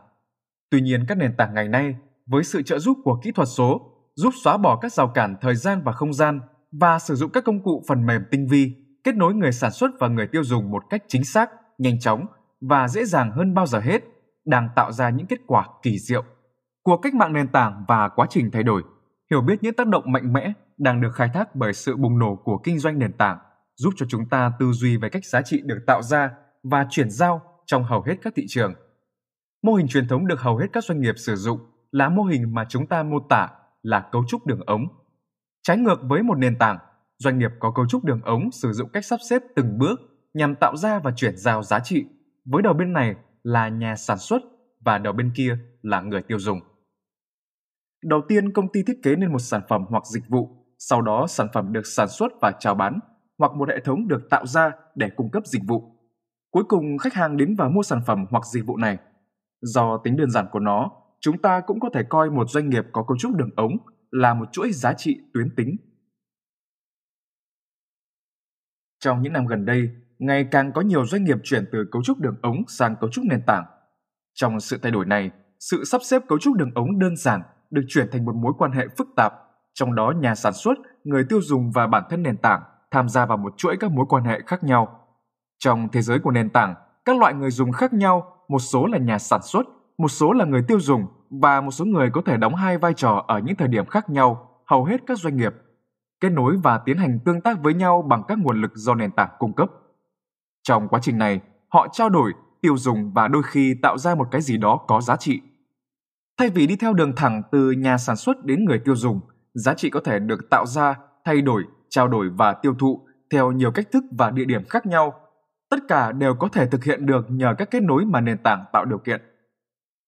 Tuy 0.69 0.81
nhiên 0.81 1.05
các 1.07 1.17
nền 1.17 1.37
tảng 1.37 1.53
ngày 1.53 1.67
nay 1.67 1.95
với 2.25 2.43
sự 2.43 2.61
trợ 2.61 2.79
giúp 2.79 2.97
của 3.03 3.19
kỹ 3.23 3.31
thuật 3.31 3.47
số 3.47 3.94
giúp 4.15 4.33
xóa 4.43 4.57
bỏ 4.57 4.79
các 4.81 4.93
rào 4.93 5.07
cản 5.07 5.35
thời 5.41 5.55
gian 5.55 5.81
và 5.83 5.91
không 5.91 6.13
gian 6.13 6.39
và 6.71 6.99
sử 6.99 7.15
dụng 7.15 7.31
các 7.31 7.43
công 7.43 7.63
cụ 7.63 7.83
phần 7.87 8.05
mềm 8.05 8.21
tinh 8.31 8.47
vi 8.47 8.75
kết 9.03 9.15
nối 9.15 9.33
người 9.33 9.51
sản 9.51 9.71
xuất 9.71 9.91
và 9.99 10.07
người 10.07 10.27
tiêu 10.27 10.43
dùng 10.43 10.71
một 10.71 10.83
cách 10.89 11.03
chính 11.07 11.23
xác, 11.23 11.49
nhanh 11.77 11.99
chóng 11.99 12.25
và 12.61 12.87
dễ 12.87 13.05
dàng 13.05 13.31
hơn 13.31 13.53
bao 13.53 13.65
giờ 13.65 13.79
hết, 13.79 14.03
đang 14.45 14.69
tạo 14.75 14.91
ra 14.91 15.09
những 15.09 15.27
kết 15.27 15.39
quả 15.47 15.67
kỳ 15.83 15.99
diệu. 15.99 16.23
Cuộc 16.83 16.97
cách 16.97 17.13
mạng 17.13 17.33
nền 17.33 17.47
tảng 17.47 17.85
và 17.87 18.09
quá 18.09 18.27
trình 18.29 18.51
thay 18.51 18.63
đổi, 18.63 18.83
hiểu 19.31 19.41
biết 19.41 19.63
những 19.63 19.73
tác 19.73 19.87
động 19.87 20.11
mạnh 20.11 20.33
mẽ 20.33 20.53
đang 20.77 21.01
được 21.01 21.11
khai 21.15 21.29
thác 21.33 21.55
bởi 21.55 21.73
sự 21.73 21.95
bùng 21.95 22.19
nổ 22.19 22.35
của 22.43 22.57
kinh 22.57 22.79
doanh 22.79 22.99
nền 22.99 23.13
tảng, 23.13 23.37
giúp 23.75 23.93
cho 23.97 24.05
chúng 24.09 24.29
ta 24.29 24.51
tư 24.59 24.71
duy 24.71 24.97
về 24.97 25.09
cách 25.09 25.25
giá 25.25 25.41
trị 25.41 25.61
được 25.65 25.79
tạo 25.87 26.01
ra 26.01 26.31
và 26.63 26.87
chuyển 26.89 27.09
giao 27.09 27.41
trong 27.65 27.83
hầu 27.83 28.01
hết 28.01 28.15
các 28.21 28.33
thị 28.35 28.45
trường. 28.47 28.73
Mô 29.63 29.73
hình 29.73 29.87
truyền 29.87 30.07
thống 30.07 30.27
được 30.27 30.39
hầu 30.39 30.57
hết 30.57 30.67
các 30.73 30.83
doanh 30.83 31.01
nghiệp 31.01 31.15
sử 31.17 31.35
dụng 31.35 31.59
là 31.91 32.09
mô 32.09 32.23
hình 32.23 32.53
mà 32.53 32.65
chúng 32.69 32.87
ta 32.87 33.03
mô 33.03 33.19
tả 33.29 33.47
là 33.85 34.09
cấu 34.11 34.23
trúc 34.27 34.45
đường 34.45 34.61
ống. 34.65 34.87
Trái 35.63 35.77
ngược 35.77 35.99
với 36.03 36.23
một 36.23 36.37
nền 36.37 36.57
tảng, 36.57 36.77
doanh 37.17 37.39
nghiệp 37.39 37.51
có 37.59 37.71
cấu 37.71 37.87
trúc 37.87 38.03
đường 38.03 38.21
ống 38.21 38.51
sử 38.51 38.71
dụng 38.73 38.89
cách 38.93 39.05
sắp 39.05 39.19
xếp 39.29 39.41
từng 39.55 39.77
bước 39.77 39.99
nhằm 40.33 40.55
tạo 40.55 40.77
ra 40.77 40.99
và 40.99 41.11
chuyển 41.15 41.37
giao 41.37 41.63
giá 41.63 41.79
trị. 41.79 42.05
Với 42.45 42.61
đầu 42.61 42.73
bên 42.73 42.93
này 42.93 43.15
là 43.43 43.69
nhà 43.69 43.95
sản 43.95 44.17
xuất 44.17 44.41
và 44.85 44.97
đầu 44.97 45.13
bên 45.13 45.31
kia 45.35 45.57
là 45.81 46.01
người 46.01 46.21
tiêu 46.21 46.39
dùng. 46.39 46.59
Đầu 48.03 48.21
tiên, 48.27 48.53
công 48.53 48.71
ty 48.71 48.83
thiết 48.83 48.99
kế 49.03 49.15
nên 49.15 49.31
một 49.31 49.39
sản 49.39 49.61
phẩm 49.69 49.85
hoặc 49.89 50.03
dịch 50.05 50.23
vụ, 50.29 50.49
sau 50.79 51.01
đó 51.01 51.27
sản 51.27 51.47
phẩm 51.53 51.73
được 51.73 51.85
sản 51.85 52.07
xuất 52.07 52.31
và 52.41 52.51
chào 52.59 52.75
bán, 52.75 52.99
hoặc 53.37 53.51
một 53.51 53.69
hệ 53.69 53.79
thống 53.85 54.07
được 54.07 54.21
tạo 54.29 54.45
ra 54.45 54.71
để 54.95 55.09
cung 55.15 55.31
cấp 55.31 55.43
dịch 55.45 55.61
vụ. 55.67 55.95
Cuối 56.51 56.63
cùng, 56.67 56.97
khách 56.97 57.13
hàng 57.13 57.37
đến 57.37 57.55
và 57.57 57.69
mua 57.69 57.83
sản 57.83 58.01
phẩm 58.07 58.25
hoặc 58.29 58.43
dịch 58.53 58.65
vụ 58.65 58.77
này. 58.77 58.97
Do 59.61 59.97
tính 60.03 60.17
đơn 60.17 60.31
giản 60.31 60.45
của 60.51 60.59
nó, 60.59 60.91
chúng 61.25 61.37
ta 61.37 61.61
cũng 61.61 61.79
có 61.79 61.89
thể 61.93 62.03
coi 62.09 62.29
một 62.29 62.49
doanh 62.49 62.69
nghiệp 62.69 62.85
có 62.91 63.03
cấu 63.03 63.17
trúc 63.17 63.35
đường 63.35 63.49
ống 63.55 63.77
là 64.11 64.33
một 64.33 64.45
chuỗi 64.51 64.71
giá 64.71 64.93
trị 64.93 65.19
tuyến 65.33 65.55
tính. 65.55 65.75
Trong 68.99 69.21
những 69.21 69.33
năm 69.33 69.45
gần 69.45 69.65
đây, 69.65 69.89
ngày 70.19 70.47
càng 70.51 70.71
có 70.73 70.81
nhiều 70.81 71.05
doanh 71.05 71.23
nghiệp 71.23 71.37
chuyển 71.43 71.65
từ 71.71 71.85
cấu 71.91 72.03
trúc 72.03 72.19
đường 72.19 72.35
ống 72.41 72.55
sang 72.67 72.95
cấu 73.01 73.09
trúc 73.09 73.25
nền 73.25 73.41
tảng. 73.47 73.65
Trong 74.33 74.59
sự 74.59 74.77
thay 74.81 74.91
đổi 74.91 75.05
này, 75.05 75.31
sự 75.59 75.83
sắp 75.83 76.01
xếp 76.03 76.21
cấu 76.27 76.39
trúc 76.39 76.55
đường 76.55 76.71
ống 76.75 76.99
đơn 76.99 77.15
giản 77.17 77.41
được 77.69 77.83
chuyển 77.87 78.11
thành 78.11 78.25
một 78.25 78.35
mối 78.35 78.53
quan 78.57 78.71
hệ 78.71 78.87
phức 78.97 79.07
tạp, 79.15 79.33
trong 79.73 79.95
đó 79.95 80.13
nhà 80.19 80.35
sản 80.35 80.53
xuất, 80.53 80.73
người 81.03 81.25
tiêu 81.29 81.39
dùng 81.41 81.71
và 81.71 81.87
bản 81.87 82.03
thân 82.09 82.23
nền 82.23 82.37
tảng 82.37 82.61
tham 82.91 83.09
gia 83.09 83.25
vào 83.25 83.37
một 83.37 83.53
chuỗi 83.57 83.77
các 83.79 83.91
mối 83.91 84.05
quan 84.09 84.23
hệ 84.23 84.41
khác 84.47 84.63
nhau. 84.63 85.07
Trong 85.59 85.87
thế 85.91 86.01
giới 86.01 86.19
của 86.19 86.31
nền 86.31 86.49
tảng, 86.49 86.75
các 87.05 87.17
loại 87.17 87.33
người 87.33 87.51
dùng 87.51 87.71
khác 87.71 87.93
nhau, 87.93 88.45
một 88.47 88.59
số 88.59 88.85
là 88.85 88.97
nhà 88.97 89.19
sản 89.19 89.41
xuất, 89.43 89.65
một 89.97 90.07
số 90.07 90.33
là 90.33 90.45
người 90.45 90.63
tiêu 90.67 90.79
dùng 90.79 91.05
và 91.29 91.61
một 91.61 91.71
số 91.71 91.85
người 91.85 92.09
có 92.13 92.21
thể 92.25 92.37
đóng 92.37 92.55
hai 92.55 92.77
vai 92.77 92.93
trò 92.93 93.25
ở 93.27 93.39
những 93.39 93.55
thời 93.55 93.67
điểm 93.67 93.85
khác 93.85 94.09
nhau, 94.09 94.49
hầu 94.65 94.85
hết 94.85 95.01
các 95.07 95.19
doanh 95.19 95.37
nghiệp 95.37 95.53
kết 96.19 96.29
nối 96.29 96.57
và 96.63 96.77
tiến 96.77 96.97
hành 96.97 97.19
tương 97.25 97.41
tác 97.41 97.63
với 97.63 97.73
nhau 97.73 98.01
bằng 98.01 98.23
các 98.27 98.37
nguồn 98.39 98.61
lực 98.61 98.71
do 98.75 98.95
nền 98.95 99.11
tảng 99.11 99.29
cung 99.39 99.53
cấp. 99.53 99.69
Trong 100.63 100.87
quá 100.87 100.99
trình 101.03 101.17
này, 101.17 101.41
họ 101.69 101.87
trao 101.91 102.09
đổi, 102.09 102.33
tiêu 102.61 102.77
dùng 102.77 103.11
và 103.13 103.27
đôi 103.27 103.43
khi 103.43 103.75
tạo 103.81 103.97
ra 103.97 104.15
một 104.15 104.27
cái 104.31 104.41
gì 104.41 104.57
đó 104.57 104.77
có 104.87 105.01
giá 105.01 105.15
trị. 105.15 105.41
Thay 106.37 106.49
vì 106.49 106.67
đi 106.67 106.75
theo 106.75 106.93
đường 106.93 107.15
thẳng 107.15 107.41
từ 107.51 107.71
nhà 107.71 107.97
sản 107.97 108.15
xuất 108.15 108.45
đến 108.45 108.65
người 108.65 108.79
tiêu 108.79 108.95
dùng, 108.95 109.19
giá 109.53 109.73
trị 109.73 109.89
có 109.89 109.99
thể 109.99 110.19
được 110.19 110.49
tạo 110.49 110.65
ra, 110.65 110.95
thay 111.25 111.41
đổi, 111.41 111.63
trao 111.89 112.07
đổi 112.07 112.29
và 112.29 112.53
tiêu 112.53 112.75
thụ 112.79 113.07
theo 113.31 113.51
nhiều 113.51 113.71
cách 113.71 113.87
thức 113.91 114.03
và 114.17 114.31
địa 114.31 114.45
điểm 114.45 114.65
khác 114.69 114.85
nhau. 114.85 115.13
Tất 115.69 115.77
cả 115.87 116.11
đều 116.11 116.35
có 116.35 116.47
thể 116.47 116.65
thực 116.65 116.83
hiện 116.83 117.05
được 117.05 117.25
nhờ 117.29 117.55
các 117.57 117.71
kết 117.71 117.83
nối 117.83 118.05
mà 118.05 118.21
nền 118.21 118.37
tảng 118.37 118.65
tạo 118.73 118.85
điều 118.85 118.97
kiện. 118.97 119.21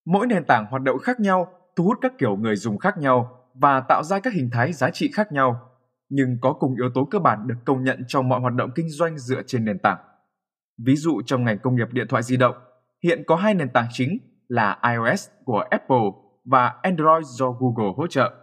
Mỗi 0.09 0.27
nền 0.27 0.45
tảng 0.45 0.65
hoạt 0.69 0.81
động 0.81 0.99
khác 0.99 1.19
nhau, 1.19 1.47
thu 1.75 1.83
hút 1.83 1.97
các 2.01 2.13
kiểu 2.17 2.35
người 2.35 2.55
dùng 2.55 2.77
khác 2.77 2.97
nhau 2.97 3.43
và 3.53 3.81
tạo 3.81 4.03
ra 4.03 4.19
các 4.19 4.33
hình 4.33 4.49
thái 4.51 4.73
giá 4.73 4.89
trị 4.89 5.11
khác 5.13 5.31
nhau, 5.31 5.69
nhưng 6.09 6.37
có 6.41 6.53
cùng 6.53 6.75
yếu 6.75 6.89
tố 6.93 7.07
cơ 7.11 7.19
bản 7.19 7.47
được 7.47 7.55
công 7.65 7.83
nhận 7.83 8.03
trong 8.07 8.29
mọi 8.29 8.39
hoạt 8.39 8.53
động 8.53 8.69
kinh 8.75 8.89
doanh 8.89 9.17
dựa 9.17 9.41
trên 9.47 9.65
nền 9.65 9.79
tảng. 9.79 9.97
Ví 10.85 10.95
dụ 10.95 11.21
trong 11.25 11.43
ngành 11.43 11.59
công 11.59 11.75
nghiệp 11.75 11.87
điện 11.91 12.07
thoại 12.09 12.23
di 12.23 12.37
động, 12.37 12.55
hiện 13.03 13.23
có 13.27 13.35
hai 13.35 13.53
nền 13.53 13.69
tảng 13.69 13.87
chính 13.91 14.17
là 14.47 14.79
iOS 14.89 15.27
của 15.43 15.59
Apple 15.69 16.09
và 16.45 16.73
Android 16.81 17.25
do 17.25 17.51
Google 17.51 17.93
hỗ 17.97 18.07
trợ. 18.07 18.33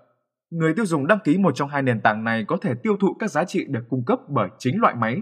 Người 0.51 0.75
tiêu 0.75 0.87
dùng 0.87 1.07
đăng 1.07 1.19
ký 1.25 1.39
một 1.39 1.55
trong 1.55 1.69
hai 1.69 1.83
nền 1.83 2.01
tảng 2.01 2.25
này 2.25 2.45
có 2.49 2.57
thể 2.61 2.75
tiêu 2.83 2.97
thụ 3.01 3.15
các 3.19 3.31
giá 3.31 3.45
trị 3.45 3.65
được 3.69 3.85
cung 3.89 4.05
cấp 4.05 4.19
bởi 4.29 4.49
chính 4.59 4.81
loại 4.81 4.95
máy, 4.95 5.21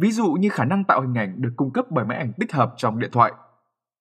ví 0.00 0.12
dụ 0.12 0.32
như 0.32 0.48
khả 0.48 0.64
năng 0.64 0.84
tạo 0.84 1.00
hình 1.00 1.14
ảnh 1.14 1.42
được 1.42 1.52
cung 1.56 1.72
cấp 1.72 1.84
bởi 1.90 2.04
máy 2.04 2.18
ảnh 2.18 2.32
tích 2.40 2.52
hợp 2.52 2.74
trong 2.76 2.98
điện 2.98 3.10
thoại 3.12 3.32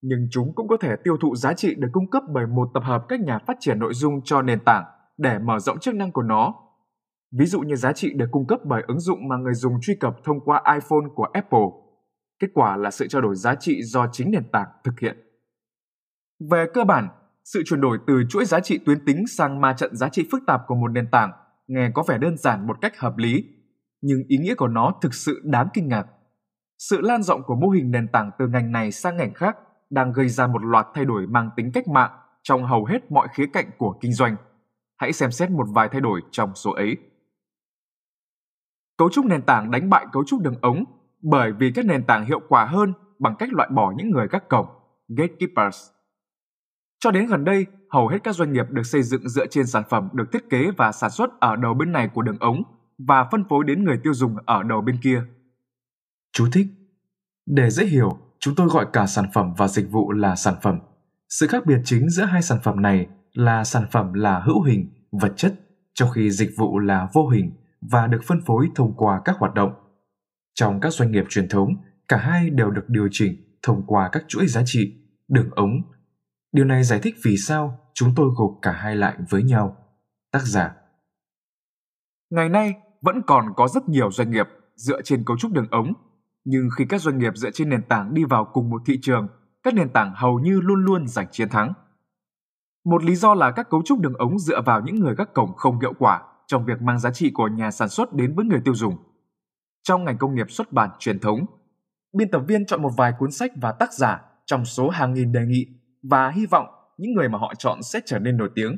nhưng 0.02 0.28
chúng 0.32 0.56
cũng 0.56 0.68
có 0.68 0.78
thể 0.78 0.96
tiêu 1.04 1.18
thụ 1.22 1.36
giá 1.36 1.54
trị 1.54 1.76
được 1.78 1.88
cung 1.92 2.10
cấp 2.10 2.24
bởi 2.34 2.48
một 2.48 2.70
tập 2.74 2.84
hợp 2.86 3.06
các 3.10 3.20
nhà 3.20 3.40
phát 3.48 3.58
triển 3.60 3.80
nội 3.80 3.94
dung 3.94 4.22
cho 4.24 4.42
nền 4.42 4.60
tảng 4.66 4.84
để 5.18 5.40
mở 5.40 5.60
rộng 5.60 5.80
chức 5.80 5.96
năng 5.96 6.12
của 6.12 6.22
nó. 6.22 6.54
Ví 7.40 7.46
dụ 7.46 7.60
như 7.60 7.76
giá 7.76 7.94
trị 7.94 8.14
được 8.14 8.28
cung 8.32 8.48
cấp 8.48 8.60
bởi 8.66 8.84
ứng 8.88 9.00
dụng 9.00 9.28
mà 9.28 9.38
người 9.38 9.54
dùng 9.54 9.74
truy 9.82 9.96
cập 10.00 10.16
thông 10.24 10.40
qua 10.46 10.64
iPhone 10.66 11.10
của 11.16 11.28
Apple. 11.34 11.68
Kết 12.40 12.48
quả 12.54 12.78
là 12.78 12.92
sự 12.92 13.08
trao 13.08 13.22
đổi 13.22 13.36
giá 13.36 13.56
trị 13.56 13.84
do 13.84 14.08
chính 14.12 14.32
nền 14.32 14.52
tảng 14.52 14.68
thực 14.84 15.00
hiện. 15.00 15.18
Về 16.52 16.66
cơ 16.74 16.84
bản, 16.84 17.08
sự 17.44 17.64
chuyển 17.66 17.82
đổi 17.82 17.98
từ 18.08 18.24
chuỗi 18.30 18.46
giá 18.46 18.60
trị 18.60 18.80
tuyến 18.86 19.06
tính 19.06 19.28
sang 19.28 19.62
ma 19.62 19.74
trận 19.74 19.96
giá 19.96 20.10
trị 20.10 20.28
phức 20.32 20.42
tạp 20.48 20.62
của 20.68 20.76
một 20.76 20.88
nền 20.88 21.08
tảng 21.12 21.32
nghe 21.68 21.92
có 21.94 22.04
vẻ 22.08 22.18
đơn 22.18 22.38
giản 22.38 22.68
một 22.68 22.78
cách 22.82 23.00
hợp 23.00 23.18
lý, 23.18 23.44
nhưng 24.02 24.20
ý 24.28 24.38
nghĩa 24.38 24.56
của 24.56 24.68
nó 24.68 24.94
thực 25.02 25.14
sự 25.14 25.42
đáng 25.44 25.68
kinh 25.74 25.88
ngạc. 25.88 26.08
Sự 26.78 27.02
lan 27.02 27.24
rộng 27.24 27.42
của 27.44 27.56
mô 27.56 27.70
hình 27.70 27.92
nền 27.92 28.08
tảng 28.08 28.32
từ 28.40 28.48
ngành 28.48 28.72
này 28.72 28.92
sang 28.92 29.18
ngành 29.18 29.34
khác 29.34 29.58
đang 29.92 30.14
gây 30.14 30.30
ra 30.30 30.48
một 30.48 30.64
loạt 30.64 30.88
thay 30.94 31.06
đổi 31.06 31.28
mang 31.28 31.50
tính 31.56 31.72
cách 31.74 31.88
mạng 31.88 32.12
trong 32.44 32.66
hầu 32.66 32.86
hết 32.86 33.12
mọi 33.12 33.28
khía 33.34 33.46
cạnh 33.54 33.70
của 33.78 33.98
kinh 34.02 34.14
doanh. 34.14 34.36
Hãy 34.98 35.14
xem 35.14 35.32
xét 35.32 35.50
một 35.50 35.66
vài 35.74 35.90
thay 35.92 36.02
đổi 36.02 36.22
trong 36.32 36.56
số 36.56 36.72
ấy. 36.72 36.98
Cấu 38.98 39.10
trúc 39.10 39.26
nền 39.26 39.42
tảng 39.42 39.72
đánh 39.72 39.90
bại 39.90 40.06
cấu 40.12 40.24
trúc 40.28 40.42
đường 40.42 40.56
ống 40.62 40.84
bởi 41.22 41.52
vì 41.60 41.72
các 41.76 41.86
nền 41.86 42.04
tảng 42.04 42.26
hiệu 42.26 42.40
quả 42.50 42.66
hơn 42.66 42.94
bằng 43.20 43.36
cách 43.40 43.54
loại 43.54 43.70
bỏ 43.72 43.94
những 43.98 44.10
người 44.10 44.28
gác 44.28 44.50
cổng, 44.50 44.66
gatekeepers. 45.08 45.90
Cho 47.00 47.12
đến 47.12 47.26
gần 47.26 47.44
đây, 47.44 47.66
hầu 47.90 48.08
hết 48.08 48.18
các 48.24 48.36
doanh 48.36 48.54
nghiệp 48.54 48.66
được 48.70 48.84
xây 48.84 49.04
dựng 49.04 49.30
dựa 49.30 49.48
trên 49.48 49.68
sản 49.68 49.84
phẩm 49.90 50.10
được 50.14 50.32
thiết 50.32 50.50
kế 50.50 50.72
và 50.78 50.92
sản 50.92 51.10
xuất 51.10 51.40
ở 51.40 51.56
đầu 51.56 51.74
bên 51.74 51.92
này 51.92 52.10
của 52.14 52.22
đường 52.22 52.40
ống 52.40 52.64
và 53.08 53.28
phân 53.32 53.44
phối 53.50 53.64
đến 53.64 53.84
người 53.84 54.00
tiêu 54.04 54.14
dùng 54.14 54.36
ở 54.46 54.64
đầu 54.64 54.82
bên 54.82 54.98
kia. 55.04 55.24
Chú 56.32 56.48
thích 56.54 56.68
Để 57.46 57.70
dễ 57.70 57.86
hiểu, 57.86 58.18
chúng 58.42 58.56
tôi 58.56 58.68
gọi 58.68 58.86
cả 58.94 59.08
sản 59.08 59.26
phẩm 59.34 59.54
và 59.58 59.68
dịch 59.68 59.92
vụ 59.92 60.12
là 60.12 60.36
sản 60.36 60.56
phẩm. 60.62 60.80
Sự 61.30 61.48
khác 61.48 61.66
biệt 61.66 61.82
chính 61.84 62.10
giữa 62.10 62.24
hai 62.24 62.42
sản 62.42 62.60
phẩm 62.64 62.82
này 62.82 63.08
là 63.34 63.64
sản 63.64 63.86
phẩm 63.92 64.14
là 64.14 64.40
hữu 64.40 64.62
hình, 64.62 65.08
vật 65.12 65.34
chất, 65.36 65.54
trong 65.94 66.10
khi 66.10 66.32
dịch 66.32 66.50
vụ 66.58 66.80
là 66.80 67.08
vô 67.14 67.28
hình 67.28 67.52
và 67.82 68.08
được 68.08 68.22
phân 68.24 68.42
phối 68.46 68.70
thông 68.76 68.94
qua 68.98 69.22
các 69.26 69.36
hoạt 69.40 69.54
động. 69.54 69.74
Trong 70.54 70.80
các 70.80 70.94
doanh 70.94 71.12
nghiệp 71.12 71.26
truyền 71.30 71.50
thống, 71.50 71.70
cả 72.08 72.18
hai 72.18 72.50
đều 72.50 72.72
được 72.72 72.86
điều 72.88 73.08
chỉnh 73.12 73.58
thông 73.64 73.84
qua 73.88 74.10
các 74.12 74.24
chuỗi 74.28 74.48
giá 74.48 74.62
trị, 74.66 74.94
đường 75.28 75.50
ống. 75.52 75.82
Điều 76.52 76.66
này 76.66 76.84
giải 76.84 77.00
thích 77.00 77.16
vì 77.24 77.38
sao 77.38 77.80
chúng 77.94 78.16
tôi 78.16 78.30
gộp 78.36 78.52
cả 78.62 78.72
hai 78.72 78.96
lại 78.96 79.18
với 79.30 79.44
nhau. 79.44 79.78
Tác 80.32 80.44
giả 80.44 80.76
Ngày 82.30 82.50
nay, 82.50 82.74
vẫn 83.02 83.22
còn 83.28 83.46
có 83.56 83.68
rất 83.68 83.90
nhiều 83.90 84.12
doanh 84.12 84.32
nghiệp 84.32 84.48
dựa 84.76 85.02
trên 85.02 85.24
cấu 85.26 85.38
trúc 85.38 85.52
đường 85.52 85.68
ống 85.72 85.94
nhưng 86.46 86.70
khi 86.78 86.86
các 86.90 87.02
doanh 87.02 87.18
nghiệp 87.18 87.36
dựa 87.36 87.52
trên 87.52 87.70
nền 87.70 87.84
tảng 87.84 88.14
đi 88.14 88.24
vào 88.24 88.46
cùng 88.54 88.70
một 88.70 88.82
thị 88.86 89.00
trường, 89.02 89.28
các 89.64 89.74
nền 89.74 89.90
tảng 89.90 90.14
hầu 90.16 90.40
như 90.40 90.62
luôn 90.62 90.86
luôn 90.86 91.08
giành 91.08 91.28
chiến 91.32 91.50
thắng. 91.50 91.74
Một 92.86 93.04
lý 93.04 93.16
do 93.16 93.34
là 93.34 93.52
các 93.52 93.70
cấu 93.70 93.82
trúc 93.86 94.00
đường 94.00 94.14
ống 94.14 94.40
dựa 94.40 94.62
vào 94.62 94.82
những 94.82 94.96
người 94.96 95.16
các 95.18 95.34
cổng 95.34 95.54
không 95.56 95.80
hiệu 95.80 95.94
quả 96.00 96.22
trong 96.48 96.66
việc 96.66 96.82
mang 96.82 97.00
giá 97.00 97.12
trị 97.12 97.32
của 97.34 97.48
nhà 97.48 97.72
sản 97.72 97.90
xuất 97.90 98.14
đến 98.14 98.36
với 98.36 98.46
người 98.46 98.62
tiêu 98.66 98.76
dùng. 98.76 98.96
Trong 99.84 100.04
ngành 100.04 100.18
công 100.18 100.36
nghiệp 100.36 100.52
xuất 100.52 100.72
bản 100.72 100.90
truyền 101.00 101.20
thống, 101.20 101.40
biên 102.18 102.32
tập 102.32 102.42
viên 102.48 102.66
chọn 102.66 102.82
một 102.82 102.92
vài 102.98 103.14
cuốn 103.20 103.32
sách 103.32 103.52
và 103.62 103.72
tác 103.72 103.94
giả 103.94 104.22
trong 104.46 104.66
số 104.66 104.90
hàng 104.90 105.14
nghìn 105.14 105.32
đề 105.32 105.46
nghị 105.46 105.66
và 106.04 106.30
hy 106.30 106.46
vọng 106.46 106.66
những 106.98 107.14
người 107.14 107.30
mà 107.30 107.38
họ 107.38 107.54
chọn 107.58 107.82
sẽ 107.82 108.00
trở 108.06 108.20
nên 108.20 108.38
nổi 108.38 108.50
tiếng. 108.56 108.76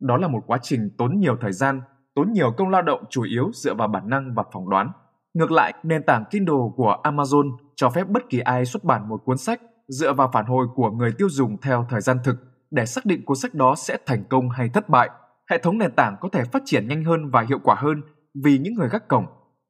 Đó 0.00 0.16
là 0.16 0.28
một 0.28 0.40
quá 0.46 0.58
trình 0.62 0.90
tốn 0.98 1.18
nhiều 1.18 1.36
thời 1.40 1.52
gian, 1.52 1.80
tốn 2.14 2.32
nhiều 2.32 2.52
công 2.56 2.68
lao 2.68 2.82
động 2.82 3.04
chủ 3.10 3.22
yếu 3.22 3.50
dựa 3.54 3.74
vào 3.74 3.88
bản 3.88 4.08
năng 4.08 4.34
và 4.34 4.44
phỏng 4.52 4.70
đoán. 4.70 4.92
Ngược 5.34 5.50
lại, 5.50 5.74
nền 5.82 6.02
tảng 6.02 6.24
Kindle 6.30 6.54
của 6.76 6.96
Amazon 7.02 7.56
cho 7.76 7.90
phép 7.90 8.08
bất 8.08 8.22
kỳ 8.30 8.40
ai 8.40 8.64
xuất 8.64 8.84
bản 8.84 9.08
một 9.08 9.24
cuốn 9.24 9.38
sách 9.38 9.60
dựa 9.88 10.12
vào 10.12 10.30
phản 10.32 10.46
hồi 10.46 10.66
của 10.74 10.90
người 10.90 11.12
tiêu 11.18 11.28
dùng 11.30 11.60
theo 11.60 11.86
thời 11.90 12.00
gian 12.00 12.18
thực 12.24 12.36
để 12.70 12.86
xác 12.86 13.06
định 13.06 13.24
cuốn 13.24 13.36
sách 13.36 13.54
đó 13.54 13.74
sẽ 13.74 13.98
thành 14.06 14.24
công 14.24 14.50
hay 14.50 14.68
thất 14.68 14.88
bại. 14.88 15.10
Hệ 15.50 15.58
thống 15.58 15.78
nền 15.78 15.92
tảng 15.96 16.16
có 16.20 16.28
thể 16.32 16.44
phát 16.44 16.62
triển 16.64 16.88
nhanh 16.88 17.04
hơn 17.04 17.30
và 17.30 17.46
hiệu 17.48 17.58
quả 17.64 17.74
hơn 17.74 18.02
vì 18.44 18.58
những 18.58 18.74
người 18.74 18.88
gác 18.88 19.08
cổng, 19.08 19.26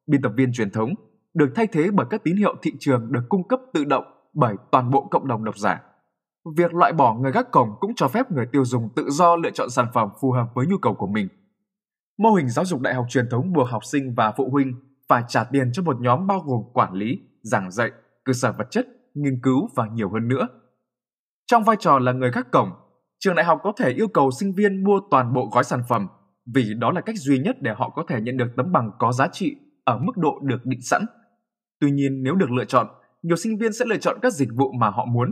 biên 0.07 0.23
tập 0.23 0.33
viên 0.37 0.53
truyền 0.53 0.71
thống 0.71 0.95
được 1.35 1.53
thay 1.55 1.67
thế 1.67 1.91
bởi 1.91 2.07
các 2.11 2.25
tín 2.25 2.37
hiệu 2.37 2.55
thị 2.63 2.73
trường 2.81 3.13
được 3.13 3.23
cung 3.29 3.49
cấp 3.49 3.61
tự 3.73 3.85
động 3.85 4.05
bởi 4.35 4.57
toàn 4.71 4.91
bộ 4.91 5.09
cộng 5.11 5.29
đồng 5.29 5.45
độc 5.45 5.59
giả. 5.59 5.83
Việc 6.57 6.75
loại 6.75 6.93
bỏ 6.93 7.15
người 7.15 7.33
gác 7.33 7.51
cổng 7.51 7.69
cũng 7.81 7.95
cho 7.95 8.09
phép 8.09 8.31
người 8.31 8.47
tiêu 8.53 8.65
dùng 8.65 8.89
tự 8.97 9.11
do 9.11 9.37
lựa 9.37 9.51
chọn 9.51 9.71
sản 9.71 9.87
phẩm 9.95 10.09
phù 10.21 10.33
hợp 10.33 10.47
với 10.55 10.67
nhu 10.67 10.79
cầu 10.79 10.95
của 10.95 11.07
mình. 11.07 11.29
Mô 12.19 12.31
hình 12.35 12.49
giáo 12.49 12.65
dục 12.65 12.81
đại 12.81 12.95
học 12.95 13.07
truyền 13.09 13.29
thống 13.31 13.53
buộc 13.53 13.69
học 13.69 13.85
sinh 13.85 14.15
và 14.17 14.33
phụ 14.37 14.51
huynh 14.51 14.75
phải 15.11 15.23
trả 15.29 15.45
tiền 15.45 15.73
cho 15.73 15.83
một 15.83 16.01
nhóm 16.01 16.27
bao 16.27 16.41
gồm 16.47 16.61
quản 16.73 16.93
lý, 16.93 17.19
giảng 17.43 17.71
dạy, 17.71 17.91
cơ 18.25 18.33
sở 18.33 18.53
vật 18.53 18.71
chất, 18.71 18.87
nghiên 19.15 19.41
cứu 19.43 19.69
và 19.77 19.87
nhiều 19.93 20.11
hơn 20.11 20.29
nữa. 20.29 20.49
Trong 21.47 21.65
vai 21.65 21.77
trò 21.81 21.99
là 21.99 22.13
người 22.13 22.31
gác 22.31 22.51
cổng, 22.51 22.69
trường 23.19 23.35
đại 23.35 23.45
học 23.45 23.61
có 23.63 23.73
thể 23.77 23.93
yêu 23.93 24.09
cầu 24.09 24.31
sinh 24.31 24.55
viên 24.55 24.85
mua 24.85 25.01
toàn 25.11 25.33
bộ 25.35 25.49
gói 25.53 25.65
sản 25.65 25.81
phẩm 25.89 26.09
vì 26.55 26.75
đó 26.79 26.91
là 26.93 27.01
cách 27.01 27.17
duy 27.19 27.39
nhất 27.39 27.57
để 27.61 27.73
họ 27.77 27.91
có 27.97 28.05
thể 28.09 28.21
nhận 28.21 28.37
được 28.37 28.49
tấm 28.57 28.73
bằng 28.73 28.91
có 28.99 29.13
giá 29.13 29.29
trị 29.33 29.57
ở 29.85 29.99
mức 29.99 30.13
độ 30.17 30.39
được 30.43 30.67
định 30.67 30.81
sẵn. 30.83 31.07
Tuy 31.81 31.91
nhiên, 31.91 32.23
nếu 32.23 32.35
được 32.35 32.51
lựa 32.51 32.65
chọn, 32.65 32.87
nhiều 33.23 33.37
sinh 33.37 33.59
viên 33.59 33.73
sẽ 33.73 33.85
lựa 33.85 33.97
chọn 33.97 34.19
các 34.23 34.33
dịch 34.33 34.49
vụ 34.57 34.73
mà 34.73 34.91
họ 34.91 35.05
muốn. 35.05 35.31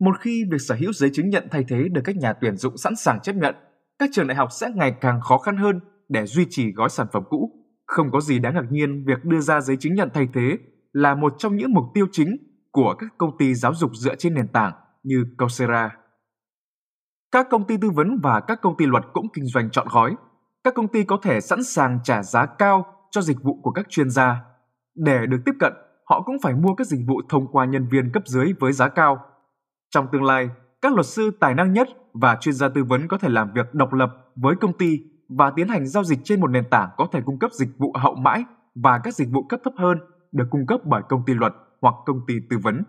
Một 0.00 0.20
khi 0.20 0.44
việc 0.50 0.60
sở 0.60 0.74
hữu 0.74 0.92
giấy 0.92 1.10
chứng 1.12 1.28
nhận 1.28 1.48
thay 1.50 1.64
thế 1.68 1.88
được 1.92 2.00
các 2.04 2.16
nhà 2.16 2.32
tuyển 2.32 2.56
dụng 2.56 2.76
sẵn 2.76 2.96
sàng 2.96 3.20
chấp 3.20 3.36
nhận, 3.36 3.54
các 3.98 4.10
trường 4.12 4.26
đại 4.26 4.36
học 4.36 4.48
sẽ 4.52 4.70
ngày 4.74 4.94
càng 5.00 5.20
khó 5.20 5.38
khăn 5.38 5.56
hơn 5.56 5.80
để 6.08 6.26
duy 6.26 6.46
trì 6.50 6.72
gói 6.72 6.88
sản 6.88 7.06
phẩm 7.12 7.22
cũ. 7.28 7.67
Không 7.88 8.10
có 8.10 8.20
gì 8.20 8.38
đáng 8.38 8.54
ngạc 8.54 8.70
nhiên 8.70 9.04
việc 9.06 9.24
đưa 9.24 9.40
ra 9.40 9.60
giấy 9.60 9.76
chứng 9.76 9.94
nhận 9.94 10.10
thay 10.14 10.28
thế 10.34 10.58
là 10.92 11.14
một 11.14 11.34
trong 11.38 11.56
những 11.56 11.74
mục 11.74 11.84
tiêu 11.94 12.06
chính 12.12 12.36
của 12.70 12.94
các 12.98 13.14
công 13.18 13.38
ty 13.38 13.54
giáo 13.54 13.74
dục 13.74 13.90
dựa 13.94 14.14
trên 14.14 14.34
nền 14.34 14.48
tảng 14.48 14.72
như 15.02 15.24
Coursera. 15.38 15.96
Các 17.32 17.46
công 17.50 17.64
ty 17.64 17.76
tư 17.76 17.90
vấn 17.90 18.18
và 18.22 18.40
các 18.40 18.60
công 18.62 18.76
ty 18.76 18.86
luật 18.86 19.04
cũng 19.12 19.26
kinh 19.34 19.46
doanh 19.46 19.70
chọn 19.70 19.86
gói. 19.90 20.16
Các 20.64 20.74
công 20.74 20.88
ty 20.88 21.04
có 21.04 21.18
thể 21.22 21.40
sẵn 21.40 21.64
sàng 21.64 21.98
trả 22.04 22.22
giá 22.22 22.46
cao 22.46 22.86
cho 23.10 23.20
dịch 23.20 23.42
vụ 23.42 23.60
của 23.62 23.70
các 23.70 23.86
chuyên 23.88 24.10
gia. 24.10 24.44
Để 24.94 25.26
được 25.26 25.38
tiếp 25.44 25.54
cận, 25.60 25.72
họ 26.04 26.22
cũng 26.22 26.36
phải 26.42 26.54
mua 26.54 26.74
các 26.74 26.86
dịch 26.86 27.00
vụ 27.06 27.20
thông 27.28 27.46
qua 27.52 27.64
nhân 27.64 27.88
viên 27.90 28.12
cấp 28.12 28.22
dưới 28.26 28.52
với 28.60 28.72
giá 28.72 28.88
cao. 28.88 29.18
Trong 29.90 30.06
tương 30.12 30.24
lai, 30.24 30.48
các 30.82 30.92
luật 30.92 31.06
sư 31.06 31.30
tài 31.40 31.54
năng 31.54 31.72
nhất 31.72 31.88
và 32.12 32.36
chuyên 32.40 32.54
gia 32.54 32.68
tư 32.68 32.84
vấn 32.84 33.08
có 33.08 33.18
thể 33.18 33.28
làm 33.28 33.52
việc 33.54 33.74
độc 33.74 33.92
lập 33.92 34.10
với 34.36 34.56
công 34.60 34.78
ty 34.78 34.98
và 35.28 35.50
tiến 35.50 35.68
hành 35.68 35.86
giao 35.86 36.04
dịch 36.04 36.18
trên 36.24 36.40
một 36.40 36.46
nền 36.46 36.64
tảng 36.70 36.88
có 36.96 37.08
thể 37.12 37.20
cung 37.26 37.38
cấp 37.38 37.50
dịch 37.52 37.78
vụ 37.78 37.92
hậu 37.98 38.14
mãi 38.14 38.44
và 38.74 39.00
các 39.04 39.14
dịch 39.14 39.28
vụ 39.30 39.42
cấp 39.48 39.60
thấp 39.64 39.72
hơn, 39.76 39.98
được 40.32 40.44
cung 40.50 40.66
cấp 40.66 40.80
bởi 40.84 41.02
công 41.08 41.24
ty 41.26 41.34
luật 41.34 41.52
hoặc 41.80 41.94
công 42.06 42.20
ty 42.26 42.34
tư 42.50 42.58
vấn. 42.62 42.82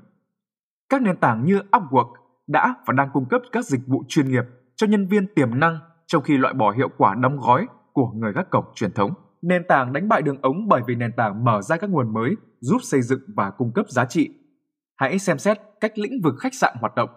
Các 0.90 1.02
nền 1.02 1.18
tảng 1.18 1.46
như 1.46 1.62
Upwork 1.72 2.14
đã 2.48 2.76
và 2.86 2.94
đang 2.94 3.10
cung 3.14 3.26
cấp 3.30 3.42
các 3.52 3.66
dịch 3.66 3.82
vụ 3.88 4.04
chuyên 4.08 4.30
nghiệp 4.30 4.44
cho 4.76 4.88
nhân 4.88 5.08
viên 5.08 5.28
tiềm 5.36 5.60
năng 5.60 5.80
trong 6.08 6.24
khi 6.24 6.38
loại 6.38 6.54
bỏ 6.54 6.72
hiệu 6.72 6.90
quả 6.98 7.16
đóng 7.16 7.38
gói 7.38 7.68
của 7.94 8.12
người 8.16 8.34
gác 8.34 8.50
cổng 8.50 8.66
truyền 8.76 8.92
thống. 8.92 9.14
Nền 9.42 9.64
tảng 9.68 9.94
đánh 9.94 10.10
bại 10.10 10.22
đường 10.22 10.42
ống 10.42 10.68
bởi 10.68 10.82
vì 10.88 10.96
nền 10.96 11.12
tảng 11.18 11.44
mở 11.44 11.62
ra 11.62 11.78
các 11.78 11.90
nguồn 11.90 12.14
mới 12.14 12.36
giúp 12.60 12.78
xây 12.84 13.02
dựng 13.02 13.22
và 13.36 13.52
cung 13.52 13.72
cấp 13.74 13.86
giá 13.90 14.06
trị. 14.06 14.30
Hãy 14.96 15.20
xem 15.20 15.38
xét 15.38 15.58
cách 15.80 15.98
lĩnh 15.98 16.22
vực 16.24 16.36
khách 16.40 16.54
sạn 16.54 16.76
hoạt 16.80 16.96
động. 16.96 17.10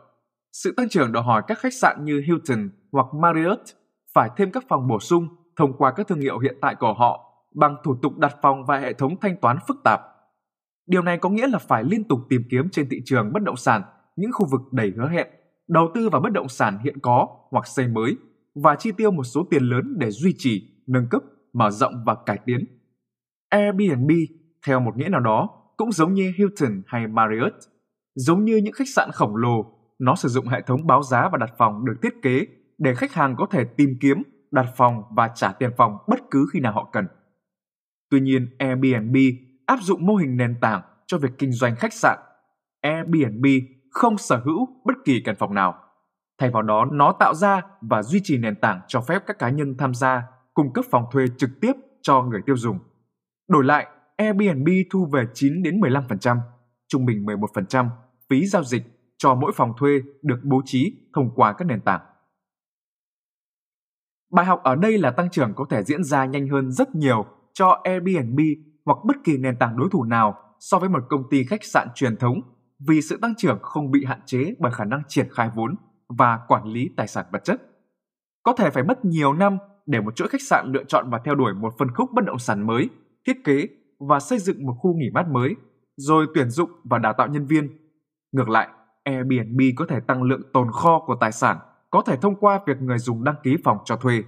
Sự 0.52 0.74
tăng 0.76 0.88
trưởng 0.88 1.12
đòi 1.12 1.22
hỏi 1.22 1.42
các 1.46 1.58
khách 1.58 1.74
sạn 1.74 2.04
như 2.04 2.22
Hilton 2.26 2.70
hoặc 2.92 3.06
Marriott 3.14 3.62
phải 4.14 4.30
thêm 4.36 4.50
các 4.50 4.64
phòng 4.68 4.88
bổ 4.88 5.00
sung 5.00 5.28
thông 5.56 5.72
qua 5.78 5.92
các 5.96 6.08
thương 6.08 6.20
hiệu 6.20 6.38
hiện 6.38 6.56
tại 6.60 6.74
của 6.74 6.94
họ 6.94 7.32
bằng 7.54 7.76
thủ 7.84 7.96
tục 8.02 8.18
đặt 8.18 8.36
phòng 8.42 8.64
và 8.66 8.78
hệ 8.78 8.92
thống 8.92 9.20
thanh 9.20 9.36
toán 9.40 9.58
phức 9.68 9.76
tạp. 9.84 10.00
Điều 10.86 11.02
này 11.02 11.18
có 11.18 11.28
nghĩa 11.30 11.46
là 11.46 11.58
phải 11.58 11.84
liên 11.84 12.04
tục 12.08 12.18
tìm 12.28 12.42
kiếm 12.50 12.68
trên 12.72 12.88
thị 12.90 12.96
trường 13.04 13.32
bất 13.32 13.42
động 13.42 13.56
sản 13.56 13.82
những 14.16 14.30
khu 14.32 14.46
vực 14.50 14.60
đầy 14.72 14.92
hứa 14.96 15.08
hẹn, 15.08 15.26
đầu 15.68 15.90
tư 15.94 16.08
vào 16.08 16.20
bất 16.20 16.32
động 16.32 16.48
sản 16.48 16.78
hiện 16.84 16.98
có 17.02 17.28
hoặc 17.50 17.66
xây 17.66 17.88
mới 17.88 18.16
và 18.54 18.76
chi 18.76 18.92
tiêu 18.96 19.10
một 19.10 19.24
số 19.24 19.46
tiền 19.50 19.62
lớn 19.62 19.94
để 19.98 20.10
duy 20.10 20.34
trì, 20.38 20.82
nâng 20.86 21.06
cấp, 21.10 21.22
mở 21.52 21.70
rộng 21.70 21.92
và 22.06 22.16
cải 22.26 22.38
tiến. 22.46 22.64
Airbnb, 23.48 24.10
theo 24.66 24.80
một 24.80 24.96
nghĩa 24.96 25.08
nào 25.08 25.20
đó, 25.20 25.48
cũng 25.76 25.92
giống 25.92 26.14
như 26.14 26.32
Hilton 26.38 26.82
hay 26.86 27.06
Marriott. 27.06 27.54
Giống 28.14 28.44
như 28.44 28.56
những 28.56 28.72
khách 28.72 28.88
sạn 28.94 29.10
khổng 29.12 29.36
lồ, 29.36 29.64
nó 29.98 30.14
sử 30.14 30.28
dụng 30.28 30.46
hệ 30.46 30.62
thống 30.66 30.86
báo 30.86 31.02
giá 31.02 31.28
và 31.32 31.38
đặt 31.38 31.50
phòng 31.58 31.84
được 31.84 31.94
thiết 32.02 32.22
kế 32.22 32.46
để 32.78 32.94
khách 32.94 33.12
hàng 33.12 33.34
có 33.38 33.46
thể 33.50 33.64
tìm 33.64 33.96
kiếm, 34.00 34.22
đặt 34.50 34.66
phòng 34.76 35.02
và 35.10 35.28
trả 35.34 35.52
tiền 35.52 35.70
phòng 35.76 35.98
bất 36.08 36.20
cứ 36.30 36.46
khi 36.52 36.60
nào 36.60 36.72
họ 36.72 36.90
cần. 36.92 37.06
Tuy 38.10 38.20
nhiên, 38.20 38.56
Airbnb 38.58 39.16
áp 39.66 39.78
dụng 39.82 40.06
mô 40.06 40.16
hình 40.16 40.36
nền 40.36 40.54
tảng 40.60 40.82
cho 41.06 41.18
việc 41.18 41.30
kinh 41.38 41.52
doanh 41.52 41.76
khách 41.76 41.92
sạn. 41.92 42.18
Airbnb 42.80 43.46
không 43.90 44.18
sở 44.18 44.36
hữu 44.44 44.68
bất 44.84 44.94
kỳ 45.04 45.20
căn 45.24 45.34
phòng 45.38 45.54
nào. 45.54 45.74
Thay 46.38 46.50
vào 46.50 46.62
đó, 46.62 46.84
nó 46.92 47.12
tạo 47.20 47.34
ra 47.34 47.62
và 47.80 48.02
duy 48.02 48.20
trì 48.24 48.38
nền 48.38 48.56
tảng 48.56 48.80
cho 48.88 49.00
phép 49.00 49.22
các 49.26 49.38
cá 49.38 49.50
nhân 49.50 49.74
tham 49.78 49.94
gia 49.94 50.22
cung 50.54 50.72
cấp 50.72 50.84
phòng 50.90 51.04
thuê 51.12 51.26
trực 51.36 51.50
tiếp 51.60 51.72
cho 52.02 52.22
người 52.22 52.40
tiêu 52.46 52.56
dùng. 52.56 52.78
Đổi 53.48 53.64
lại, 53.64 53.86
Airbnb 54.16 54.68
thu 54.90 55.06
về 55.12 55.26
9 55.34 55.62
đến 55.62 55.80
15%, 55.80 56.38
trung 56.88 57.04
bình 57.04 57.24
11% 57.24 57.88
phí 58.30 58.46
giao 58.46 58.64
dịch 58.64 58.82
cho 59.18 59.34
mỗi 59.34 59.52
phòng 59.54 59.72
thuê 59.78 60.00
được 60.22 60.40
bố 60.42 60.62
trí 60.64 61.08
thông 61.14 61.34
qua 61.34 61.52
các 61.52 61.64
nền 61.64 61.80
tảng. 61.80 62.00
Bài 64.32 64.46
học 64.46 64.60
ở 64.62 64.74
đây 64.74 64.98
là 64.98 65.10
tăng 65.10 65.30
trưởng 65.30 65.52
có 65.54 65.64
thể 65.70 65.82
diễn 65.82 66.04
ra 66.04 66.24
nhanh 66.24 66.48
hơn 66.48 66.70
rất 66.70 66.94
nhiều 66.94 67.24
cho 67.52 67.80
Airbnb 67.84 68.40
hoặc 68.84 68.98
bất 69.04 69.16
kỳ 69.24 69.38
nền 69.38 69.56
tảng 69.58 69.76
đối 69.76 69.88
thủ 69.90 70.04
nào 70.04 70.34
so 70.60 70.78
với 70.78 70.88
một 70.88 71.02
công 71.08 71.22
ty 71.30 71.44
khách 71.44 71.64
sạn 71.64 71.88
truyền 71.94 72.16
thống 72.16 72.40
vì 72.88 73.02
sự 73.02 73.18
tăng 73.22 73.34
trưởng 73.36 73.58
không 73.62 73.90
bị 73.90 74.04
hạn 74.04 74.20
chế 74.26 74.54
bởi 74.58 74.72
khả 74.72 74.84
năng 74.84 75.02
triển 75.08 75.28
khai 75.30 75.50
vốn 75.54 75.74
và 76.18 76.38
quản 76.48 76.64
lý 76.64 76.90
tài 76.96 77.08
sản 77.08 77.26
vật 77.32 77.44
chất. 77.44 77.62
Có 78.42 78.52
thể 78.52 78.70
phải 78.70 78.84
mất 78.84 79.04
nhiều 79.04 79.32
năm 79.32 79.58
để 79.86 80.00
một 80.00 80.16
chuỗi 80.16 80.28
khách 80.28 80.42
sạn 80.42 80.72
lựa 80.72 80.84
chọn 80.84 81.10
và 81.10 81.20
theo 81.24 81.34
đuổi 81.34 81.54
một 81.54 81.74
phân 81.78 81.88
khúc 81.94 82.10
bất 82.12 82.24
động 82.24 82.38
sản 82.38 82.66
mới, 82.66 82.88
thiết 83.26 83.36
kế 83.44 83.68
và 84.08 84.20
xây 84.20 84.38
dựng 84.38 84.66
một 84.66 84.74
khu 84.78 84.94
nghỉ 84.96 85.10
mát 85.14 85.28
mới, 85.28 85.54
rồi 85.96 86.26
tuyển 86.34 86.50
dụng 86.50 86.70
và 86.84 86.98
đào 86.98 87.12
tạo 87.18 87.28
nhân 87.28 87.46
viên. 87.46 87.68
Ngược 88.32 88.48
lại, 88.48 88.68
Airbnb 89.04 89.60
có 89.76 89.86
thể 89.88 90.00
tăng 90.00 90.22
lượng 90.22 90.42
tồn 90.52 90.70
kho 90.72 91.02
của 91.06 91.16
tài 91.20 91.32
sản 91.32 91.58
có 91.92 92.02
thể 92.06 92.16
thông 92.16 92.36
qua 92.36 92.60
việc 92.66 92.80
người 92.80 92.98
dùng 92.98 93.24
đăng 93.24 93.34
ký 93.42 93.56
phòng 93.64 93.78
cho 93.84 93.96
thuê. 93.96 94.22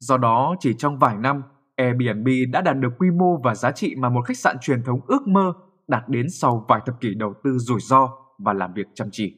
Do 0.00 0.16
đó, 0.16 0.56
chỉ 0.60 0.74
trong 0.78 0.98
vài 0.98 1.16
năm, 1.16 1.42
Airbnb 1.76 2.28
đã 2.52 2.60
đạt 2.60 2.76
được 2.78 2.92
quy 2.98 3.10
mô 3.10 3.36
và 3.44 3.54
giá 3.54 3.70
trị 3.70 3.94
mà 3.98 4.08
một 4.08 4.22
khách 4.22 4.36
sạn 4.36 4.56
truyền 4.60 4.82
thống 4.82 5.00
ước 5.06 5.28
mơ 5.28 5.52
đạt 5.88 6.08
đến 6.08 6.30
sau 6.30 6.64
vài 6.68 6.80
thập 6.86 7.00
kỷ 7.00 7.14
đầu 7.14 7.34
tư 7.44 7.58
rủi 7.58 7.80
ro 7.80 8.08
và 8.38 8.52
làm 8.52 8.74
việc 8.74 8.86
chăm 8.94 9.08
chỉ. 9.12 9.36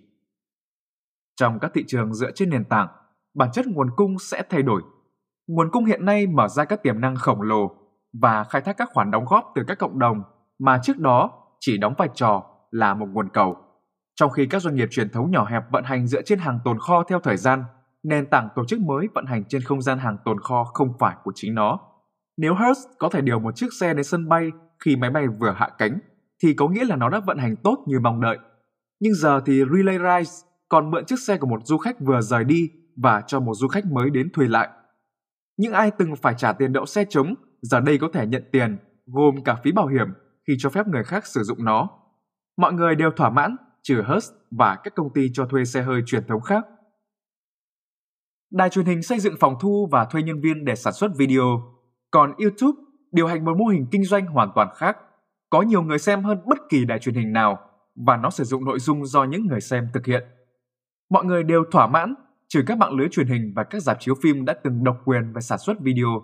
Trong 1.37 1.59
các 1.59 1.71
thị 1.75 1.85
trường 1.87 2.15
dựa 2.15 2.31
trên 2.31 2.51
nền 2.51 2.65
tảng, 2.65 2.89
bản 3.35 3.49
chất 3.53 3.67
nguồn 3.67 3.91
cung 3.97 4.19
sẽ 4.19 4.43
thay 4.51 4.63
đổi. 4.63 4.83
Nguồn 5.47 5.71
cung 5.71 5.85
hiện 5.85 6.05
nay 6.05 6.27
mở 6.27 6.49
ra 6.49 6.65
các 6.65 6.83
tiềm 6.83 7.01
năng 7.01 7.17
khổng 7.17 7.43
lồ 7.43 7.77
và 8.13 8.45
khai 8.45 8.63
thác 8.63 8.77
các 8.77 8.89
khoản 8.93 9.11
đóng 9.11 9.25
góp 9.25 9.53
từ 9.55 9.63
các 9.67 9.79
cộng 9.79 9.99
đồng 9.99 10.23
mà 10.59 10.81
trước 10.83 10.99
đó 10.99 11.31
chỉ 11.61 11.79
đóng 11.79 11.95
vai 11.99 12.09
trò 12.15 12.45
là 12.71 12.95
một 12.95 13.07
nguồn 13.13 13.29
cầu. 13.29 13.70
Trong 14.21 14.31
khi 14.31 14.47
các 14.47 14.63
doanh 14.63 14.75
nghiệp 14.75 14.89
truyền 14.91 15.11
thống 15.11 15.31
nhỏ 15.31 15.45
hẹp 15.45 15.63
vận 15.71 15.85
hành 15.85 16.07
dựa 16.07 16.23
trên 16.23 16.39
hàng 16.39 16.59
tồn 16.65 16.79
kho 16.79 17.05
theo 17.09 17.21
thời 17.21 17.37
gian, 17.37 17.65
nền 18.03 18.27
tảng 18.27 18.49
tổ 18.57 18.65
chức 18.65 18.81
mới 18.81 19.09
vận 19.15 19.27
hành 19.27 19.45
trên 19.49 19.63
không 19.63 19.83
gian 19.83 19.99
hàng 19.99 20.17
tồn 20.25 20.41
kho 20.41 20.65
không 20.65 20.89
phải 20.99 21.17
của 21.25 21.33
chính 21.35 21.55
nó. 21.55 21.79
Nếu 22.37 22.55
Hertz 22.55 22.81
có 22.99 23.09
thể 23.09 23.21
điều 23.21 23.39
một 23.39 23.57
chiếc 23.57 23.67
xe 23.81 23.95
đến 23.95 24.05
sân 24.05 24.29
bay 24.29 24.51
khi 24.85 24.97
máy 24.97 25.11
bay 25.11 25.27
vừa 25.29 25.51
hạ 25.57 25.71
cánh, 25.79 25.99
thì 26.43 26.55
có 26.55 26.69
nghĩa 26.69 26.85
là 26.85 26.97
nó 26.97 27.09
đã 27.09 27.21
vận 27.27 27.39
hành 27.39 27.57
tốt 27.57 27.85
như 27.87 28.01
mong 28.01 28.21
đợi. 28.21 28.39
Nhưng 29.01 29.15
giờ 29.15 29.41
thì 29.47 29.63
Relay 29.77 29.99
Rise 29.99 30.47
còn 30.69 30.91
mượn 30.91 31.05
chiếc 31.05 31.19
xe 31.19 31.37
của 31.37 31.47
một 31.47 31.61
du 31.65 31.79
khách 31.79 32.01
vừa 32.01 32.21
rời 32.21 32.45
đi 32.45 32.71
và 32.97 33.23
cho 33.27 33.41
một 33.41 33.55
du 33.55 33.69
khách 33.69 33.87
mới 33.87 34.11
đến 34.11 34.33
thuê 34.33 34.49
lại. 34.49 34.69
Những 35.57 35.73
ai 35.73 35.91
từng 35.91 36.17
phải 36.17 36.35
trả 36.37 36.53
tiền 36.53 36.73
đậu 36.73 36.87
xe 36.87 37.05
trống 37.09 37.35
giờ 37.63 37.81
đây 37.81 37.99
có 37.99 38.09
thể 38.13 38.27
nhận 38.27 38.43
tiền, 38.53 38.79
gồm 39.07 39.45
cả 39.45 39.57
phí 39.65 39.73
bảo 39.73 39.87
hiểm 39.87 40.09
khi 40.47 40.55
cho 40.59 40.71
phép 40.71 40.87
người 40.87 41.05
khác 41.05 41.27
sử 41.27 41.43
dụng 41.43 41.65
nó. 41.65 41.89
Mọi 42.57 42.73
người 42.73 42.95
đều 42.95 43.11
thỏa 43.11 43.31
mãn, 43.31 43.57
trừ 43.83 44.03
Hertz 44.03 44.33
và 44.51 44.79
các 44.85 44.95
công 44.95 45.13
ty 45.13 45.31
cho 45.33 45.47
thuê 45.47 45.65
xe 45.65 45.83
hơi 45.83 46.03
truyền 46.07 46.27
thống 46.27 46.41
khác. 46.41 46.65
Đài 48.51 48.71
truyền 48.71 48.87
hình 48.87 49.03
xây 49.03 49.19
dựng 49.19 49.35
phòng 49.41 49.55
thu 49.61 49.89
và 49.93 50.05
thuê 50.05 50.23
nhân 50.23 50.41
viên 50.41 50.65
để 50.65 50.75
sản 50.75 50.93
xuất 50.93 51.11
video, 51.17 51.63
còn 52.11 52.35
YouTube 52.39 52.79
điều 53.13 53.27
hành 53.27 53.45
một 53.45 53.57
mô 53.59 53.67
hình 53.67 53.87
kinh 53.91 54.05
doanh 54.05 54.27
hoàn 54.27 54.53
toàn 54.55 54.69
khác, 54.77 54.97
có 55.51 55.63
nhiều 55.63 55.83
người 55.83 55.99
xem 55.99 56.25
hơn 56.25 56.39
bất 56.47 56.59
kỳ 56.69 56.85
đài 56.85 56.99
truyền 56.99 57.15
hình 57.15 57.33
nào 57.33 57.59
và 58.07 58.17
nó 58.17 58.31
sử 58.31 58.45
dụng 58.45 58.65
nội 58.65 58.79
dung 58.79 59.07
do 59.07 59.25
những 59.25 59.47
người 59.47 59.61
xem 59.61 59.89
thực 59.95 60.07
hiện. 60.07 60.23
Mọi 61.11 61.25
người 61.25 61.45
đều 61.45 61.65
thỏa 61.71 61.87
mãn, 61.87 62.15
trừ 62.49 62.63
các 62.67 62.79
mạng 62.79 62.93
lưới 62.93 63.09
truyền 63.09 63.27
hình 63.27 63.53
và 63.57 63.65
các 63.65 63.83
dạp 63.83 63.97
chiếu 64.01 64.15
phim 64.23 64.45
đã 64.45 64.55
từng 64.65 64.85
độc 64.85 64.97
quyền 65.05 65.33
về 65.33 65.41
sản 65.41 65.59
xuất 65.59 65.81
video. 65.81 66.23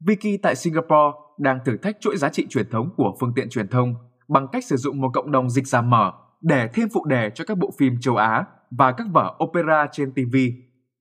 Viki 0.00 0.40
tại 0.42 0.54
Singapore 0.56 1.18
đang 1.38 1.58
thử 1.64 1.76
thách 1.76 1.96
chuỗi 2.00 2.16
giá 2.16 2.28
trị 2.28 2.46
truyền 2.50 2.70
thống 2.70 2.90
của 2.96 3.16
phương 3.20 3.32
tiện 3.36 3.48
truyền 3.48 3.68
thông 3.68 3.94
bằng 4.28 4.46
cách 4.52 4.64
sử 4.64 4.76
dụng 4.76 5.00
một 5.00 5.10
cộng 5.14 5.32
đồng 5.32 5.50
dịch 5.50 5.66
giả 5.66 5.80
mở 5.80 6.12
để 6.40 6.68
thêm 6.74 6.88
phụ 6.94 7.04
đề 7.04 7.30
cho 7.34 7.44
các 7.44 7.58
bộ 7.58 7.70
phim 7.78 7.96
châu 8.00 8.16
Á 8.16 8.44
và 8.70 8.92
các 8.92 9.06
vở 9.12 9.34
opera 9.44 9.86
trên 9.92 10.12
TV. 10.12 10.36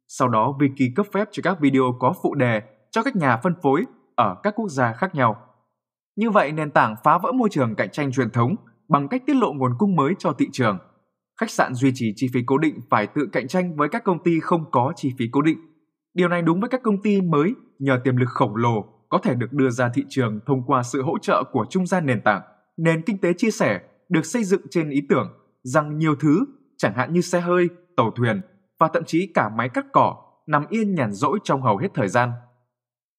Sau 0.08 0.28
đó 0.30 0.58
Viki 0.60 0.96
cấp 0.96 1.06
phép 1.14 1.28
cho 1.32 1.42
các 1.44 1.60
video 1.60 1.84
có 2.00 2.14
phụ 2.24 2.36
đề 2.36 2.62
cho 2.92 3.04
các 3.04 3.16
nhà 3.16 3.38
phân 3.44 3.54
phối 3.64 3.86
ở 4.16 4.36
các 4.44 4.54
quốc 4.56 4.70
gia 4.70 4.94
khác 4.94 5.16
nhau. 5.16 5.38
Như 6.16 6.32
vậy, 6.32 6.52
nền 6.52 6.72
tảng 6.72 6.96
phá 7.04 7.18
vỡ 7.18 7.32
môi 7.32 7.50
trường 7.50 7.76
cạnh 7.76 7.90
tranh 7.92 8.12
truyền 8.12 8.30
thống 8.30 8.56
bằng 8.88 9.08
cách 9.08 9.24
tiết 9.26 9.36
lộ 9.36 9.54
nguồn 9.54 9.72
cung 9.78 9.96
mới 9.96 10.14
cho 10.20 10.34
thị 10.34 10.50
trường. 10.52 10.78
Khách 11.40 11.50
sạn 11.50 11.74
duy 11.74 11.92
trì 11.96 12.14
chi 12.16 12.28
phí 12.34 12.40
cố 12.46 12.58
định 12.58 12.80
phải 12.90 13.08
tự 13.08 13.30
cạnh 13.32 13.48
tranh 13.48 13.76
với 13.76 13.90
các 13.90 14.04
công 14.04 14.24
ty 14.24 14.40
không 14.40 14.72
có 14.72 14.94
chi 14.96 15.14
phí 15.18 15.26
cố 15.32 15.42
định. 15.42 15.58
Điều 16.14 16.28
này 16.28 16.42
đúng 16.42 16.60
với 16.60 16.70
các 16.70 16.84
công 16.84 17.02
ty 17.02 17.22
mới 17.22 17.54
nhờ 17.80 18.00
tiềm 18.04 18.16
lực 18.16 18.30
khổng 18.30 18.56
lồ 18.56 18.86
có 19.10 19.18
thể 19.18 19.36
được 19.36 19.54
đưa 19.54 19.70
ra 19.70 19.90
thị 19.94 20.06
trường 20.10 20.40
thông 20.46 20.64
qua 20.66 20.84
sự 20.84 21.02
hỗ 21.02 21.18
trợ 21.20 21.44
của 21.52 21.66
trung 21.70 21.86
gian 21.86 22.06
nền 22.06 22.22
tảng. 22.22 22.42
Nền 22.78 23.02
kinh 23.02 23.18
tế 23.18 23.34
chia 23.34 23.52
sẻ 23.52 23.80
được 24.10 24.26
xây 24.26 24.44
dựng 24.44 24.62
trên 24.70 24.90
ý 24.90 25.02
tưởng 25.10 25.34
rằng 25.64 25.98
nhiều 25.98 26.16
thứ, 26.16 26.46
chẳng 26.78 26.94
hạn 26.96 27.14
như 27.14 27.22
xe 27.22 27.40
hơi, 27.40 27.68
tàu 27.98 28.12
thuyền 28.12 28.42
và 28.80 28.90
thậm 28.94 29.04
chí 29.06 29.32
cả 29.34 29.50
máy 29.50 29.70
cắt 29.70 29.86
cỏ 29.92 30.16
nằm 30.48 30.66
yên 30.70 30.96
nhàn 30.96 31.12
rỗi 31.12 31.40
trong 31.44 31.62
hầu 31.62 31.78
hết 31.78 31.88
thời 31.94 32.08
gian. 32.08 32.32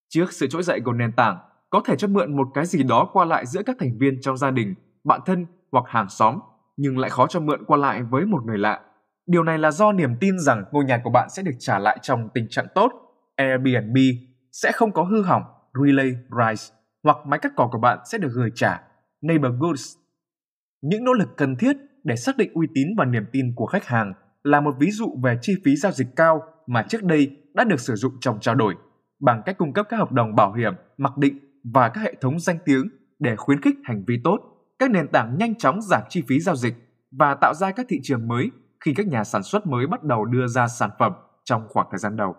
Trước 0.08 0.32
sự 0.32 0.46
trỗi 0.46 0.62
dậy 0.62 0.80
của 0.84 0.92
nền 0.92 1.12
tảng, 1.12 1.38
có 1.70 1.80
thể 1.84 1.96
cho 1.96 2.08
mượn 2.08 2.36
một 2.36 2.48
cái 2.54 2.66
gì 2.66 2.82
đó 2.82 3.10
qua 3.12 3.24
lại 3.24 3.46
giữa 3.46 3.62
các 3.62 3.76
thành 3.80 3.98
viên 3.98 4.20
trong 4.20 4.36
gia 4.36 4.50
đình, 4.50 4.74
bạn 5.04 5.20
thân 5.26 5.46
hoặc 5.72 5.84
hàng 5.88 6.08
xóm, 6.08 6.38
nhưng 6.76 6.98
lại 6.98 7.10
khó 7.10 7.26
cho 7.26 7.40
mượn 7.40 7.64
qua 7.64 7.78
lại 7.78 8.02
với 8.02 8.26
một 8.26 8.44
người 8.44 8.58
lạ. 8.58 8.80
Điều 9.26 9.42
này 9.42 9.58
là 9.58 9.70
do 9.70 9.92
niềm 9.92 10.10
tin 10.20 10.38
rằng 10.38 10.64
ngôi 10.72 10.84
nhà 10.84 11.00
của 11.04 11.10
bạn 11.10 11.28
sẽ 11.30 11.42
được 11.42 11.56
trả 11.58 11.78
lại 11.78 11.98
trong 12.02 12.28
tình 12.34 12.46
trạng 12.50 12.66
tốt. 12.74 12.92
Airbnb 13.36 13.96
sẽ 14.52 14.72
không 14.72 14.92
có 14.92 15.02
hư 15.02 15.22
hỏng, 15.22 15.42
Relay 15.84 16.10
Rise 16.30 16.74
hoặc 17.02 17.16
máy 17.26 17.38
cắt 17.38 17.52
cỏ 17.56 17.68
của 17.72 17.78
bạn 17.78 17.98
sẽ 18.06 18.18
được 18.18 18.30
gửi 18.34 18.50
trả, 18.54 18.82
Neighbor 19.20 19.52
Goods. 19.58 19.96
Những 20.88 21.04
nỗ 21.04 21.12
lực 21.12 21.28
cần 21.36 21.56
thiết 21.56 21.76
để 22.04 22.16
xác 22.16 22.36
định 22.36 22.50
uy 22.54 22.66
tín 22.74 22.88
và 22.98 23.04
niềm 23.04 23.24
tin 23.32 23.52
của 23.56 23.66
khách 23.66 23.84
hàng 23.84 24.12
là 24.42 24.60
một 24.60 24.74
ví 24.78 24.90
dụ 24.90 25.18
về 25.22 25.38
chi 25.42 25.54
phí 25.64 25.76
giao 25.76 25.92
dịch 25.92 26.08
cao 26.16 26.42
mà 26.66 26.86
trước 26.88 27.02
đây 27.02 27.36
đã 27.54 27.64
được 27.64 27.80
sử 27.80 27.94
dụng 27.94 28.12
trong 28.20 28.40
trao 28.40 28.54
đổi 28.54 28.74
bằng 29.20 29.42
cách 29.46 29.58
cung 29.58 29.72
cấp 29.72 29.86
các 29.88 29.96
hợp 29.96 30.12
đồng 30.12 30.34
bảo 30.34 30.52
hiểm, 30.52 30.72
mặc 30.96 31.18
định 31.18 31.38
và 31.74 31.88
các 31.88 32.00
hệ 32.00 32.14
thống 32.20 32.40
danh 32.40 32.58
tiếng 32.64 32.88
để 33.18 33.36
khuyến 33.36 33.60
khích 33.60 33.74
hành 33.84 34.04
vi 34.06 34.20
tốt. 34.24 34.38
Các 34.78 34.90
nền 34.90 35.08
tảng 35.08 35.38
nhanh 35.38 35.54
chóng 35.54 35.82
giảm 35.82 36.02
chi 36.08 36.22
phí 36.28 36.40
giao 36.40 36.56
dịch 36.56 36.74
và 37.10 37.34
tạo 37.40 37.54
ra 37.54 37.70
các 37.70 37.86
thị 37.88 38.00
trường 38.02 38.28
mới 38.28 38.50
khi 38.84 38.94
các 38.94 39.06
nhà 39.06 39.24
sản 39.24 39.42
xuất 39.42 39.66
mới 39.66 39.86
bắt 39.86 40.02
đầu 40.02 40.24
đưa 40.24 40.46
ra 40.46 40.68
sản 40.68 40.90
phẩm 40.98 41.12
trong 41.44 41.62
khoảng 41.68 41.86
thời 41.90 41.98
gian 41.98 42.16
đầu. 42.16 42.34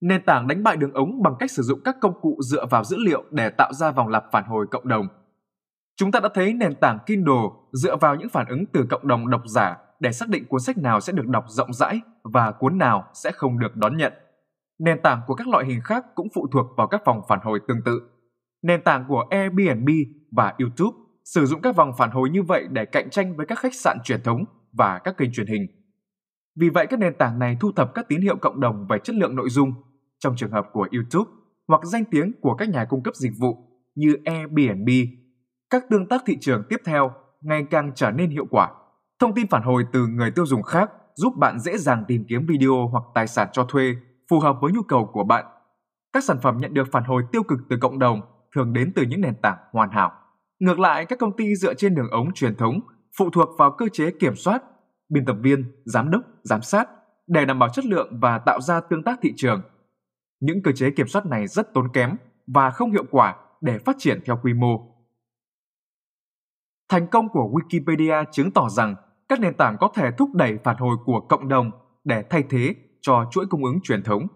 Nền 0.00 0.22
tảng 0.26 0.46
đánh 0.46 0.62
bại 0.62 0.76
đường 0.76 0.92
ống 0.92 1.22
bằng 1.22 1.34
cách 1.38 1.50
sử 1.50 1.62
dụng 1.62 1.80
các 1.84 1.96
công 2.00 2.20
cụ 2.20 2.38
dựa 2.42 2.66
vào 2.66 2.84
dữ 2.84 2.96
liệu 3.06 3.24
để 3.30 3.50
tạo 3.50 3.72
ra 3.72 3.90
vòng 3.90 4.08
lặp 4.08 4.24
phản 4.32 4.44
hồi 4.44 4.66
cộng 4.70 4.88
đồng. 4.88 5.06
Chúng 6.00 6.12
ta 6.12 6.20
đã 6.20 6.28
thấy 6.34 6.52
nền 6.52 6.74
tảng 6.74 6.98
Kindle 7.06 7.42
dựa 7.72 7.96
vào 7.96 8.14
những 8.14 8.28
phản 8.28 8.46
ứng 8.48 8.66
từ 8.66 8.86
cộng 8.90 9.08
đồng 9.08 9.30
độc 9.30 9.42
giả 9.46 9.76
để 10.00 10.12
xác 10.12 10.28
định 10.28 10.44
cuốn 10.48 10.60
sách 10.60 10.78
nào 10.78 11.00
sẽ 11.00 11.12
được 11.12 11.26
đọc 11.26 11.44
rộng 11.48 11.72
rãi 11.72 12.00
và 12.22 12.52
cuốn 12.52 12.78
nào 12.78 13.04
sẽ 13.14 13.30
không 13.32 13.58
được 13.58 13.76
đón 13.76 13.96
nhận. 13.96 14.12
Nền 14.78 15.02
tảng 15.02 15.20
của 15.26 15.34
các 15.34 15.48
loại 15.48 15.64
hình 15.66 15.80
khác 15.84 16.04
cũng 16.14 16.28
phụ 16.34 16.46
thuộc 16.52 16.66
vào 16.76 16.86
các 16.86 17.02
vòng 17.04 17.20
phản 17.28 17.38
hồi 17.42 17.60
tương 17.68 17.82
tự. 17.84 18.00
Nền 18.62 18.82
tảng 18.82 19.04
của 19.08 19.24
Airbnb 19.30 19.88
và 20.30 20.54
YouTube 20.58 20.96
sử 21.24 21.46
dụng 21.46 21.62
các 21.62 21.76
vòng 21.76 21.92
phản 21.98 22.10
hồi 22.10 22.30
như 22.30 22.42
vậy 22.42 22.66
để 22.70 22.84
cạnh 22.84 23.10
tranh 23.10 23.36
với 23.36 23.46
các 23.46 23.58
khách 23.58 23.74
sạn 23.74 23.98
truyền 24.04 24.22
thống 24.22 24.44
và 24.72 24.98
các 25.04 25.16
kênh 25.16 25.32
truyền 25.32 25.46
hình. 25.46 25.66
Vì 26.60 26.68
vậy, 26.70 26.86
các 26.86 27.00
nền 27.00 27.14
tảng 27.14 27.38
này 27.38 27.56
thu 27.60 27.72
thập 27.72 27.94
các 27.94 28.08
tín 28.08 28.20
hiệu 28.20 28.36
cộng 28.36 28.60
đồng 28.60 28.86
về 28.88 28.98
chất 29.04 29.16
lượng 29.16 29.36
nội 29.36 29.50
dung 29.50 29.72
trong 30.18 30.36
trường 30.36 30.50
hợp 30.50 30.66
của 30.72 30.88
YouTube, 30.92 31.30
hoặc 31.68 31.84
danh 31.84 32.04
tiếng 32.04 32.32
của 32.40 32.54
các 32.54 32.68
nhà 32.68 32.84
cung 32.84 33.02
cấp 33.02 33.14
dịch 33.14 33.32
vụ 33.38 33.56
như 33.94 34.16
Airbnb. 34.24 34.88
Các 35.70 35.84
tương 35.90 36.06
tác 36.06 36.22
thị 36.26 36.36
trường 36.40 36.62
tiếp 36.68 36.80
theo 36.84 37.12
ngày 37.40 37.66
càng 37.70 37.92
trở 37.94 38.10
nên 38.10 38.30
hiệu 38.30 38.46
quả. 38.50 38.70
Thông 39.20 39.34
tin 39.34 39.46
phản 39.46 39.62
hồi 39.62 39.84
từ 39.92 40.06
người 40.06 40.30
tiêu 40.30 40.46
dùng 40.46 40.62
khác 40.62 40.90
giúp 41.14 41.36
bạn 41.36 41.58
dễ 41.58 41.78
dàng 41.78 42.04
tìm 42.08 42.24
kiếm 42.28 42.46
video 42.48 42.88
hoặc 42.92 43.04
tài 43.14 43.26
sản 43.26 43.48
cho 43.52 43.64
thuê 43.64 43.94
phù 44.30 44.40
hợp 44.40 44.56
với 44.60 44.72
nhu 44.72 44.82
cầu 44.82 45.10
của 45.12 45.24
bạn. 45.24 45.44
Các 46.12 46.24
sản 46.24 46.36
phẩm 46.42 46.56
nhận 46.58 46.74
được 46.74 46.88
phản 46.92 47.04
hồi 47.04 47.22
tiêu 47.32 47.42
cực 47.42 47.58
từ 47.68 47.76
cộng 47.80 47.98
đồng 47.98 48.20
thường 48.54 48.72
đến 48.72 48.92
từ 48.96 49.02
những 49.02 49.20
nền 49.20 49.34
tảng 49.42 49.58
hoàn 49.72 49.90
hảo. 49.90 50.12
Ngược 50.60 50.78
lại, 50.78 51.06
các 51.06 51.18
công 51.18 51.36
ty 51.36 51.56
dựa 51.56 51.74
trên 51.74 51.94
đường 51.94 52.10
ống 52.10 52.34
truyền 52.34 52.56
thống 52.56 52.80
phụ 53.18 53.30
thuộc 53.30 53.48
vào 53.58 53.70
cơ 53.70 53.86
chế 53.92 54.10
kiểm 54.10 54.36
soát, 54.36 54.62
biên 55.08 55.24
tập 55.24 55.36
viên, 55.42 55.72
giám 55.84 56.10
đốc, 56.10 56.22
giám 56.42 56.62
sát 56.62 56.88
để 57.26 57.44
đảm 57.44 57.58
bảo 57.58 57.68
chất 57.68 57.84
lượng 57.84 58.18
và 58.20 58.38
tạo 58.38 58.60
ra 58.60 58.80
tương 58.80 59.04
tác 59.04 59.18
thị 59.22 59.32
trường. 59.36 59.62
Những 60.40 60.62
cơ 60.62 60.72
chế 60.72 60.90
kiểm 60.90 61.08
soát 61.08 61.26
này 61.26 61.46
rất 61.46 61.74
tốn 61.74 61.92
kém 61.92 62.16
và 62.46 62.70
không 62.70 62.92
hiệu 62.92 63.04
quả 63.10 63.36
để 63.60 63.78
phát 63.78 63.96
triển 63.98 64.20
theo 64.24 64.38
quy 64.42 64.54
mô. 64.54 64.99
Thành 66.90 67.06
công 67.06 67.28
của 67.28 67.50
Wikipedia 67.52 68.24
chứng 68.32 68.50
tỏ 68.50 68.68
rằng 68.68 68.94
các 69.28 69.40
nền 69.40 69.54
tảng 69.54 69.76
có 69.80 69.88
thể 69.94 70.10
thúc 70.18 70.34
đẩy 70.34 70.58
phản 70.64 70.76
hồi 70.76 70.96
của 71.04 71.20
cộng 71.20 71.48
đồng 71.48 71.70
để 72.04 72.24
thay 72.30 72.44
thế 72.50 72.74
cho 73.00 73.24
chuỗi 73.30 73.46
cung 73.46 73.64
ứng 73.64 73.80
truyền 73.82 74.02
thống. 74.02 74.26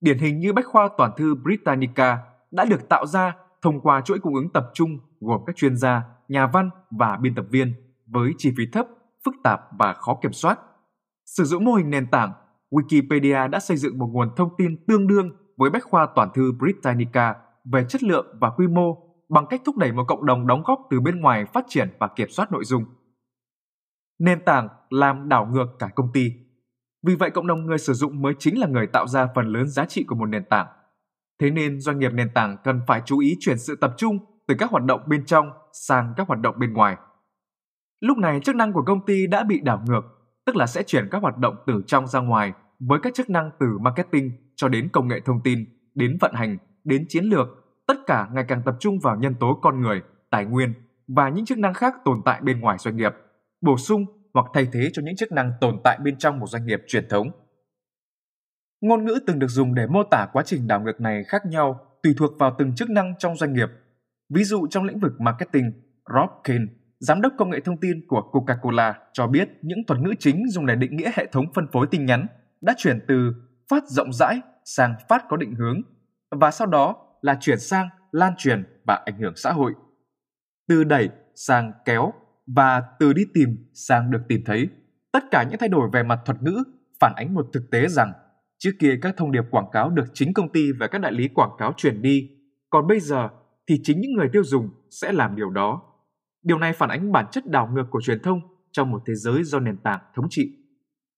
Điển 0.00 0.18
hình 0.18 0.38
như 0.38 0.52
bách 0.52 0.66
khoa 0.66 0.88
toàn 0.98 1.10
thư 1.16 1.34
Britannica 1.34 2.18
đã 2.50 2.64
được 2.64 2.88
tạo 2.88 3.06
ra 3.06 3.36
thông 3.62 3.80
qua 3.80 4.00
chuỗi 4.00 4.18
cung 4.18 4.34
ứng 4.34 4.50
tập 4.52 4.70
trung 4.74 4.98
gồm 5.20 5.40
các 5.46 5.56
chuyên 5.56 5.76
gia, 5.76 6.02
nhà 6.28 6.46
văn 6.46 6.70
và 6.90 7.18
biên 7.20 7.34
tập 7.34 7.44
viên 7.50 7.74
với 8.06 8.32
chi 8.38 8.52
phí 8.56 8.64
thấp, 8.72 8.86
phức 9.24 9.34
tạp 9.44 9.60
và 9.78 9.92
khó 9.92 10.18
kiểm 10.22 10.32
soát. 10.32 10.58
Sử 11.26 11.44
dụng 11.44 11.64
mô 11.64 11.72
hình 11.72 11.90
nền 11.90 12.06
tảng, 12.06 12.32
Wikipedia 12.70 13.50
đã 13.50 13.60
xây 13.60 13.76
dựng 13.76 13.98
một 13.98 14.08
nguồn 14.12 14.28
thông 14.36 14.50
tin 14.58 14.84
tương 14.86 15.06
đương 15.06 15.30
với 15.56 15.70
bách 15.70 15.84
khoa 15.84 16.06
toàn 16.14 16.28
thư 16.34 16.52
Britannica 16.52 17.34
về 17.64 17.84
chất 17.88 18.02
lượng 18.02 18.26
và 18.40 18.50
quy 18.50 18.66
mô 18.66 19.09
bằng 19.30 19.46
cách 19.46 19.62
thúc 19.64 19.76
đẩy 19.76 19.92
một 19.92 20.04
cộng 20.08 20.26
đồng 20.26 20.46
đóng 20.46 20.62
góp 20.66 20.80
từ 20.90 21.00
bên 21.00 21.20
ngoài 21.20 21.44
phát 21.44 21.64
triển 21.68 21.88
và 21.98 22.08
kiểm 22.16 22.28
soát 22.30 22.52
nội 22.52 22.64
dung. 22.64 22.84
Nền 24.18 24.44
tảng 24.44 24.68
làm 24.90 25.28
đảo 25.28 25.46
ngược 25.52 25.66
cả 25.78 25.88
công 25.94 26.12
ty. 26.12 26.32
Vì 27.06 27.14
vậy 27.14 27.30
cộng 27.30 27.46
đồng 27.46 27.66
người 27.66 27.78
sử 27.78 27.92
dụng 27.92 28.22
mới 28.22 28.34
chính 28.38 28.60
là 28.60 28.66
người 28.66 28.86
tạo 28.86 29.06
ra 29.06 29.28
phần 29.34 29.46
lớn 29.46 29.68
giá 29.68 29.84
trị 29.84 30.04
của 30.08 30.14
một 30.14 30.26
nền 30.26 30.44
tảng. 30.44 30.66
Thế 31.40 31.50
nên 31.50 31.80
doanh 31.80 31.98
nghiệp 31.98 32.12
nền 32.12 32.30
tảng 32.34 32.56
cần 32.64 32.80
phải 32.86 33.02
chú 33.06 33.18
ý 33.18 33.36
chuyển 33.40 33.58
sự 33.58 33.76
tập 33.76 33.94
trung 33.96 34.18
từ 34.48 34.54
các 34.58 34.70
hoạt 34.70 34.84
động 34.84 35.00
bên 35.06 35.24
trong 35.24 35.50
sang 35.72 36.14
các 36.16 36.28
hoạt 36.28 36.40
động 36.40 36.58
bên 36.58 36.72
ngoài. 36.72 36.96
Lúc 38.00 38.18
này 38.18 38.40
chức 38.40 38.56
năng 38.56 38.72
của 38.72 38.82
công 38.86 39.06
ty 39.06 39.26
đã 39.26 39.44
bị 39.44 39.60
đảo 39.60 39.82
ngược, 39.86 40.02
tức 40.46 40.56
là 40.56 40.66
sẽ 40.66 40.82
chuyển 40.82 41.08
các 41.10 41.22
hoạt 41.22 41.38
động 41.38 41.56
từ 41.66 41.82
trong 41.86 42.06
ra 42.06 42.20
ngoài 42.20 42.52
với 42.80 42.98
các 43.02 43.14
chức 43.14 43.30
năng 43.30 43.50
từ 43.60 43.66
marketing 43.80 44.30
cho 44.56 44.68
đến 44.68 44.88
công 44.92 45.08
nghệ 45.08 45.20
thông 45.24 45.40
tin, 45.44 45.64
đến 45.94 46.18
vận 46.20 46.34
hành, 46.34 46.58
đến 46.84 47.04
chiến 47.08 47.24
lược, 47.24 47.48
tất 47.90 48.06
cả 48.06 48.28
ngày 48.32 48.44
càng 48.48 48.62
tập 48.64 48.74
trung 48.80 48.98
vào 48.98 49.16
nhân 49.16 49.34
tố 49.40 49.58
con 49.62 49.80
người, 49.80 50.02
tài 50.30 50.44
nguyên 50.44 50.74
và 51.08 51.28
những 51.28 51.44
chức 51.44 51.58
năng 51.58 51.74
khác 51.74 51.94
tồn 52.04 52.22
tại 52.24 52.40
bên 52.40 52.60
ngoài 52.60 52.78
doanh 52.78 52.96
nghiệp, 52.96 53.12
bổ 53.60 53.76
sung 53.76 54.04
hoặc 54.34 54.46
thay 54.54 54.68
thế 54.72 54.90
cho 54.92 55.02
những 55.02 55.16
chức 55.16 55.32
năng 55.32 55.52
tồn 55.60 55.80
tại 55.84 55.98
bên 56.02 56.18
trong 56.18 56.40
một 56.40 56.46
doanh 56.46 56.66
nghiệp 56.66 56.80
truyền 56.86 57.08
thống. 57.08 57.30
Ngôn 58.80 59.04
ngữ 59.04 59.18
từng 59.26 59.38
được 59.38 59.46
dùng 59.48 59.74
để 59.74 59.86
mô 59.86 60.02
tả 60.10 60.26
quá 60.32 60.42
trình 60.46 60.66
đảo 60.66 60.80
ngược 60.80 61.00
này 61.00 61.24
khác 61.24 61.42
nhau 61.46 61.80
tùy 62.02 62.14
thuộc 62.18 62.32
vào 62.38 62.54
từng 62.58 62.74
chức 62.74 62.90
năng 62.90 63.14
trong 63.18 63.36
doanh 63.36 63.52
nghiệp 63.52 63.68
Ví 64.34 64.44
dụ 64.44 64.66
trong 64.66 64.84
lĩnh 64.84 64.98
vực 64.98 65.20
marketing, 65.20 65.72
Rob 66.14 66.30
Kane, 66.44 66.64
giám 67.00 67.20
đốc 67.20 67.32
công 67.38 67.50
nghệ 67.50 67.60
thông 67.60 67.80
tin 67.80 68.06
của 68.08 68.30
Coca-Cola 68.32 68.94
cho 69.12 69.26
biết 69.26 69.48
những 69.62 69.78
thuật 69.86 70.00
ngữ 70.00 70.14
chính 70.18 70.50
dùng 70.50 70.66
để 70.66 70.76
định 70.76 70.96
nghĩa 70.96 71.10
hệ 71.14 71.26
thống 71.32 71.44
phân 71.54 71.66
phối 71.72 71.86
tin 71.90 72.06
nhắn 72.06 72.26
đã 72.60 72.74
chuyển 72.76 72.98
từ 73.08 73.32
phát 73.70 73.84
rộng 73.86 74.12
rãi 74.12 74.40
sang 74.64 74.94
phát 75.08 75.24
có 75.28 75.36
định 75.36 75.54
hướng 75.54 75.82
và 76.30 76.50
sau 76.50 76.66
đó 76.66 77.09
là 77.22 77.36
chuyển 77.40 77.58
sang 77.58 77.88
lan 78.12 78.32
truyền 78.38 78.64
và 78.86 79.02
ảnh 79.06 79.18
hưởng 79.18 79.36
xã 79.36 79.52
hội. 79.52 79.72
Từ 80.68 80.84
đẩy 80.84 81.08
sang 81.34 81.72
kéo 81.84 82.12
và 82.46 82.82
từ 82.98 83.12
đi 83.12 83.22
tìm 83.34 83.48
sang 83.74 84.10
được 84.10 84.20
tìm 84.28 84.42
thấy. 84.46 84.68
Tất 85.12 85.24
cả 85.30 85.44
những 85.50 85.58
thay 85.58 85.68
đổi 85.68 85.90
về 85.92 86.02
mặt 86.02 86.20
thuật 86.24 86.42
ngữ 86.42 86.62
phản 87.00 87.12
ánh 87.16 87.34
một 87.34 87.46
thực 87.52 87.70
tế 87.70 87.86
rằng 87.88 88.12
trước 88.58 88.70
kia 88.78 88.98
các 89.02 89.14
thông 89.16 89.32
điệp 89.32 89.44
quảng 89.50 89.70
cáo 89.72 89.90
được 89.90 90.04
chính 90.14 90.34
công 90.34 90.52
ty 90.52 90.72
và 90.72 90.86
các 90.86 90.98
đại 90.98 91.12
lý 91.12 91.28
quảng 91.28 91.50
cáo 91.58 91.72
truyền 91.76 92.02
đi, 92.02 92.30
còn 92.70 92.86
bây 92.86 93.00
giờ 93.00 93.28
thì 93.68 93.80
chính 93.82 94.00
những 94.00 94.12
người 94.12 94.28
tiêu 94.32 94.44
dùng 94.44 94.70
sẽ 94.90 95.12
làm 95.12 95.36
điều 95.36 95.50
đó. 95.50 95.82
Điều 96.42 96.58
này 96.58 96.72
phản 96.72 96.88
ánh 96.88 97.12
bản 97.12 97.26
chất 97.32 97.46
đảo 97.46 97.70
ngược 97.72 97.84
của 97.90 98.00
truyền 98.00 98.22
thông 98.22 98.40
trong 98.72 98.90
một 98.90 99.02
thế 99.06 99.14
giới 99.14 99.44
do 99.44 99.60
nền 99.60 99.76
tảng 99.76 100.00
thống 100.14 100.26
trị. 100.30 100.56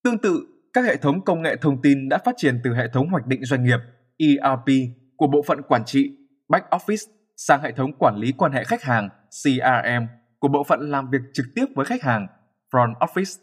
Tương 0.03 0.17
tự, 0.17 0.47
các 0.73 0.85
hệ 0.85 0.97
thống 0.97 1.25
công 1.25 1.41
nghệ 1.41 1.55
thông 1.55 1.81
tin 1.81 2.09
đã 2.09 2.17
phát 2.25 2.35
triển 2.37 2.59
từ 2.63 2.73
hệ 2.73 2.87
thống 2.93 3.09
hoạch 3.09 3.27
định 3.27 3.45
doanh 3.45 3.63
nghiệp 3.63 3.79
ERP 4.17 4.67
của 5.17 5.27
bộ 5.27 5.41
phận 5.47 5.61
quản 5.61 5.85
trị 5.85 6.17
Back 6.49 6.69
Office 6.69 7.11
sang 7.35 7.61
hệ 7.61 7.71
thống 7.71 7.93
quản 7.99 8.15
lý 8.15 8.31
quan 8.31 8.51
hệ 8.51 8.63
khách 8.63 8.83
hàng 8.83 9.09
CRM 9.43 10.05
của 10.39 10.47
bộ 10.47 10.63
phận 10.63 10.79
làm 10.91 11.09
việc 11.09 11.21
trực 11.33 11.45
tiếp 11.55 11.65
với 11.75 11.85
khách 11.85 12.01
hàng 12.01 12.27
Front 12.71 12.93
Office 12.93 13.41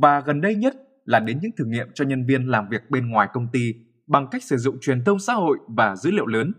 và 0.00 0.20
gần 0.20 0.40
đây 0.40 0.54
nhất 0.54 0.74
là 1.04 1.20
đến 1.20 1.38
những 1.42 1.52
thử 1.58 1.64
nghiệm 1.64 1.86
cho 1.94 2.04
nhân 2.04 2.26
viên 2.26 2.46
làm 2.46 2.68
việc 2.68 2.90
bên 2.90 3.10
ngoài 3.10 3.28
công 3.32 3.48
ty 3.52 3.72
bằng 4.06 4.26
cách 4.30 4.42
sử 4.42 4.56
dụng 4.56 4.76
truyền 4.80 5.04
thông 5.04 5.18
xã 5.18 5.34
hội 5.34 5.58
và 5.68 5.96
dữ 5.96 6.10
liệu 6.10 6.26
lớn 6.26 6.52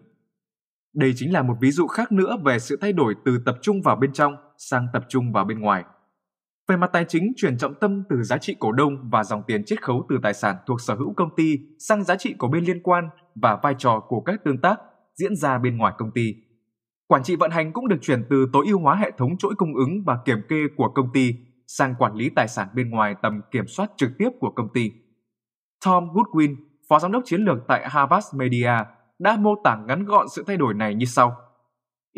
đây 0.94 1.14
chính 1.16 1.34
là 1.34 1.42
một 1.42 1.56
ví 1.62 1.72
dụ 1.72 1.88
khác 1.88 2.12
nữa 2.12 2.38
về 2.46 2.60
sự 2.60 2.78
thay 2.82 2.94
đổi 2.94 3.16
từ 3.26 3.40
tập 3.46 3.58
trung 3.62 3.82
vào 3.82 3.96
bên 3.96 4.14
trong 4.14 4.36
sang 4.58 4.88
tập 4.94 5.06
trung 5.10 5.32
vào 5.32 5.46
bên 5.46 5.60
ngoài. 5.60 5.84
Về 6.68 6.78
mặt 6.78 6.90
tài 6.94 7.06
chính, 7.08 7.34
chuyển 7.36 7.58
trọng 7.58 7.74
tâm 7.80 8.04
từ 8.10 8.24
giá 8.24 8.38
trị 8.38 8.56
cổ 8.60 8.72
đông 8.72 9.10
và 9.10 9.24
dòng 9.24 9.44
tiền 9.48 9.66
chiết 9.66 9.84
khấu 9.84 10.06
từ 10.10 10.16
tài 10.24 10.34
sản 10.34 10.56
thuộc 10.68 10.82
sở 10.82 10.96
hữu 10.96 11.14
công 11.14 11.30
ty 11.36 11.58
sang 11.80 12.04
giá 12.04 12.16
trị 12.16 12.34
của 12.34 12.48
bên 12.48 12.64
liên 12.64 12.84
quan 12.84 13.10
và 13.36 13.60
vai 13.64 13.76
trò 13.78 14.00
của 14.08 14.22
các 14.22 14.44
tương 14.44 14.62
tác 14.62 14.80
diễn 15.16 15.36
ra 15.36 15.58
bên 15.58 15.78
ngoài 15.78 15.94
công 15.98 16.12
ty. 16.12 16.36
Quản 17.08 17.24
trị 17.24 17.36
vận 17.36 17.52
hành 17.52 17.74
cũng 17.74 17.88
được 17.88 17.98
chuyển 18.02 18.26
từ 18.30 18.50
tối 18.54 18.66
ưu 18.68 18.80
hóa 18.80 18.96
hệ 18.96 19.12
thống 19.18 19.38
chuỗi 19.38 19.56
cung 19.56 19.76
ứng 19.76 20.04
và 20.06 20.18
kiểm 20.26 20.38
kê 20.50 20.58
của 20.78 20.90
công 20.96 21.14
ty 21.14 21.36
sang 21.68 21.96
quản 22.00 22.16
lý 22.16 22.30
tài 22.30 22.48
sản 22.48 22.68
bên 22.76 22.90
ngoài 22.90 23.16
tầm 23.22 23.42
kiểm 23.52 23.68
soát 23.68 23.92
trực 23.98 24.10
tiếp 24.18 24.30
của 24.40 24.52
công 24.56 24.74
ty. 24.74 24.92
Tom 25.86 26.10
Goodwin, 26.14 26.56
phó 26.90 27.00
giám 27.00 27.12
đốc 27.12 27.24
chiến 27.26 27.42
lược 27.42 27.58
tại 27.68 27.90
Harvard 27.90 28.28
Media, 28.36 28.72
đã 29.20 29.38
mô 29.40 29.56
tả 29.64 29.78
ngắn 29.88 30.06
gọn 30.06 30.28
sự 30.30 30.44
thay 30.48 30.58
đổi 30.58 30.74
này 30.74 30.96
như 30.96 31.06
sau. 31.06 31.38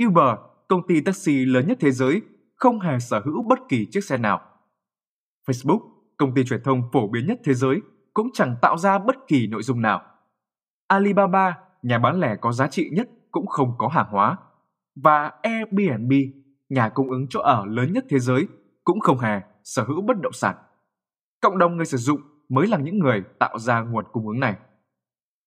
Uber, 0.05 0.39
công 0.67 0.87
ty 0.87 1.01
taxi 1.01 1.45
lớn 1.45 1.67
nhất 1.67 1.77
thế 1.81 1.91
giới, 1.91 2.21
không 2.55 2.79
hề 2.79 2.99
sở 2.99 3.21
hữu 3.25 3.43
bất 3.43 3.59
kỳ 3.69 3.85
chiếc 3.91 4.03
xe 4.03 4.17
nào. 4.17 4.41
Facebook, 5.47 5.79
công 6.17 6.33
ty 6.35 6.43
truyền 6.43 6.63
thông 6.63 6.81
phổ 6.93 7.07
biến 7.07 7.27
nhất 7.27 7.39
thế 7.43 7.53
giới, 7.53 7.81
cũng 8.13 8.27
chẳng 8.33 8.55
tạo 8.61 8.77
ra 8.77 8.99
bất 8.99 9.15
kỳ 9.27 9.47
nội 9.47 9.63
dung 9.63 9.81
nào. 9.81 10.01
Alibaba, 10.87 11.57
nhà 11.83 11.99
bán 11.99 12.19
lẻ 12.19 12.35
có 12.41 12.51
giá 12.51 12.67
trị 12.67 12.89
nhất 12.93 13.09
cũng 13.31 13.47
không 13.47 13.75
có 13.77 13.87
hàng 13.87 14.07
hóa. 14.09 14.37
Và 14.95 15.31
Airbnb, 15.41 16.11
nhà 16.69 16.89
cung 16.89 17.09
ứng 17.09 17.27
chỗ 17.29 17.39
ở 17.39 17.65
lớn 17.65 17.93
nhất 17.93 18.05
thế 18.09 18.19
giới, 18.19 18.47
cũng 18.83 18.99
không 18.99 19.19
hề 19.19 19.41
sở 19.63 19.83
hữu 19.83 20.01
bất 20.01 20.21
động 20.21 20.33
sản. 20.33 20.55
Cộng 21.41 21.57
đồng 21.57 21.77
người 21.77 21.85
sử 21.85 21.97
dụng 21.97 22.21
mới 22.49 22.67
là 22.67 22.77
những 22.77 22.99
người 22.99 23.23
tạo 23.39 23.59
ra 23.59 23.81
nguồn 23.81 24.05
cung 24.11 24.27
ứng 24.27 24.39
này. 24.39 24.55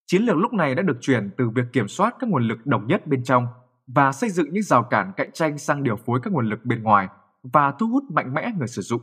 Chiến 0.06 0.22
lược 0.22 0.36
lúc 0.36 0.52
này 0.52 0.74
đã 0.74 0.82
được 0.82 0.98
chuyển 1.00 1.30
từ 1.38 1.48
việc 1.48 1.64
kiểm 1.72 1.88
soát 1.88 2.14
các 2.18 2.30
nguồn 2.30 2.42
lực 2.42 2.66
đồng 2.66 2.86
nhất 2.86 3.06
bên 3.06 3.24
trong 3.24 3.46
và 3.86 4.12
xây 4.12 4.30
dựng 4.30 4.52
những 4.52 4.62
rào 4.62 4.82
cản 4.82 5.12
cạnh 5.16 5.32
tranh 5.32 5.58
sang 5.58 5.82
điều 5.82 5.96
phối 5.96 6.20
các 6.22 6.32
nguồn 6.32 6.48
lực 6.48 6.64
bên 6.64 6.82
ngoài 6.82 7.08
và 7.42 7.72
thu 7.78 7.86
hút 7.86 8.04
mạnh 8.10 8.34
mẽ 8.34 8.52
người 8.58 8.68
sử 8.68 8.82
dụng. 8.82 9.00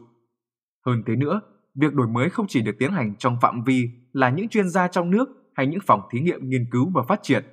Hơn 0.86 1.04
thế 1.06 1.16
nữa, 1.16 1.42
việc 1.76 1.94
đổi 1.94 2.08
mới 2.08 2.30
không 2.30 2.46
chỉ 2.50 2.62
được 2.62 2.76
tiến 2.80 2.92
hành 2.92 3.16
trong 3.16 3.38
phạm 3.42 3.64
vi 3.64 3.90
là 4.14 4.30
những 4.30 4.50
chuyên 4.50 4.70
gia 4.70 4.88
trong 4.88 5.12
nước 5.12 5.45
hay 5.56 5.68
những 5.68 5.80
phòng 5.88 6.02
thí 6.12 6.20
nghiệm 6.20 6.50
nghiên 6.50 6.66
cứu 6.72 6.92
và 6.94 7.04
phát 7.08 7.20
triển, 7.24 7.44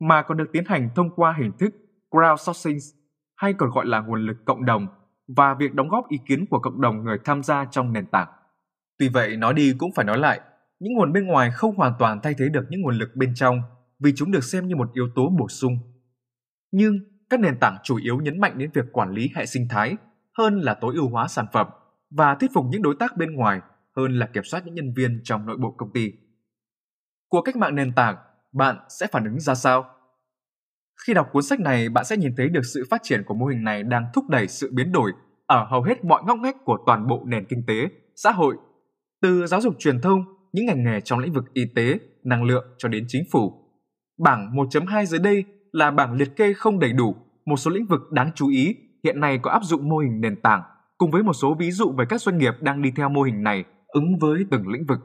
mà 0.00 0.22
còn 0.22 0.36
được 0.36 0.50
tiến 0.52 0.64
hành 0.66 0.88
thông 0.94 1.10
qua 1.16 1.34
hình 1.38 1.52
thức 1.58 1.74
crowdsourcing 2.10 2.78
hay 3.36 3.52
còn 3.52 3.70
gọi 3.70 3.86
là 3.86 4.00
nguồn 4.00 4.26
lực 4.26 4.36
cộng 4.44 4.64
đồng 4.64 4.86
và 5.36 5.54
việc 5.54 5.74
đóng 5.74 5.88
góp 5.88 6.08
ý 6.08 6.18
kiến 6.26 6.46
của 6.50 6.58
cộng 6.58 6.80
đồng 6.80 7.04
người 7.04 7.18
tham 7.24 7.42
gia 7.42 7.64
trong 7.64 7.92
nền 7.92 8.06
tảng. 8.06 8.28
Tuy 8.98 9.08
vậy, 9.08 9.36
nói 9.36 9.54
đi 9.54 9.74
cũng 9.78 9.90
phải 9.94 10.04
nói 10.04 10.18
lại, 10.18 10.40
những 10.80 10.92
nguồn 10.92 11.12
bên 11.12 11.26
ngoài 11.26 11.50
không 11.50 11.76
hoàn 11.76 11.92
toàn 11.98 12.20
thay 12.22 12.34
thế 12.38 12.48
được 12.48 12.66
những 12.70 12.80
nguồn 12.80 12.94
lực 12.94 13.16
bên 13.16 13.34
trong 13.34 13.62
vì 13.98 14.12
chúng 14.16 14.30
được 14.30 14.44
xem 14.44 14.68
như 14.68 14.76
một 14.76 14.90
yếu 14.94 15.08
tố 15.14 15.30
bổ 15.38 15.48
sung. 15.48 15.78
Nhưng 16.72 16.98
các 17.30 17.40
nền 17.40 17.58
tảng 17.60 17.76
chủ 17.84 17.96
yếu 17.96 18.18
nhấn 18.20 18.40
mạnh 18.40 18.58
đến 18.58 18.70
việc 18.74 18.84
quản 18.92 19.10
lý 19.10 19.30
hệ 19.34 19.46
sinh 19.46 19.68
thái 19.70 19.96
hơn 20.38 20.60
là 20.60 20.74
tối 20.74 20.94
ưu 20.94 21.08
hóa 21.08 21.28
sản 21.28 21.46
phẩm 21.52 21.66
và 22.10 22.34
thuyết 22.34 22.50
phục 22.54 22.64
những 22.70 22.82
đối 22.82 22.94
tác 22.98 23.16
bên 23.16 23.32
ngoài 23.32 23.60
hơn 23.96 24.18
là 24.18 24.26
kiểm 24.26 24.44
soát 24.44 24.66
những 24.66 24.74
nhân 24.74 24.94
viên 24.96 25.20
trong 25.24 25.46
nội 25.46 25.56
bộ 25.56 25.74
công 25.76 25.92
ty. 25.92 26.12
Cuộc 27.30 27.42
cách 27.42 27.56
mạng 27.56 27.74
nền 27.74 27.92
tảng, 27.92 28.16
bạn 28.52 28.76
sẽ 28.88 29.06
phản 29.12 29.24
ứng 29.24 29.40
ra 29.40 29.54
sao? 29.54 29.84
Khi 31.06 31.14
đọc 31.14 31.28
cuốn 31.32 31.42
sách 31.42 31.60
này, 31.60 31.88
bạn 31.88 32.04
sẽ 32.04 32.16
nhìn 32.16 32.34
thấy 32.36 32.48
được 32.48 32.64
sự 32.74 32.86
phát 32.90 33.00
triển 33.02 33.22
của 33.26 33.34
mô 33.34 33.46
hình 33.46 33.64
này 33.64 33.82
đang 33.82 34.04
thúc 34.14 34.24
đẩy 34.28 34.48
sự 34.48 34.70
biến 34.72 34.92
đổi 34.92 35.12
ở 35.46 35.64
hầu 35.64 35.82
hết 35.82 36.04
mọi 36.04 36.22
ngóc 36.26 36.38
ngách 36.38 36.56
của 36.64 36.78
toàn 36.86 37.06
bộ 37.06 37.22
nền 37.26 37.44
kinh 37.44 37.62
tế, 37.66 37.88
xã 38.16 38.32
hội, 38.32 38.56
từ 39.22 39.46
giáo 39.46 39.60
dục 39.60 39.74
truyền 39.78 40.00
thông, 40.00 40.24
những 40.52 40.66
ngành 40.66 40.84
nghề 40.84 41.00
trong 41.00 41.18
lĩnh 41.18 41.32
vực 41.32 41.44
y 41.52 41.64
tế, 41.76 41.98
năng 42.24 42.44
lượng 42.44 42.64
cho 42.78 42.88
đến 42.88 43.04
chính 43.08 43.22
phủ. 43.32 43.52
Bảng 44.18 44.56
1.2 44.56 45.04
dưới 45.04 45.20
đây 45.20 45.44
là 45.72 45.90
bảng 45.90 46.12
liệt 46.12 46.36
kê 46.36 46.52
không 46.52 46.78
đầy 46.78 46.92
đủ 46.92 47.16
một 47.46 47.56
số 47.56 47.70
lĩnh 47.70 47.86
vực 47.86 48.00
đáng 48.12 48.30
chú 48.34 48.48
ý 48.48 48.76
hiện 49.04 49.20
nay 49.20 49.38
có 49.42 49.50
áp 49.50 49.64
dụng 49.64 49.88
mô 49.88 49.98
hình 49.98 50.20
nền 50.20 50.40
tảng 50.42 50.62
cùng 50.98 51.10
với 51.10 51.22
một 51.22 51.32
số 51.32 51.54
ví 51.54 51.70
dụ 51.70 51.92
về 51.98 52.04
các 52.08 52.20
doanh 52.20 52.38
nghiệp 52.38 52.54
đang 52.60 52.82
đi 52.82 52.92
theo 52.96 53.08
mô 53.08 53.22
hình 53.22 53.42
này 53.42 53.64
ứng 53.88 54.18
với 54.18 54.44
từng 54.50 54.68
lĩnh 54.68 54.86
vực. 54.86 54.98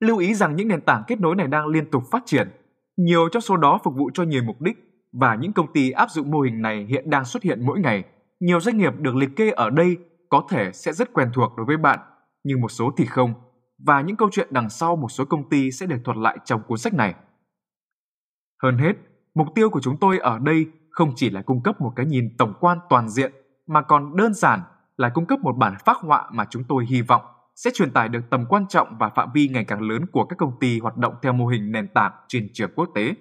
Lưu 0.00 0.18
ý 0.18 0.34
rằng 0.34 0.56
những 0.56 0.68
nền 0.68 0.80
tảng 0.80 1.02
kết 1.06 1.20
nối 1.20 1.36
này 1.36 1.46
đang 1.46 1.66
liên 1.66 1.90
tục 1.90 2.02
phát 2.10 2.22
triển. 2.26 2.48
Nhiều 2.96 3.28
trong 3.28 3.40
số 3.40 3.56
đó 3.56 3.78
phục 3.84 3.94
vụ 3.96 4.10
cho 4.14 4.22
nhiều 4.22 4.42
mục 4.42 4.60
đích 4.60 4.76
và 5.12 5.34
những 5.34 5.52
công 5.52 5.72
ty 5.72 5.90
áp 5.90 6.10
dụng 6.10 6.30
mô 6.30 6.40
hình 6.40 6.62
này 6.62 6.84
hiện 6.84 7.10
đang 7.10 7.24
xuất 7.24 7.42
hiện 7.42 7.66
mỗi 7.66 7.80
ngày. 7.80 8.04
Nhiều 8.40 8.60
doanh 8.60 8.78
nghiệp 8.78 8.92
được 8.98 9.16
liệt 9.16 9.36
kê 9.36 9.50
ở 9.50 9.70
đây 9.70 9.96
có 10.28 10.42
thể 10.50 10.72
sẽ 10.72 10.92
rất 10.92 11.12
quen 11.12 11.30
thuộc 11.34 11.52
đối 11.56 11.66
với 11.66 11.76
bạn, 11.76 11.98
nhưng 12.44 12.60
một 12.60 12.68
số 12.68 12.90
thì 12.96 13.06
không. 13.06 13.34
Và 13.78 14.00
những 14.00 14.16
câu 14.16 14.28
chuyện 14.32 14.48
đằng 14.50 14.70
sau 14.70 14.96
một 14.96 15.08
số 15.08 15.24
công 15.24 15.48
ty 15.48 15.70
sẽ 15.70 15.86
được 15.86 15.98
thuật 16.04 16.16
lại 16.16 16.38
trong 16.44 16.62
cuốn 16.62 16.78
sách 16.78 16.94
này. 16.94 17.14
Hơn 18.62 18.78
hết, 18.78 18.92
mục 19.34 19.46
tiêu 19.54 19.70
của 19.70 19.80
chúng 19.80 19.96
tôi 20.00 20.18
ở 20.18 20.38
đây 20.38 20.66
không 20.90 21.12
chỉ 21.16 21.30
là 21.30 21.42
cung 21.42 21.62
cấp 21.62 21.80
một 21.80 21.92
cái 21.96 22.06
nhìn 22.06 22.36
tổng 22.38 22.54
quan 22.60 22.78
toàn 22.88 23.08
diện 23.08 23.32
mà 23.66 23.82
còn 23.82 24.16
đơn 24.16 24.34
giản 24.34 24.60
là 24.96 25.08
cung 25.08 25.26
cấp 25.26 25.40
một 25.40 25.56
bản 25.56 25.74
phác 25.84 25.96
họa 25.96 26.30
mà 26.32 26.44
chúng 26.50 26.64
tôi 26.64 26.86
hy 26.86 27.02
vọng 27.02 27.22
sẽ 27.56 27.70
truyền 27.74 27.90
tải 27.90 28.08
được 28.08 28.20
tầm 28.30 28.44
quan 28.48 28.66
trọng 28.68 28.88
và 29.00 29.10
phạm 29.16 29.28
vi 29.34 29.48
ngày 29.48 29.64
càng 29.64 29.80
lớn 29.80 30.06
của 30.12 30.24
các 30.24 30.36
công 30.38 30.52
ty 30.60 30.78
hoạt 30.78 30.96
động 30.96 31.14
theo 31.22 31.32
mô 31.32 31.46
hình 31.46 31.72
nền 31.72 31.88
tảng 31.88 32.12
trên 32.28 32.48
trường 32.52 32.70
quốc 32.74 32.88
tế. 32.94 33.14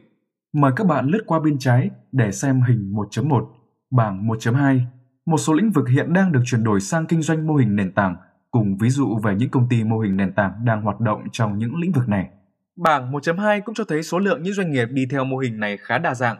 Mời 0.53 0.71
các 0.75 0.87
bạn 0.87 1.07
lướt 1.07 1.23
qua 1.25 1.39
bên 1.39 1.59
trái 1.59 1.89
để 2.11 2.31
xem 2.31 2.61
hình 2.61 2.91
1.1, 2.93 3.47
bảng 3.91 4.27
1.2, 4.27 4.79
một 5.25 5.37
số 5.37 5.53
lĩnh 5.53 5.71
vực 5.71 5.89
hiện 5.89 6.13
đang 6.13 6.31
được 6.31 6.41
chuyển 6.45 6.63
đổi 6.63 6.81
sang 6.81 7.05
kinh 7.05 7.21
doanh 7.21 7.47
mô 7.47 7.55
hình 7.55 7.75
nền 7.75 7.91
tảng 7.91 8.15
cùng 8.51 8.77
ví 8.77 8.89
dụ 8.89 9.19
về 9.23 9.35
những 9.35 9.49
công 9.49 9.69
ty 9.69 9.83
mô 9.83 9.99
hình 9.99 10.17
nền 10.17 10.33
tảng 10.33 10.65
đang 10.65 10.81
hoạt 10.81 10.99
động 10.99 11.23
trong 11.31 11.57
những 11.57 11.75
lĩnh 11.75 11.91
vực 11.91 12.09
này. 12.09 12.29
Bảng 12.75 13.11
1.2 13.11 13.61
cũng 13.65 13.75
cho 13.75 13.83
thấy 13.83 14.03
số 14.03 14.19
lượng 14.19 14.43
những 14.43 14.53
doanh 14.53 14.71
nghiệp 14.71 14.85
đi 14.91 15.05
theo 15.11 15.25
mô 15.25 15.37
hình 15.37 15.59
này 15.59 15.77
khá 15.77 15.97
đa 15.97 16.15
dạng. 16.15 16.37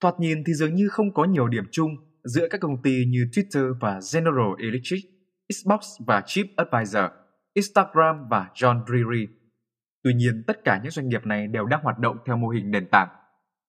Thoạt 0.00 0.14
nhìn 0.20 0.44
thì 0.46 0.54
dường 0.54 0.74
như 0.74 0.88
không 0.88 1.14
có 1.14 1.24
nhiều 1.24 1.48
điểm 1.48 1.64
chung 1.72 1.90
giữa 2.24 2.48
các 2.50 2.60
công 2.60 2.82
ty 2.82 3.04
như 3.06 3.26
Twitter 3.32 3.74
và 3.80 4.00
General 4.14 4.50
Electric, 4.58 5.04
Xbox 5.52 5.80
và 6.06 6.22
Chip 6.26 6.46
Advisor, 6.56 7.04
Instagram 7.58 8.28
và 8.28 8.50
John 8.54 8.84
Dreary. 8.86 9.26
Tuy 10.02 10.14
nhiên, 10.14 10.44
tất 10.46 10.64
cả 10.64 10.80
những 10.82 10.90
doanh 10.90 11.08
nghiệp 11.08 11.26
này 11.26 11.46
đều 11.46 11.64
đang 11.64 11.82
hoạt 11.82 11.98
động 11.98 12.16
theo 12.26 12.36
mô 12.36 12.48
hình 12.48 12.70
nền 12.70 12.88
tảng. 12.90 13.08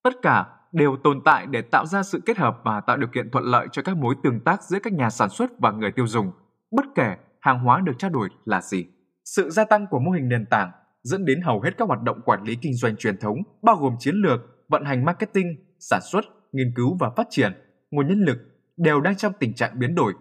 Tất 0.03 0.13
cả 0.21 0.45
đều 0.71 0.97
tồn 1.03 1.21
tại 1.25 1.45
để 1.45 1.61
tạo 1.61 1.85
ra 1.85 2.03
sự 2.03 2.21
kết 2.25 2.37
hợp 2.37 2.57
và 2.63 2.81
tạo 2.81 2.97
điều 2.97 3.07
kiện 3.07 3.31
thuận 3.31 3.43
lợi 3.43 3.67
cho 3.71 3.81
các 3.81 3.97
mối 3.97 4.15
tương 4.23 4.39
tác 4.39 4.63
giữa 4.63 4.79
các 4.83 4.93
nhà 4.93 5.09
sản 5.09 5.29
xuất 5.29 5.59
và 5.59 5.71
người 5.71 5.91
tiêu 5.91 6.07
dùng, 6.07 6.31
bất 6.71 6.85
kể 6.95 7.15
hàng 7.41 7.59
hóa 7.59 7.81
được 7.85 7.91
trao 7.97 8.09
đổi 8.09 8.29
là 8.45 8.61
gì. 8.61 8.85
Sự 9.25 9.49
gia 9.49 9.65
tăng 9.65 9.87
của 9.87 9.99
mô 9.99 10.11
hình 10.11 10.29
nền 10.29 10.45
tảng 10.45 10.71
dẫn 11.03 11.25
đến 11.25 11.41
hầu 11.41 11.61
hết 11.61 11.71
các 11.77 11.87
hoạt 11.87 12.01
động 12.01 12.21
quản 12.25 12.43
lý 12.43 12.55
kinh 12.55 12.73
doanh 12.73 12.95
truyền 12.95 13.17
thống, 13.17 13.37
bao 13.61 13.75
gồm 13.75 13.95
chiến 13.99 14.15
lược, 14.15 14.39
vận 14.67 14.85
hành 14.85 15.05
marketing, 15.05 15.47
sản 15.79 16.01
xuất, 16.11 16.25
nghiên 16.51 16.73
cứu 16.75 16.97
và 16.99 17.09
phát 17.17 17.27
triển, 17.29 17.53
nguồn 17.91 18.07
nhân 18.07 18.19
lực 18.19 18.37
đều 18.77 19.01
đang 19.01 19.15
trong 19.15 19.33
tình 19.39 19.53
trạng 19.53 19.79
biến 19.79 19.95
đổi. 19.95 20.13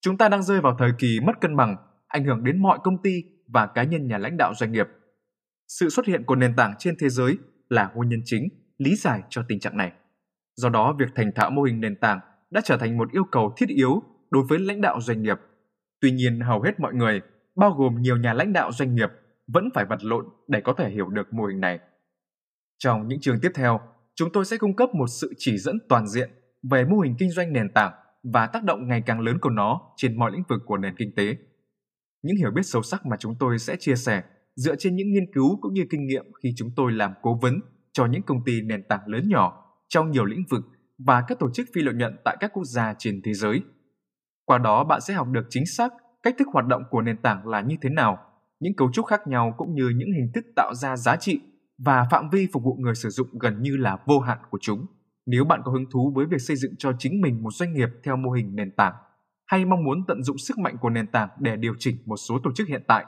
Chúng 0.00 0.16
ta 0.16 0.28
đang 0.28 0.42
rơi 0.42 0.60
vào 0.60 0.76
thời 0.78 0.92
kỳ 0.98 1.20
mất 1.20 1.40
cân 1.40 1.56
bằng, 1.56 1.76
ảnh 2.08 2.24
hưởng 2.24 2.44
đến 2.44 2.62
mọi 2.62 2.78
công 2.82 3.02
ty 3.02 3.22
và 3.48 3.66
cá 3.66 3.82
nhân 3.82 4.06
nhà 4.06 4.18
lãnh 4.18 4.36
đạo 4.36 4.54
doanh 4.54 4.72
nghiệp. 4.72 4.86
Sự 5.68 5.90
xuất 5.90 6.06
hiện 6.06 6.24
của 6.24 6.34
nền 6.36 6.56
tảng 6.56 6.74
trên 6.78 6.94
thế 6.98 7.08
giới 7.08 7.38
là 7.68 7.90
nguyên 7.94 8.08
nhân 8.08 8.20
chính 8.24 8.48
lý 8.78 8.96
giải 8.96 9.22
cho 9.28 9.42
tình 9.48 9.60
trạng 9.60 9.76
này. 9.76 9.92
Do 10.56 10.68
đó, 10.68 10.96
việc 10.98 11.08
thành 11.14 11.30
thạo 11.34 11.50
mô 11.50 11.62
hình 11.62 11.80
nền 11.80 11.96
tảng 11.96 12.20
đã 12.50 12.60
trở 12.64 12.76
thành 12.76 12.96
một 12.96 13.12
yêu 13.12 13.24
cầu 13.24 13.54
thiết 13.56 13.68
yếu 13.68 14.02
đối 14.30 14.44
với 14.48 14.58
lãnh 14.58 14.80
đạo 14.80 15.00
doanh 15.00 15.22
nghiệp. 15.22 15.36
Tuy 16.00 16.10
nhiên, 16.10 16.40
hầu 16.40 16.62
hết 16.62 16.80
mọi 16.80 16.94
người, 16.94 17.20
bao 17.56 17.70
gồm 17.70 18.02
nhiều 18.02 18.16
nhà 18.16 18.32
lãnh 18.32 18.52
đạo 18.52 18.72
doanh 18.72 18.94
nghiệp, 18.94 19.08
vẫn 19.46 19.68
phải 19.74 19.84
vật 19.84 20.04
lộn 20.04 20.24
để 20.48 20.60
có 20.60 20.72
thể 20.72 20.90
hiểu 20.90 21.08
được 21.08 21.34
mô 21.34 21.44
hình 21.44 21.60
này. 21.60 21.78
Trong 22.78 23.08
những 23.08 23.20
chương 23.20 23.40
tiếp 23.42 23.50
theo, 23.54 23.80
chúng 24.14 24.32
tôi 24.32 24.44
sẽ 24.44 24.56
cung 24.56 24.76
cấp 24.76 24.88
một 24.94 25.06
sự 25.06 25.32
chỉ 25.38 25.58
dẫn 25.58 25.78
toàn 25.88 26.08
diện 26.08 26.30
về 26.70 26.84
mô 26.84 26.98
hình 26.98 27.14
kinh 27.18 27.30
doanh 27.30 27.52
nền 27.52 27.72
tảng 27.72 27.92
và 28.22 28.46
tác 28.46 28.64
động 28.64 28.88
ngày 28.88 29.02
càng 29.06 29.20
lớn 29.20 29.38
của 29.40 29.50
nó 29.50 29.80
trên 29.96 30.18
mọi 30.18 30.32
lĩnh 30.32 30.42
vực 30.48 30.60
của 30.66 30.76
nền 30.76 30.94
kinh 30.96 31.14
tế. 31.16 31.36
Những 32.22 32.36
hiểu 32.36 32.50
biết 32.50 32.62
sâu 32.64 32.82
sắc 32.82 33.06
mà 33.06 33.16
chúng 33.16 33.34
tôi 33.38 33.58
sẽ 33.58 33.76
chia 33.76 33.96
sẻ 33.96 34.22
dựa 34.56 34.76
trên 34.76 34.96
những 34.96 35.12
nghiên 35.12 35.32
cứu 35.32 35.58
cũng 35.60 35.74
như 35.74 35.84
kinh 35.90 36.06
nghiệm 36.06 36.24
khi 36.42 36.52
chúng 36.56 36.70
tôi 36.76 36.92
làm 36.92 37.12
cố 37.22 37.38
vấn 37.42 37.60
cho 37.92 38.06
những 38.06 38.22
công 38.22 38.44
ty 38.44 38.62
nền 38.62 38.82
tảng 38.88 39.06
lớn 39.06 39.28
nhỏ 39.28 39.64
trong 39.88 40.10
nhiều 40.10 40.24
lĩnh 40.24 40.44
vực 40.50 40.64
và 40.98 41.24
các 41.28 41.38
tổ 41.38 41.50
chức 41.50 41.68
phi 41.74 41.82
lợi 41.82 41.94
nhuận 41.94 42.16
tại 42.24 42.36
các 42.40 42.50
quốc 42.54 42.64
gia 42.64 42.94
trên 42.98 43.20
thế 43.24 43.34
giới. 43.34 43.62
Qua 44.44 44.58
đó 44.58 44.84
bạn 44.84 45.00
sẽ 45.00 45.14
học 45.14 45.28
được 45.28 45.46
chính 45.50 45.66
xác 45.66 45.92
cách 46.22 46.34
thức 46.38 46.48
hoạt 46.52 46.66
động 46.66 46.82
của 46.90 47.02
nền 47.02 47.16
tảng 47.16 47.48
là 47.48 47.60
như 47.60 47.76
thế 47.82 47.90
nào, 47.90 48.18
những 48.60 48.76
cấu 48.76 48.92
trúc 48.92 49.06
khác 49.06 49.20
nhau 49.26 49.54
cũng 49.58 49.74
như 49.74 49.88
những 49.88 50.12
hình 50.12 50.30
thức 50.34 50.44
tạo 50.56 50.74
ra 50.74 50.96
giá 50.96 51.16
trị 51.16 51.40
và 51.78 52.04
phạm 52.10 52.30
vi 52.30 52.48
phục 52.52 52.62
vụ 52.62 52.74
người 52.74 52.94
sử 52.94 53.08
dụng 53.08 53.38
gần 53.38 53.62
như 53.62 53.76
là 53.76 53.98
vô 54.06 54.20
hạn 54.20 54.38
của 54.50 54.58
chúng. 54.60 54.86
Nếu 55.26 55.44
bạn 55.44 55.60
có 55.64 55.72
hứng 55.72 55.90
thú 55.90 56.12
với 56.14 56.26
việc 56.26 56.40
xây 56.40 56.56
dựng 56.56 56.74
cho 56.78 56.92
chính 56.98 57.20
mình 57.20 57.42
một 57.42 57.50
doanh 57.54 57.74
nghiệp 57.74 57.88
theo 58.04 58.16
mô 58.16 58.30
hình 58.30 58.56
nền 58.56 58.70
tảng 58.76 58.94
hay 59.48 59.64
mong 59.64 59.84
muốn 59.84 60.04
tận 60.08 60.22
dụng 60.22 60.38
sức 60.38 60.58
mạnh 60.58 60.76
của 60.80 60.90
nền 60.90 61.06
tảng 61.06 61.28
để 61.38 61.56
điều 61.56 61.74
chỉnh 61.78 61.96
một 62.06 62.16
số 62.16 62.38
tổ 62.44 62.50
chức 62.54 62.68
hiện 62.68 62.82
tại, 62.88 63.04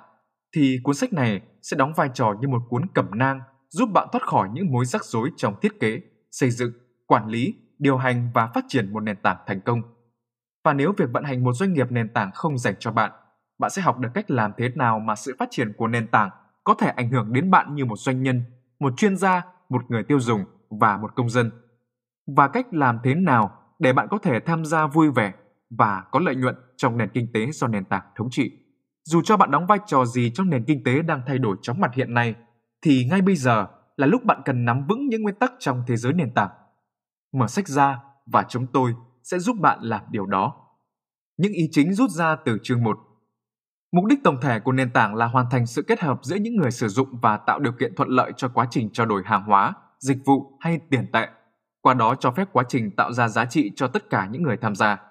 thì 0.56 0.78
cuốn 0.82 0.94
sách 0.94 1.12
này 1.12 1.40
sẽ 1.62 1.76
đóng 1.76 1.92
vai 1.96 2.10
trò 2.14 2.34
như 2.40 2.48
một 2.48 2.62
cuốn 2.68 2.86
cẩm 2.94 3.10
nang 3.14 3.40
giúp 3.68 3.88
bạn 3.92 4.08
thoát 4.12 4.22
khỏi 4.22 4.48
những 4.52 4.72
mối 4.72 4.84
rắc 4.84 5.04
rối 5.04 5.30
trong 5.36 5.54
thiết 5.60 5.80
kế, 5.80 6.00
xây 6.30 6.50
dựng, 6.50 6.72
quản 7.06 7.28
lý, 7.28 7.54
điều 7.78 7.96
hành 7.96 8.30
và 8.34 8.46
phát 8.54 8.64
triển 8.68 8.92
một 8.92 9.00
nền 9.00 9.16
tảng 9.22 9.36
thành 9.46 9.60
công. 9.60 9.82
Và 10.64 10.72
nếu 10.72 10.92
việc 10.96 11.10
vận 11.12 11.24
hành 11.24 11.44
một 11.44 11.52
doanh 11.52 11.72
nghiệp 11.72 11.92
nền 11.92 12.08
tảng 12.08 12.30
không 12.34 12.58
dành 12.58 12.74
cho 12.78 12.92
bạn, 12.92 13.10
bạn 13.58 13.70
sẽ 13.70 13.82
học 13.82 13.98
được 13.98 14.08
cách 14.14 14.30
làm 14.30 14.52
thế 14.58 14.68
nào 14.68 14.98
mà 14.98 15.16
sự 15.16 15.36
phát 15.38 15.48
triển 15.50 15.72
của 15.76 15.88
nền 15.88 16.06
tảng 16.06 16.30
có 16.64 16.74
thể 16.74 16.88
ảnh 16.88 17.10
hưởng 17.10 17.32
đến 17.32 17.50
bạn 17.50 17.74
như 17.74 17.84
một 17.84 17.96
doanh 17.98 18.22
nhân, 18.22 18.42
một 18.80 18.92
chuyên 18.96 19.16
gia, 19.16 19.42
một 19.68 19.82
người 19.88 20.04
tiêu 20.04 20.20
dùng 20.20 20.44
và 20.70 20.96
một 20.96 21.14
công 21.14 21.30
dân 21.30 21.50
và 22.36 22.48
cách 22.48 22.66
làm 22.74 22.98
thế 23.04 23.14
nào 23.14 23.50
để 23.78 23.92
bạn 23.92 24.08
có 24.10 24.18
thể 24.18 24.40
tham 24.40 24.64
gia 24.64 24.86
vui 24.86 25.10
vẻ 25.10 25.32
và 25.70 26.04
có 26.10 26.20
lợi 26.20 26.36
nhuận 26.36 26.54
trong 26.76 26.98
nền 26.98 27.08
kinh 27.14 27.32
tế 27.34 27.50
do 27.50 27.66
nền 27.66 27.84
tảng 27.84 28.04
thống 28.16 28.28
trị. 28.30 28.50
Dù 29.04 29.22
cho 29.24 29.36
bạn 29.36 29.50
đóng 29.50 29.66
vai 29.66 29.78
trò 29.86 30.04
gì 30.04 30.30
trong 30.34 30.50
nền 30.50 30.64
kinh 30.64 30.84
tế 30.84 31.02
đang 31.02 31.22
thay 31.26 31.38
đổi 31.38 31.56
chóng 31.62 31.80
mặt 31.80 31.94
hiện 31.94 32.14
nay, 32.14 32.34
thì 32.82 33.04
ngay 33.04 33.22
bây 33.22 33.36
giờ 33.36 33.66
là 33.96 34.06
lúc 34.06 34.24
bạn 34.24 34.42
cần 34.44 34.64
nắm 34.64 34.86
vững 34.86 35.08
những 35.08 35.22
nguyên 35.22 35.34
tắc 35.34 35.52
trong 35.58 35.82
thế 35.86 35.96
giới 35.96 36.12
nền 36.12 36.34
tảng. 36.34 36.50
Mở 37.32 37.46
sách 37.46 37.68
ra 37.68 37.98
và 38.26 38.44
chúng 38.48 38.66
tôi 38.66 38.94
sẽ 39.22 39.38
giúp 39.38 39.56
bạn 39.60 39.78
làm 39.82 40.00
điều 40.10 40.26
đó. 40.26 40.66
Những 41.36 41.52
ý 41.52 41.68
chính 41.72 41.94
rút 41.94 42.10
ra 42.10 42.36
từ 42.44 42.58
chương 42.62 42.84
1 42.84 42.98
Mục 43.92 44.04
đích 44.04 44.18
tổng 44.24 44.40
thể 44.40 44.60
của 44.60 44.72
nền 44.72 44.90
tảng 44.90 45.14
là 45.14 45.26
hoàn 45.26 45.46
thành 45.50 45.66
sự 45.66 45.82
kết 45.82 46.00
hợp 46.00 46.18
giữa 46.22 46.36
những 46.36 46.56
người 46.56 46.70
sử 46.70 46.88
dụng 46.88 47.08
và 47.22 47.36
tạo 47.36 47.58
điều 47.58 47.72
kiện 47.72 47.94
thuận 47.94 48.08
lợi 48.08 48.32
cho 48.36 48.48
quá 48.48 48.66
trình 48.70 48.90
trao 48.92 49.06
đổi 49.06 49.22
hàng 49.24 49.44
hóa, 49.44 49.74
dịch 49.98 50.18
vụ 50.26 50.56
hay 50.60 50.80
tiền 50.90 51.06
tệ 51.12 51.28
qua 51.82 51.94
đó 51.94 52.14
cho 52.20 52.30
phép 52.30 52.48
quá 52.52 52.64
trình 52.68 52.90
tạo 52.96 53.12
ra 53.12 53.28
giá 53.28 53.44
trị 53.44 53.72
cho 53.76 53.88
tất 53.88 54.10
cả 54.10 54.28
những 54.30 54.42
người 54.42 54.56
tham 54.56 54.74
gia. 54.74 55.09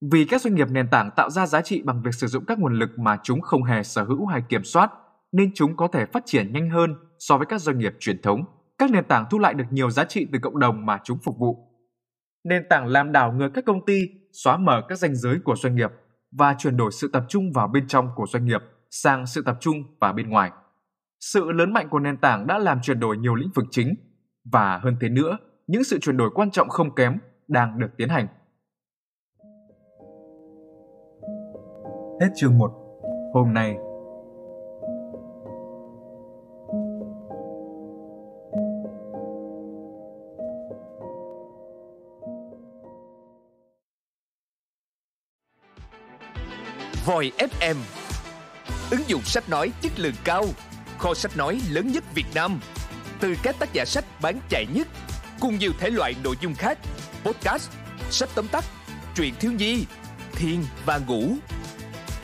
Vì 0.00 0.24
các 0.24 0.40
doanh 0.40 0.54
nghiệp 0.54 0.68
nền 0.70 0.88
tảng 0.90 1.10
tạo 1.16 1.30
ra 1.30 1.46
giá 1.46 1.62
trị 1.62 1.82
bằng 1.82 2.02
việc 2.02 2.14
sử 2.14 2.26
dụng 2.26 2.44
các 2.44 2.58
nguồn 2.58 2.78
lực 2.78 2.98
mà 2.98 3.18
chúng 3.22 3.40
không 3.40 3.62
hề 3.62 3.82
sở 3.82 4.04
hữu 4.04 4.26
hay 4.26 4.42
kiểm 4.48 4.64
soát, 4.64 4.90
nên 5.32 5.50
chúng 5.54 5.76
có 5.76 5.88
thể 5.88 6.06
phát 6.06 6.22
triển 6.26 6.52
nhanh 6.52 6.70
hơn 6.70 6.94
so 7.18 7.36
với 7.36 7.46
các 7.46 7.60
doanh 7.60 7.78
nghiệp 7.78 7.94
truyền 8.00 8.22
thống. 8.22 8.44
các 8.78 8.90
nền 8.90 9.04
tảng 9.04 9.24
thu 9.30 9.38
lại 9.38 9.54
được 9.54 9.64
nhiều 9.70 9.90
giá 9.90 10.04
trị 10.04 10.26
từ 10.32 10.38
cộng 10.38 10.58
đồng 10.58 10.86
mà 10.86 10.98
chúng 11.04 11.18
phục 11.24 11.38
vụ. 11.38 11.56
Nền 12.44 12.62
tảng 12.70 12.86
làm 12.86 13.12
đảo 13.12 13.32
ngược 13.32 13.48
các 13.54 13.64
công 13.64 13.86
ty, 13.86 14.08
xóa 14.32 14.56
mở 14.56 14.82
các 14.88 14.98
ranh 14.98 15.16
giới 15.16 15.38
của 15.44 15.56
doanh 15.56 15.74
nghiệp 15.74 15.90
và 16.32 16.54
chuyển 16.58 16.76
đổi 16.76 16.90
sự 16.92 17.10
tập 17.12 17.24
trung 17.28 17.52
vào 17.52 17.68
bên 17.68 17.88
trong 17.88 18.08
của 18.16 18.26
doanh 18.28 18.44
nghiệp 18.44 18.60
sang 18.90 19.26
sự 19.26 19.42
tập 19.42 19.56
trung 19.60 19.76
vào 20.00 20.12
bên 20.12 20.28
ngoài. 20.28 20.50
Sự 21.20 21.52
lớn 21.52 21.72
mạnh 21.72 21.88
của 21.88 21.98
nền 21.98 22.16
tảng 22.16 22.46
đã 22.46 22.58
làm 22.58 22.80
chuyển 22.82 23.00
đổi 23.00 23.16
nhiều 23.16 23.34
lĩnh 23.34 23.50
vực 23.54 23.64
chính 23.70 23.94
và 24.52 24.78
hơn 24.78 24.96
thế 25.00 25.08
nữa, 25.08 25.38
những 25.66 25.84
sự 25.84 25.98
chuyển 25.98 26.16
đổi 26.16 26.30
quan 26.34 26.50
trọng 26.50 26.68
không 26.68 26.94
kém 26.94 27.18
đang 27.48 27.78
được 27.78 27.90
tiến 27.96 28.08
hành. 28.08 28.26
Hết 32.20 32.28
chương 32.36 32.58
1. 32.58 32.72
Hôm 33.34 33.54
nay. 33.54 33.74
Voi 47.06 47.32
FM 47.38 47.76
Ứng 48.90 49.00
dụng 49.06 49.22
sách 49.22 49.48
nói 49.48 49.72
chất 49.82 49.92
lượng 49.98 50.14
cao. 50.24 50.44
Kho 50.98 51.14
sách 51.14 51.36
nói 51.36 51.60
lớn 51.70 51.88
nhất 51.92 52.04
Việt 52.14 52.26
Nam. 52.34 52.60
Từ 53.20 53.34
các 53.42 53.56
tác 53.58 53.72
giả 53.72 53.84
sách 53.84 54.04
bán 54.22 54.38
chạy 54.48 54.66
nhất 54.74 54.88
Cùng 55.40 55.58
nhiều 55.58 55.72
thể 55.78 55.90
loại 55.90 56.14
nội 56.24 56.36
dung 56.40 56.54
khác. 56.54 56.78
Podcast, 57.24 57.70
sách 58.10 58.28
tóm 58.34 58.48
tắt, 58.48 58.64
truyện 59.14 59.34
thiếu 59.40 59.52
nhi, 59.52 59.84
thiên 60.32 60.64
và 60.86 61.00
ngủ. 61.08 61.22